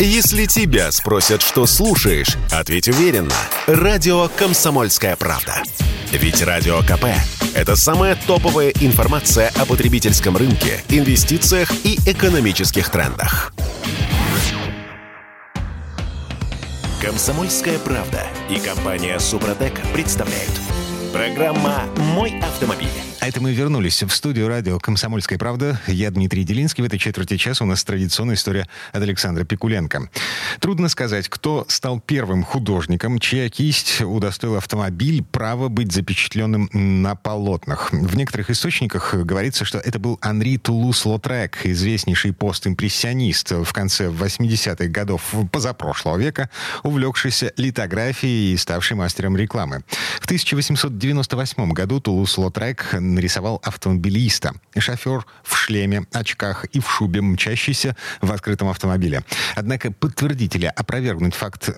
Если 0.00 0.46
тебя 0.46 0.92
спросят, 0.92 1.42
что 1.42 1.66
слушаешь, 1.66 2.36
ответь 2.52 2.88
уверенно. 2.88 3.34
Радио 3.66 4.28
«Комсомольская 4.28 5.16
правда». 5.16 5.64
Ведь 6.12 6.40
Радио 6.40 6.78
КП– 6.82 7.06
это 7.54 7.74
самая 7.74 8.14
топовая 8.14 8.72
информация 8.80 9.50
о 9.56 9.66
потребительском 9.66 10.36
рынке, 10.36 10.84
инвестициях 10.88 11.72
и 11.84 11.98
экономических 12.06 12.90
трендах. 12.90 13.52
«Комсомольская 17.02 17.80
правда» 17.80 18.22
и 18.48 18.60
компания 18.60 19.18
«Супротек» 19.18 19.80
представляют. 19.92 20.52
Программа 21.12 21.82
«Мой 21.96 22.38
автомобиль». 22.40 23.07
А 23.20 23.26
это 23.26 23.40
мы 23.40 23.52
вернулись 23.52 24.04
в 24.04 24.10
студию 24.10 24.46
радио 24.46 24.78
«Комсомольская 24.78 25.38
правда». 25.40 25.80
Я 25.88 26.12
Дмитрий 26.12 26.44
Делинский. 26.44 26.84
В 26.84 26.86
этой 26.86 27.00
четверти 27.00 27.36
часа 27.36 27.64
у 27.64 27.66
нас 27.66 27.82
традиционная 27.82 28.36
история 28.36 28.68
от 28.92 29.02
Александра 29.02 29.42
Пикуленко. 29.44 30.08
Трудно 30.60 30.88
сказать, 30.88 31.28
кто 31.28 31.66
стал 31.68 31.98
первым 31.98 32.44
художником, 32.44 33.18
чья 33.18 33.48
кисть 33.48 34.02
удостоила 34.02 34.58
автомобиль 34.58 35.24
право 35.24 35.68
быть 35.68 35.90
запечатленным 35.90 36.70
на 36.72 37.16
полотнах. 37.16 37.92
В 37.92 38.16
некоторых 38.16 38.50
источниках 38.50 39.14
говорится, 39.14 39.64
что 39.64 39.78
это 39.78 39.98
был 39.98 40.20
Анри 40.22 40.56
Тулус-Лотрек, 40.56 41.58
известнейший 41.64 42.32
постимпрессионист 42.32 43.50
в 43.50 43.72
конце 43.72 44.10
80-х 44.10 44.86
годов 44.86 45.34
позапрошлого 45.50 46.18
века, 46.18 46.50
увлекшийся 46.84 47.52
литографией 47.56 48.54
и 48.54 48.56
ставший 48.56 48.96
мастером 48.96 49.36
рекламы. 49.36 49.82
В 50.20 50.26
1898 50.26 51.72
году 51.72 51.98
Тулус-Лотрек 52.00 53.07
нарисовал 53.14 53.60
автомобилиста. 53.62 54.54
Шофер 54.76 55.26
в 55.42 55.56
шлеме, 55.56 56.06
очках 56.12 56.64
и 56.66 56.80
в 56.80 56.90
шубе, 56.90 57.20
мчащийся 57.20 57.96
в 58.20 58.32
открытом 58.32 58.68
автомобиле. 58.68 59.22
Однако 59.54 59.92
подтвердить 59.92 60.54
или 60.56 60.66
опровергнуть 60.66 61.34
факт 61.34 61.70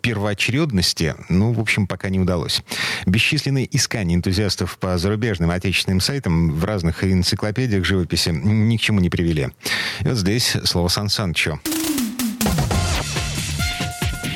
первоочередности, 0.00 1.14
ну, 1.28 1.52
в 1.52 1.60
общем, 1.60 1.86
пока 1.86 2.08
не 2.08 2.20
удалось. 2.20 2.62
Бесчисленные 3.06 3.68
искания 3.76 4.14
энтузиастов 4.14 4.78
по 4.78 4.98
зарубежным 4.98 5.50
отечественным 5.50 6.00
сайтам 6.00 6.52
в 6.52 6.64
разных 6.64 7.04
энциклопедиях 7.04 7.84
живописи 7.84 8.30
ни 8.30 8.76
к 8.76 8.80
чему 8.80 9.00
не 9.00 9.10
привели. 9.10 9.48
И 10.00 10.08
вот 10.08 10.16
здесь 10.16 10.56
слово 10.64 10.88
Сан 10.88 11.08
Санычу. 11.08 11.60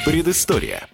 Предыстория. 0.05 0.87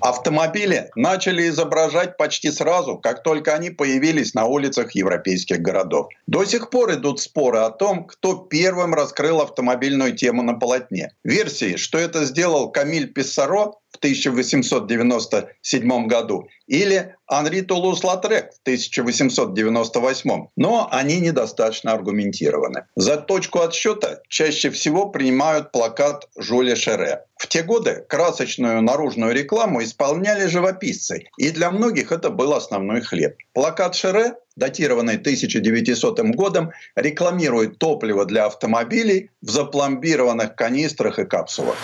Автомобили 0.00 0.90
начали 0.94 1.48
изображать 1.48 2.16
почти 2.16 2.50
сразу, 2.52 2.98
как 2.98 3.22
только 3.22 3.54
они 3.54 3.70
появились 3.70 4.32
на 4.32 4.46
улицах 4.46 4.92
европейских 4.92 5.60
городов. 5.60 6.08
До 6.26 6.44
сих 6.44 6.70
пор 6.70 6.94
идут 6.94 7.20
споры 7.20 7.58
о 7.58 7.70
том, 7.70 8.04
кто 8.04 8.36
первым 8.36 8.94
раскрыл 8.94 9.40
автомобильную 9.40 10.14
тему 10.16 10.42
на 10.42 10.54
полотне. 10.54 11.12
Версии, 11.24 11.76
что 11.76 11.98
это 11.98 12.24
сделал 12.24 12.70
Камиль 12.70 13.12
Писсаро, 13.12 13.74
в 13.90 13.96
1897 13.98 16.06
году, 16.06 16.48
или 16.66 17.14
Анри 17.26 17.62
Тулус-Латрек 17.62 18.52
в 18.52 18.60
1898, 18.62 20.46
но 20.56 20.88
они 20.90 21.20
недостаточно 21.20 21.92
аргументированы. 21.92 22.84
За 22.96 23.16
точку 23.16 23.60
отсчета 23.60 24.20
чаще 24.28 24.70
всего 24.70 25.08
принимают 25.08 25.72
плакат 25.72 26.28
Жюля 26.36 26.76
Шере. 26.76 27.24
В 27.36 27.46
те 27.46 27.62
годы 27.62 28.04
красочную 28.08 28.82
наружную 28.82 29.34
рекламу 29.34 29.82
исполняли 29.82 30.46
живописцы, 30.46 31.28
и 31.36 31.50
для 31.50 31.70
многих 31.70 32.12
это 32.12 32.30
был 32.30 32.52
основной 32.52 33.00
хлеб. 33.00 33.36
Плакат 33.52 33.94
Шере 33.94 34.34
датированный 34.58 35.14
1900 35.14 36.20
годом, 36.34 36.72
рекламирует 36.96 37.78
топливо 37.78 38.26
для 38.26 38.46
автомобилей 38.46 39.30
в 39.40 39.50
запломбированных 39.50 40.56
канистрах 40.56 41.18
и 41.18 41.24
капсулах. 41.24 41.76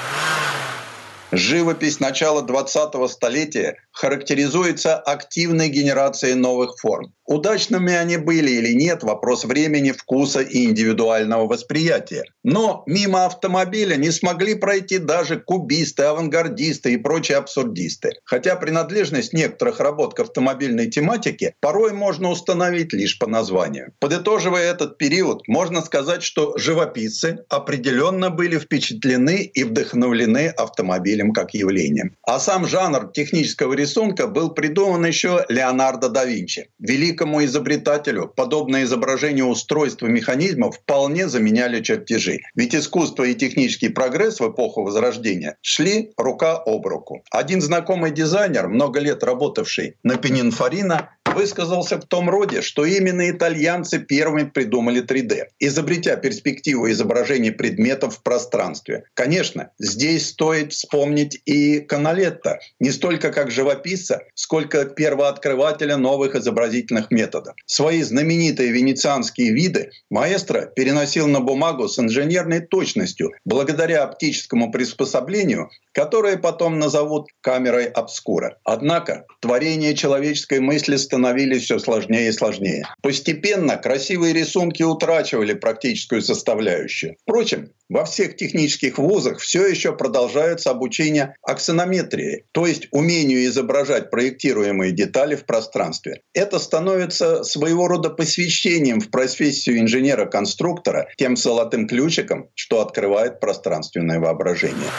Живопись 1.36 2.00
начала 2.00 2.42
20-го 2.42 3.08
столетия 3.08 3.76
характеризуется 3.90 4.96
активной 4.96 5.68
генерацией 5.68 6.34
новых 6.34 6.78
форм. 6.78 7.12
Удачными 7.26 7.94
они 7.94 8.18
были 8.18 8.50
или 8.50 8.74
нет– 8.74 9.02
вопрос 9.02 9.44
времени, 9.44 9.92
вкуса 9.92 10.40
и 10.40 10.66
индивидуального 10.66 11.46
восприятия. 11.46 12.24
Но 12.42 12.82
мимо 12.86 13.24
автомобиля 13.24 13.96
не 13.96 14.10
смогли 14.10 14.54
пройти 14.54 14.98
даже 14.98 15.40
кубисты, 15.40 16.02
авангардисты 16.02 16.92
и 16.92 16.98
прочие 16.98 17.38
абсурдисты. 17.38 18.10
Хотя 18.24 18.56
принадлежность 18.56 19.32
некоторых 19.32 19.80
работ 19.80 20.14
к 20.14 20.20
автомобильной 20.20 20.90
тематике 20.90 21.54
порой 21.60 21.94
можно 21.94 22.28
установить 22.28 22.92
лишь 22.92 23.18
по 23.18 23.26
названию. 23.26 23.92
Подытоживая 24.00 24.70
этот 24.70 24.98
период, 24.98 25.48
можно 25.48 25.80
сказать, 25.80 26.22
что 26.22 26.58
живописцы 26.58 27.38
определенно 27.48 28.28
были 28.28 28.58
впечатлены 28.58 29.44
и 29.44 29.64
вдохновлены 29.64 30.48
автомобилем 30.48 31.32
как 31.32 31.54
явлением. 31.54 32.16
А 32.26 32.38
сам 32.38 32.66
жанр 32.66 33.10
технического 33.12 33.72
рисунка 33.72 34.26
был 34.26 34.50
придуман 34.50 35.06
еще 35.06 35.46
Леонардо 35.48 36.10
да 36.10 36.26
Винчи. 36.26 36.68
Великому 37.14 37.44
изобретателю 37.44 38.26
подобное 38.26 38.82
изображение 38.82 39.44
устройства 39.44 40.08
механизмов 40.08 40.78
вполне 40.78 41.28
заменяли 41.28 41.80
чертежи. 41.80 42.40
Ведь 42.56 42.74
искусство 42.74 43.22
и 43.22 43.36
технический 43.36 43.88
прогресс 43.88 44.40
в 44.40 44.50
эпоху 44.50 44.82
Возрождения 44.82 45.56
шли 45.62 46.10
рука 46.16 46.56
об 46.56 46.84
руку. 46.88 47.22
Один 47.30 47.60
знакомый 47.60 48.10
дизайнер, 48.10 48.66
много 48.66 48.98
лет 48.98 49.22
работавший 49.22 49.94
на 50.02 50.16
Пенинфорино, 50.16 51.10
высказался 51.34 52.00
в 52.00 52.04
том 52.04 52.30
роде, 52.30 52.62
что 52.62 52.84
именно 52.84 53.28
итальянцы 53.30 53.98
первыми 53.98 54.48
придумали 54.48 55.02
3D, 55.02 55.46
изобретя 55.58 56.16
перспективу 56.16 56.90
изображения 56.90 57.52
предметов 57.52 58.16
в 58.16 58.22
пространстве. 58.22 59.04
Конечно, 59.14 59.70
здесь 59.78 60.28
стоит 60.28 60.72
вспомнить 60.72 61.40
и 61.44 61.80
Каналетта, 61.80 62.60
не 62.80 62.90
столько 62.90 63.32
как 63.32 63.50
живописца, 63.50 64.22
сколько 64.34 64.84
первооткрывателя 64.84 65.96
новых 65.96 66.34
изобразительных 66.34 67.03
методов. 67.10 67.54
Свои 67.66 68.02
знаменитые 68.02 68.70
венецианские 68.72 69.52
виды 69.52 69.90
маэстро 70.10 70.66
переносил 70.66 71.26
на 71.28 71.40
бумагу 71.40 71.88
с 71.88 71.98
инженерной 71.98 72.60
точностью, 72.60 73.32
благодаря 73.44 74.04
оптическому 74.04 74.70
приспособлению, 74.70 75.70
которое 75.94 76.36
потом 76.36 76.78
назовут 76.78 77.28
камерой 77.40 77.86
обскура. 77.86 78.58
Однако 78.64 79.24
творение 79.40 79.94
человеческой 79.94 80.60
мысли 80.60 80.96
становились 80.96 81.62
все 81.62 81.78
сложнее 81.78 82.28
и 82.28 82.32
сложнее. 82.32 82.84
Постепенно 83.02 83.76
красивые 83.76 84.34
рисунки 84.34 84.82
утрачивали 84.82 85.54
практическую 85.54 86.20
составляющую. 86.20 87.16
Впрочем, 87.22 87.70
во 87.88 88.04
всех 88.06 88.36
технических 88.36 88.98
вузах 88.98 89.38
все 89.38 89.66
еще 89.66 89.94
продолжается 89.94 90.70
обучение 90.70 91.36
аксонометрии, 91.42 92.46
то 92.52 92.66
есть 92.66 92.88
умению 92.90 93.44
изображать 93.44 94.10
проектируемые 94.10 94.90
детали 94.92 95.36
в 95.36 95.44
пространстве. 95.44 96.22
Это 96.32 96.58
становится 96.58 97.44
своего 97.44 97.86
рода 97.86 98.10
посвящением 98.10 99.00
в 99.00 99.10
профессию 99.10 99.78
инженера-конструктора, 99.78 101.08
тем 101.16 101.36
золотым 101.36 101.86
ключиком, 101.86 102.48
что 102.54 102.80
открывает 102.80 103.38
пространственное 103.38 104.18
воображение. 104.18 104.90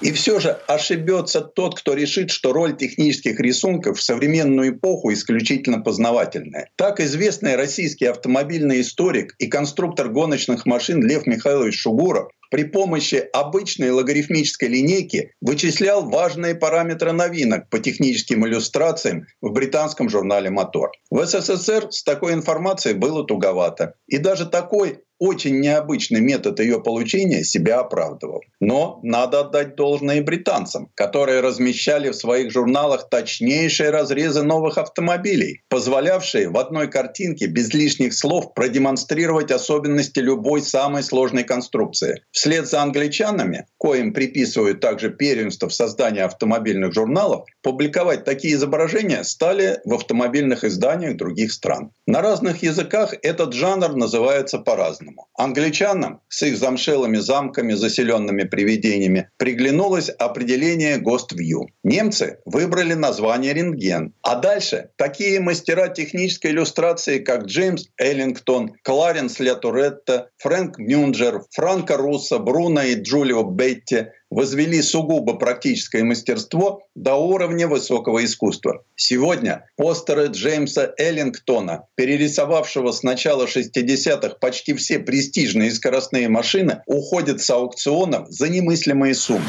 И 0.00 0.12
все 0.12 0.40
же 0.40 0.50
ошибется 0.66 1.40
тот, 1.40 1.78
кто 1.78 1.94
решит, 1.94 2.30
что 2.30 2.52
роль 2.52 2.76
технических 2.76 3.40
рисунков 3.40 3.98
в 3.98 4.02
современную 4.02 4.70
эпоху 4.70 5.12
исключительно 5.12 5.80
познавательная. 5.80 6.68
Так 6.76 7.00
известный 7.00 7.56
российский 7.56 8.06
автомобильный 8.06 8.80
историк 8.80 9.34
и 9.38 9.46
конструктор 9.46 10.08
гоночных 10.08 10.66
машин 10.66 11.02
Лев 11.02 11.26
Михайлович 11.26 11.80
Шугуров 11.80 12.28
при 12.50 12.64
помощи 12.64 13.16
обычной 13.32 13.90
логарифмической 13.90 14.68
линейки 14.68 15.32
вычислял 15.40 16.08
важные 16.08 16.54
параметры 16.54 17.10
новинок 17.10 17.68
по 17.68 17.80
техническим 17.80 18.46
иллюстрациям 18.46 19.26
в 19.40 19.50
британском 19.50 20.08
журнале 20.08 20.50
«Мотор». 20.50 20.92
В 21.10 21.24
СССР 21.26 21.88
с 21.90 22.04
такой 22.04 22.32
информацией 22.32 22.94
было 22.94 23.24
туговато. 23.24 23.94
И 24.06 24.18
даже 24.18 24.46
такой 24.46 25.00
очень 25.18 25.60
необычный 25.60 26.20
метод 26.20 26.60
ее 26.60 26.80
получения 26.80 27.44
себя 27.44 27.80
оправдывал. 27.80 28.42
Но 28.60 29.00
надо 29.02 29.40
отдать 29.40 29.76
должное 29.76 30.16
и 30.16 30.20
британцам, 30.20 30.90
которые 30.94 31.40
размещали 31.40 32.10
в 32.10 32.16
своих 32.16 32.50
журналах 32.50 33.08
точнейшие 33.08 33.90
разрезы 33.90 34.42
новых 34.42 34.78
автомобилей, 34.78 35.62
позволявшие 35.68 36.48
в 36.48 36.58
одной 36.58 36.90
картинке 36.90 37.46
без 37.46 37.72
лишних 37.72 38.14
слов 38.14 38.54
продемонстрировать 38.54 39.50
особенности 39.50 40.18
любой 40.18 40.62
самой 40.62 41.02
сложной 41.02 41.44
конструкции. 41.44 42.22
Вслед 42.32 42.66
за 42.68 42.82
англичанами, 42.82 43.66
коим 43.78 44.12
приписывают 44.12 44.80
также 44.80 45.10
первенство 45.10 45.68
в 45.68 45.74
создании 45.74 46.22
автомобильных 46.22 46.92
журналов, 46.92 47.44
публиковать 47.62 48.24
такие 48.24 48.54
изображения 48.54 49.22
стали 49.24 49.80
в 49.84 49.94
автомобильных 49.94 50.64
изданиях 50.64 51.16
других 51.16 51.52
стран. 51.52 51.92
На 52.06 52.20
разных 52.20 52.62
языках 52.62 53.14
этот 53.22 53.52
жанр 53.52 53.94
называется 53.94 54.58
по-разному 54.58 55.03
прекрасному. 55.04 55.28
Англичанам 55.36 56.20
с 56.28 56.42
их 56.42 56.56
замшелыми 56.56 57.18
замками, 57.18 57.74
заселенными 57.74 58.44
привидениями, 58.44 59.30
приглянулось 59.36 60.08
определение 60.08 60.98
ГОСТ-Вью. 60.98 61.68
Немцы 61.82 62.38
выбрали 62.44 62.94
название 62.94 63.52
рентген. 63.52 64.14
А 64.22 64.36
дальше 64.36 64.90
такие 64.96 65.40
мастера 65.40 65.88
технической 65.88 66.52
иллюстрации, 66.52 67.18
как 67.18 67.44
Джеймс 67.46 67.86
Эллингтон, 67.98 68.74
Кларенс 68.82 69.40
Лятуретта, 69.40 70.30
Фрэнк 70.38 70.78
Мюнджер, 70.78 71.42
Франко 71.50 71.96
Руссо, 71.96 72.38
Бруно 72.38 72.82
и 72.82 72.94
Джулио 72.94 73.42
Бетти 73.42 74.06
возвели 74.30 74.82
сугубо 74.82 75.34
практическое 75.34 76.02
мастерство 76.04 76.82
до 76.94 77.14
уровня 77.14 77.68
высокого 77.68 78.24
искусства. 78.24 78.84
Сегодня 78.96 79.68
постеры 79.76 80.26
Джеймса 80.26 80.92
Эллингтона, 80.98 81.86
перерисовавшего 81.94 82.92
с 82.92 83.02
начала 83.02 83.46
60-х 83.46 84.36
почти 84.40 84.74
все 84.74 84.98
престижные 84.98 85.70
скоростные 85.70 86.28
машины, 86.28 86.82
уходят 86.86 87.40
с 87.40 87.50
аукционов 87.50 88.28
за 88.30 88.48
немыслимые 88.48 89.14
суммы. 89.14 89.44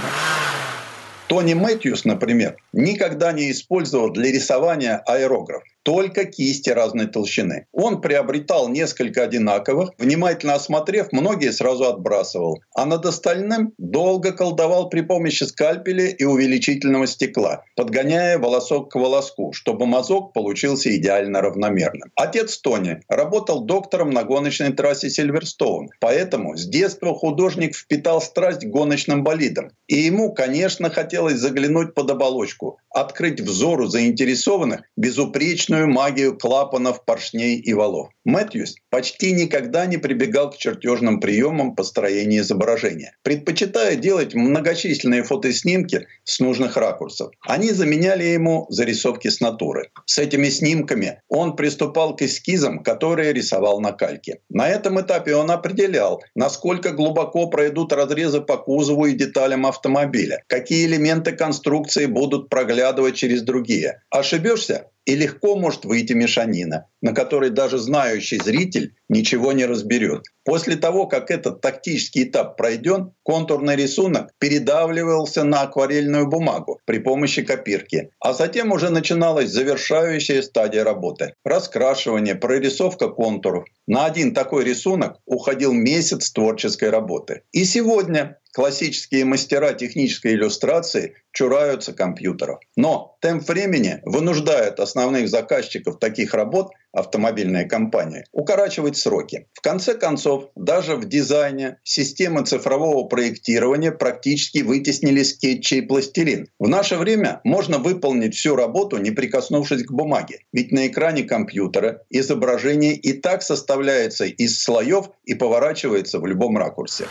Тони 1.27 1.55
Мэтьюс, 1.55 2.05
например, 2.05 2.57
никогда 2.71 3.31
не 3.31 3.51
использовал 3.51 4.11
для 4.11 4.31
рисования 4.31 4.97
аэрограф 5.07 5.63
только 5.85 6.25
кисти 6.25 6.71
разной 6.71 7.05
толщины. 7.05 7.67
Он 7.71 8.01
приобретал 8.01 8.67
несколько 8.69 9.21
одинаковых, 9.21 9.91
внимательно 9.99 10.55
осмотрев, 10.55 11.11
многие 11.11 11.51
сразу 11.53 11.85
отбрасывал. 11.85 12.59
А 12.75 12.85
над 12.87 13.05
остальным 13.05 13.73
долго 13.77 14.31
колдовал 14.31 14.89
при 14.89 15.01
помощи 15.01 15.43
скальпеля 15.43 16.07
и 16.07 16.23
увеличительного 16.23 17.05
стекла, 17.05 17.63
подгоняя 17.75 18.39
волосок 18.39 18.91
к 18.91 18.95
волоску, 18.95 19.53
чтобы 19.53 19.85
мазок 19.85 20.33
получился 20.33 20.93
идеально 20.95 21.41
равномерным. 21.41 22.11
Отец 22.15 22.57
Тони 22.57 23.01
работал 23.07 23.63
доктором 23.63 24.09
на 24.09 24.23
гоночной 24.23 24.73
трассе 24.73 25.11
Сильверстоун, 25.11 25.89
поэтому 25.99 26.57
с 26.57 26.65
детства 26.65 27.13
художник 27.13 27.75
впитал 27.75 28.21
страсть 28.21 28.65
к 28.65 28.69
гоночным 28.69 29.23
болидам. 29.23 29.69
И 29.85 29.97
ему, 29.97 30.33
конечно, 30.33 30.89
хотелось 30.89 31.37
заглянуть 31.37 31.93
под 31.93 32.09
оболочку, 32.09 32.79
открыть 32.89 33.39
взору 33.39 33.85
заинтересованных 33.85 34.81
безупречную 34.95 35.74
магию 35.83 36.37
клапанов, 36.37 37.03
поршней 37.03 37.57
и 37.57 37.73
валов. 37.73 38.09
Мэтьюс 38.25 38.75
почти 38.89 39.33
никогда 39.33 39.85
не 39.85 39.97
прибегал 39.97 40.49
к 40.49 40.57
чертежным 40.57 41.19
приемам 41.19 41.75
построения 41.75 42.39
изображения, 42.39 43.15
предпочитая 43.21 43.95
делать 43.95 44.33
многочисленные 44.33 45.23
фотоснимки 45.23 46.07
с 46.23 46.39
нужных 46.39 46.75
ракурсов. 46.75 47.31
Они 47.41 47.71
заменяли 47.71 48.23
ему 48.23 48.65
зарисовки 48.69 49.27
с 49.27 49.41
натуры. 49.41 49.89
С 50.05 50.17
этими 50.17 50.49
снимками 50.49 51.21
он 51.27 51.55
приступал 51.55 52.15
к 52.15 52.23
эскизам, 52.23 52.81
которые 52.81 53.31
рисовал 53.31 53.79
на 53.79 53.91
кальке. 53.91 54.39
На 54.49 54.69
этом 54.69 54.99
этапе 54.99 55.35
он 55.35 55.51
определял, 55.51 56.23
насколько 56.33 56.91
глубоко 56.91 57.47
пройдут 57.47 57.93
разрезы 57.93 58.41
по 58.41 58.57
кузову 58.57 59.05
и 59.05 59.13
деталям 59.13 59.67
автомобиля, 59.67 60.43
какие 60.47 60.85
элементы 60.87 61.33
конструкции 61.33 62.07
будут 62.07 62.49
проглядывать 62.49 63.15
через 63.15 63.43
другие. 63.43 64.01
Ошибешься 64.09 64.87
и 65.05 65.15
легко 65.15 65.55
может 65.55 65.85
выйти 65.85 66.13
мешанина, 66.13 66.87
на 67.05 67.13
которой 67.13 67.51
даже 67.51 67.77
знающий 67.77 68.39
зритель 68.39 68.95
ничего 69.09 69.51
не 69.51 69.65
разберет. 69.67 70.23
После 70.43 70.75
того, 70.75 71.05
как 71.05 71.29
этот 71.29 71.61
тактический 71.61 72.23
этап 72.23 72.57
пройден, 72.57 73.11
контурный 73.21 73.75
рисунок 73.75 74.31
передавливался 74.39 75.43
на 75.43 75.61
акварельную 75.61 76.27
бумагу 76.27 76.79
при 76.85 76.97
помощи 76.97 77.43
копирки, 77.43 78.09
а 78.19 78.33
затем 78.33 78.71
уже 78.71 78.89
начиналась 78.89 79.51
завершающая 79.51 80.41
стадия 80.41 80.83
работы– 80.83 81.35
раскрашивание, 81.45 82.33
прорисовка 82.33 83.09
контуров. 83.09 83.65
На 83.85 84.05
один 84.05 84.33
такой 84.33 84.63
рисунок 84.63 85.19
уходил 85.27 85.73
месяц 85.73 86.31
творческой 86.31 86.89
работы. 86.89 87.43
И 87.51 87.65
сегодня 87.65 88.39
классические 88.55 89.25
мастера 89.25 89.73
технической 89.73 90.33
иллюстрации 90.33 91.15
чураются 91.33 91.91
компьютеров. 91.91 92.59
Но 92.77 93.17
темп 93.19 93.47
времени 93.49 93.99
вынуждает 94.05 94.79
основных 94.79 95.27
заказчиков 95.27 95.99
таких 95.99 96.33
работ 96.33 96.71
автомобильные 96.95 97.65
компании, 97.65 98.23
укорачивать 98.31 98.97
сроки. 98.97 99.47
В 99.53 99.61
конце 99.61 99.93
концов, 99.93 100.49
даже 100.55 100.95
в 100.95 101.07
дизайне 101.07 101.77
системы 101.83 102.45
цифрового 102.45 103.07
проектирования 103.07 103.91
практически 103.91 104.59
вытеснили 104.59 105.23
скетчи 105.23 105.75
и 105.75 105.81
пластилин. 105.81 106.47
В 106.59 106.67
наше 106.67 106.95
время 106.97 107.41
можно 107.43 107.77
выполнить 107.77 108.35
всю 108.35 108.55
работу, 108.55 108.97
не 108.97 109.11
прикоснувшись 109.11 109.83
к 109.83 109.91
бумаге. 109.91 110.39
Ведь 110.53 110.71
на 110.71 110.87
экране 110.87 111.23
компьютера 111.23 112.01
изображение 112.09 112.95
и 112.95 113.13
так 113.13 113.43
составляется 113.43 114.25
из 114.25 114.63
слоев 114.63 115.09
и 115.25 115.33
поворачивается 115.33 116.19
в 116.19 116.25
любом 116.25 116.57
ракурсе. 116.57 117.05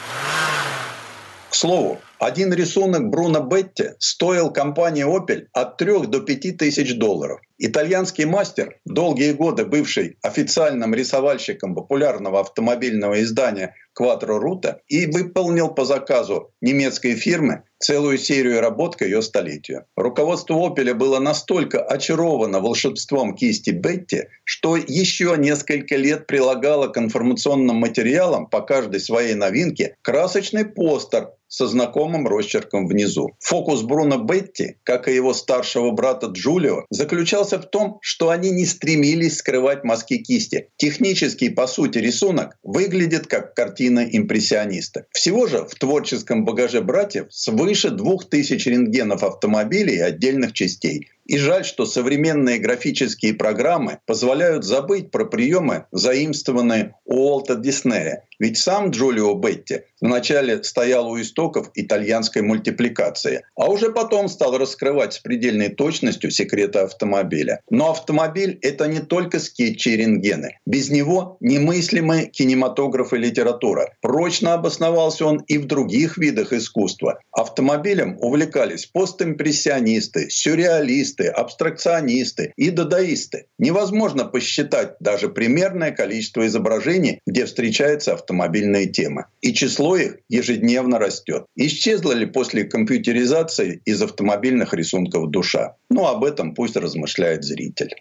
К 1.50 1.54
слову, 1.54 2.00
один 2.18 2.52
рисунок 2.52 3.10
Бруно 3.10 3.40
Бетти 3.40 3.90
стоил 4.00 4.50
компании 4.50 5.04
Opel 5.04 5.46
от 5.52 5.76
3 5.76 6.06
до 6.08 6.18
5 6.18 6.56
тысяч 6.56 6.96
долларов. 6.96 7.40
Итальянский 7.66 8.26
мастер, 8.26 8.78
долгие 8.84 9.32
годы 9.32 9.64
бывший 9.64 10.18
официальным 10.20 10.94
рисовальщиком 10.94 11.74
популярного 11.74 12.40
автомобильного 12.40 13.22
издания 13.22 13.74
Quattro 13.98 14.38
Ruta 14.38 14.80
и 14.86 15.06
выполнил 15.06 15.70
по 15.70 15.86
заказу 15.86 16.52
немецкой 16.60 17.14
фирмы 17.14 17.62
целую 17.78 18.18
серию 18.18 18.60
работ 18.60 18.96
к 18.96 19.02
ее 19.06 19.22
столетию. 19.22 19.86
Руководство 19.96 20.54
Opel 20.54 20.92
было 20.92 21.20
настолько 21.20 21.82
очаровано 21.82 22.60
волшебством 22.60 23.34
кисти 23.34 23.70
Бетти, 23.70 24.24
что 24.44 24.76
еще 24.76 25.34
несколько 25.38 25.96
лет 25.96 26.26
прилагало 26.26 26.88
к 26.88 26.98
информационным 26.98 27.76
материалам 27.76 28.46
по 28.46 28.60
каждой 28.60 29.00
своей 29.00 29.34
новинке 29.34 29.96
красочный 30.02 30.66
постер 30.66 31.30
со 31.54 31.68
знакомым 31.68 32.26
росчерком 32.26 32.88
внизу. 32.88 33.30
Фокус 33.38 33.82
Бруно 33.82 34.18
Бетти, 34.18 34.78
как 34.82 35.06
и 35.06 35.14
его 35.14 35.32
старшего 35.32 35.92
брата 35.92 36.26
Джулио, 36.26 36.84
заключался 36.90 37.60
в 37.60 37.66
том, 37.66 37.98
что 38.00 38.30
они 38.30 38.50
не 38.50 38.66
стремились 38.66 39.36
скрывать 39.36 39.84
мазки 39.84 40.18
кисти. 40.18 40.68
Технический, 40.76 41.50
по 41.50 41.68
сути, 41.68 41.98
рисунок 41.98 42.58
выглядит 42.64 43.28
как 43.28 43.54
картина 43.54 44.00
импрессиониста. 44.00 45.06
Всего 45.12 45.46
же 45.46 45.64
в 45.64 45.74
творческом 45.76 46.44
багаже 46.44 46.80
братьев 46.80 47.26
свыше 47.30 47.90
двух 47.90 48.28
тысяч 48.28 48.66
рентгенов 48.66 49.22
автомобилей 49.22 49.96
и 49.96 50.00
отдельных 50.00 50.54
частей. 50.54 51.08
И 51.24 51.38
жаль, 51.38 51.64
что 51.64 51.86
современные 51.86 52.58
графические 52.58 53.32
программы 53.32 53.98
позволяют 54.06 54.64
забыть 54.64 55.10
про 55.10 55.24
приемы, 55.24 55.86
заимствованные 55.90 56.96
у 57.06 57.14
Уолта 57.14 57.54
Диснея. 57.54 58.24
Ведь 58.38 58.58
сам 58.58 58.90
Джулио 58.90 59.34
Бетти 59.34 59.82
вначале 60.00 60.62
стоял 60.62 61.08
у 61.08 61.20
истоков 61.20 61.70
итальянской 61.74 62.42
мультипликации, 62.42 63.42
а 63.56 63.70
уже 63.70 63.90
потом 63.90 64.28
стал 64.28 64.58
раскрывать 64.58 65.14
с 65.14 65.18
предельной 65.18 65.68
точностью 65.68 66.30
секреты 66.30 66.80
автомобиля. 66.80 67.60
Но 67.70 67.90
автомобиль– 67.90 68.58
это 68.62 68.86
не 68.86 69.00
только 69.00 69.40
скетчи 69.40 69.90
и 69.90 69.96
рентгены. 69.96 70.58
Без 70.66 70.90
него 70.90 71.38
немыслимы 71.40 72.26
кинематограф 72.26 73.12
и 73.14 73.18
литература. 73.18 73.94
Прочно 74.02 74.54
обосновался 74.54 75.26
он 75.26 75.38
и 75.46 75.56
в 75.58 75.66
других 75.66 76.18
видах 76.18 76.52
искусства. 76.52 77.20
Автомобилем 77.32 78.18
увлекались 78.20 78.86
постимпрессионисты, 78.86 80.28
сюрреалисты, 80.28 81.28
абстракционисты 81.28 82.52
и 82.56 82.70
дадаисты. 82.70 83.46
Невозможно 83.58 84.24
посчитать 84.24 84.96
даже 85.00 85.28
примерное 85.28 85.92
количество 85.92 86.46
изображений, 86.46 87.20
где 87.26 87.46
встречается 87.46 88.12
автомобиль 88.12 88.23
автомобильные 88.24 88.86
темы. 88.86 89.26
И 89.42 89.52
число 89.52 89.96
их 89.96 90.16
ежедневно 90.28 90.98
растет. 90.98 91.44
Исчезла 91.56 92.12
ли 92.12 92.26
после 92.26 92.64
компьютеризации 92.64 93.82
из 93.84 94.00
автомобильных 94.00 94.72
рисунков 94.72 95.30
душа? 95.30 95.74
Ну, 95.90 96.06
об 96.06 96.24
этом 96.24 96.54
пусть 96.54 96.76
размышляет 96.76 97.44
зритель. 97.44 97.94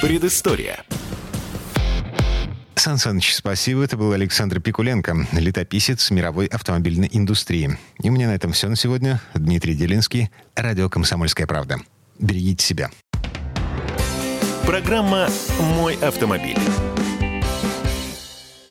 Предыстория. 0.00 0.84
Сан 2.76 2.98
Саныч, 2.98 3.34
спасибо. 3.34 3.84
Это 3.84 3.96
был 3.96 4.12
Александр 4.12 4.60
Пикуленко, 4.60 5.26
летописец 5.32 6.10
мировой 6.10 6.46
автомобильной 6.46 7.08
индустрии. 7.12 7.78
И 8.02 8.10
у 8.10 8.12
меня 8.12 8.28
на 8.28 8.34
этом 8.34 8.52
все 8.52 8.68
на 8.68 8.76
сегодня. 8.76 9.22
Дмитрий 9.34 9.74
Делинский, 9.74 10.30
радио 10.54 10.90
«Комсомольская 10.90 11.46
правда». 11.46 11.76
Берегите 12.18 12.64
себя. 12.64 12.90
Программа 14.66 15.28
«Мой 15.76 15.94
автомобиль». 15.96 16.58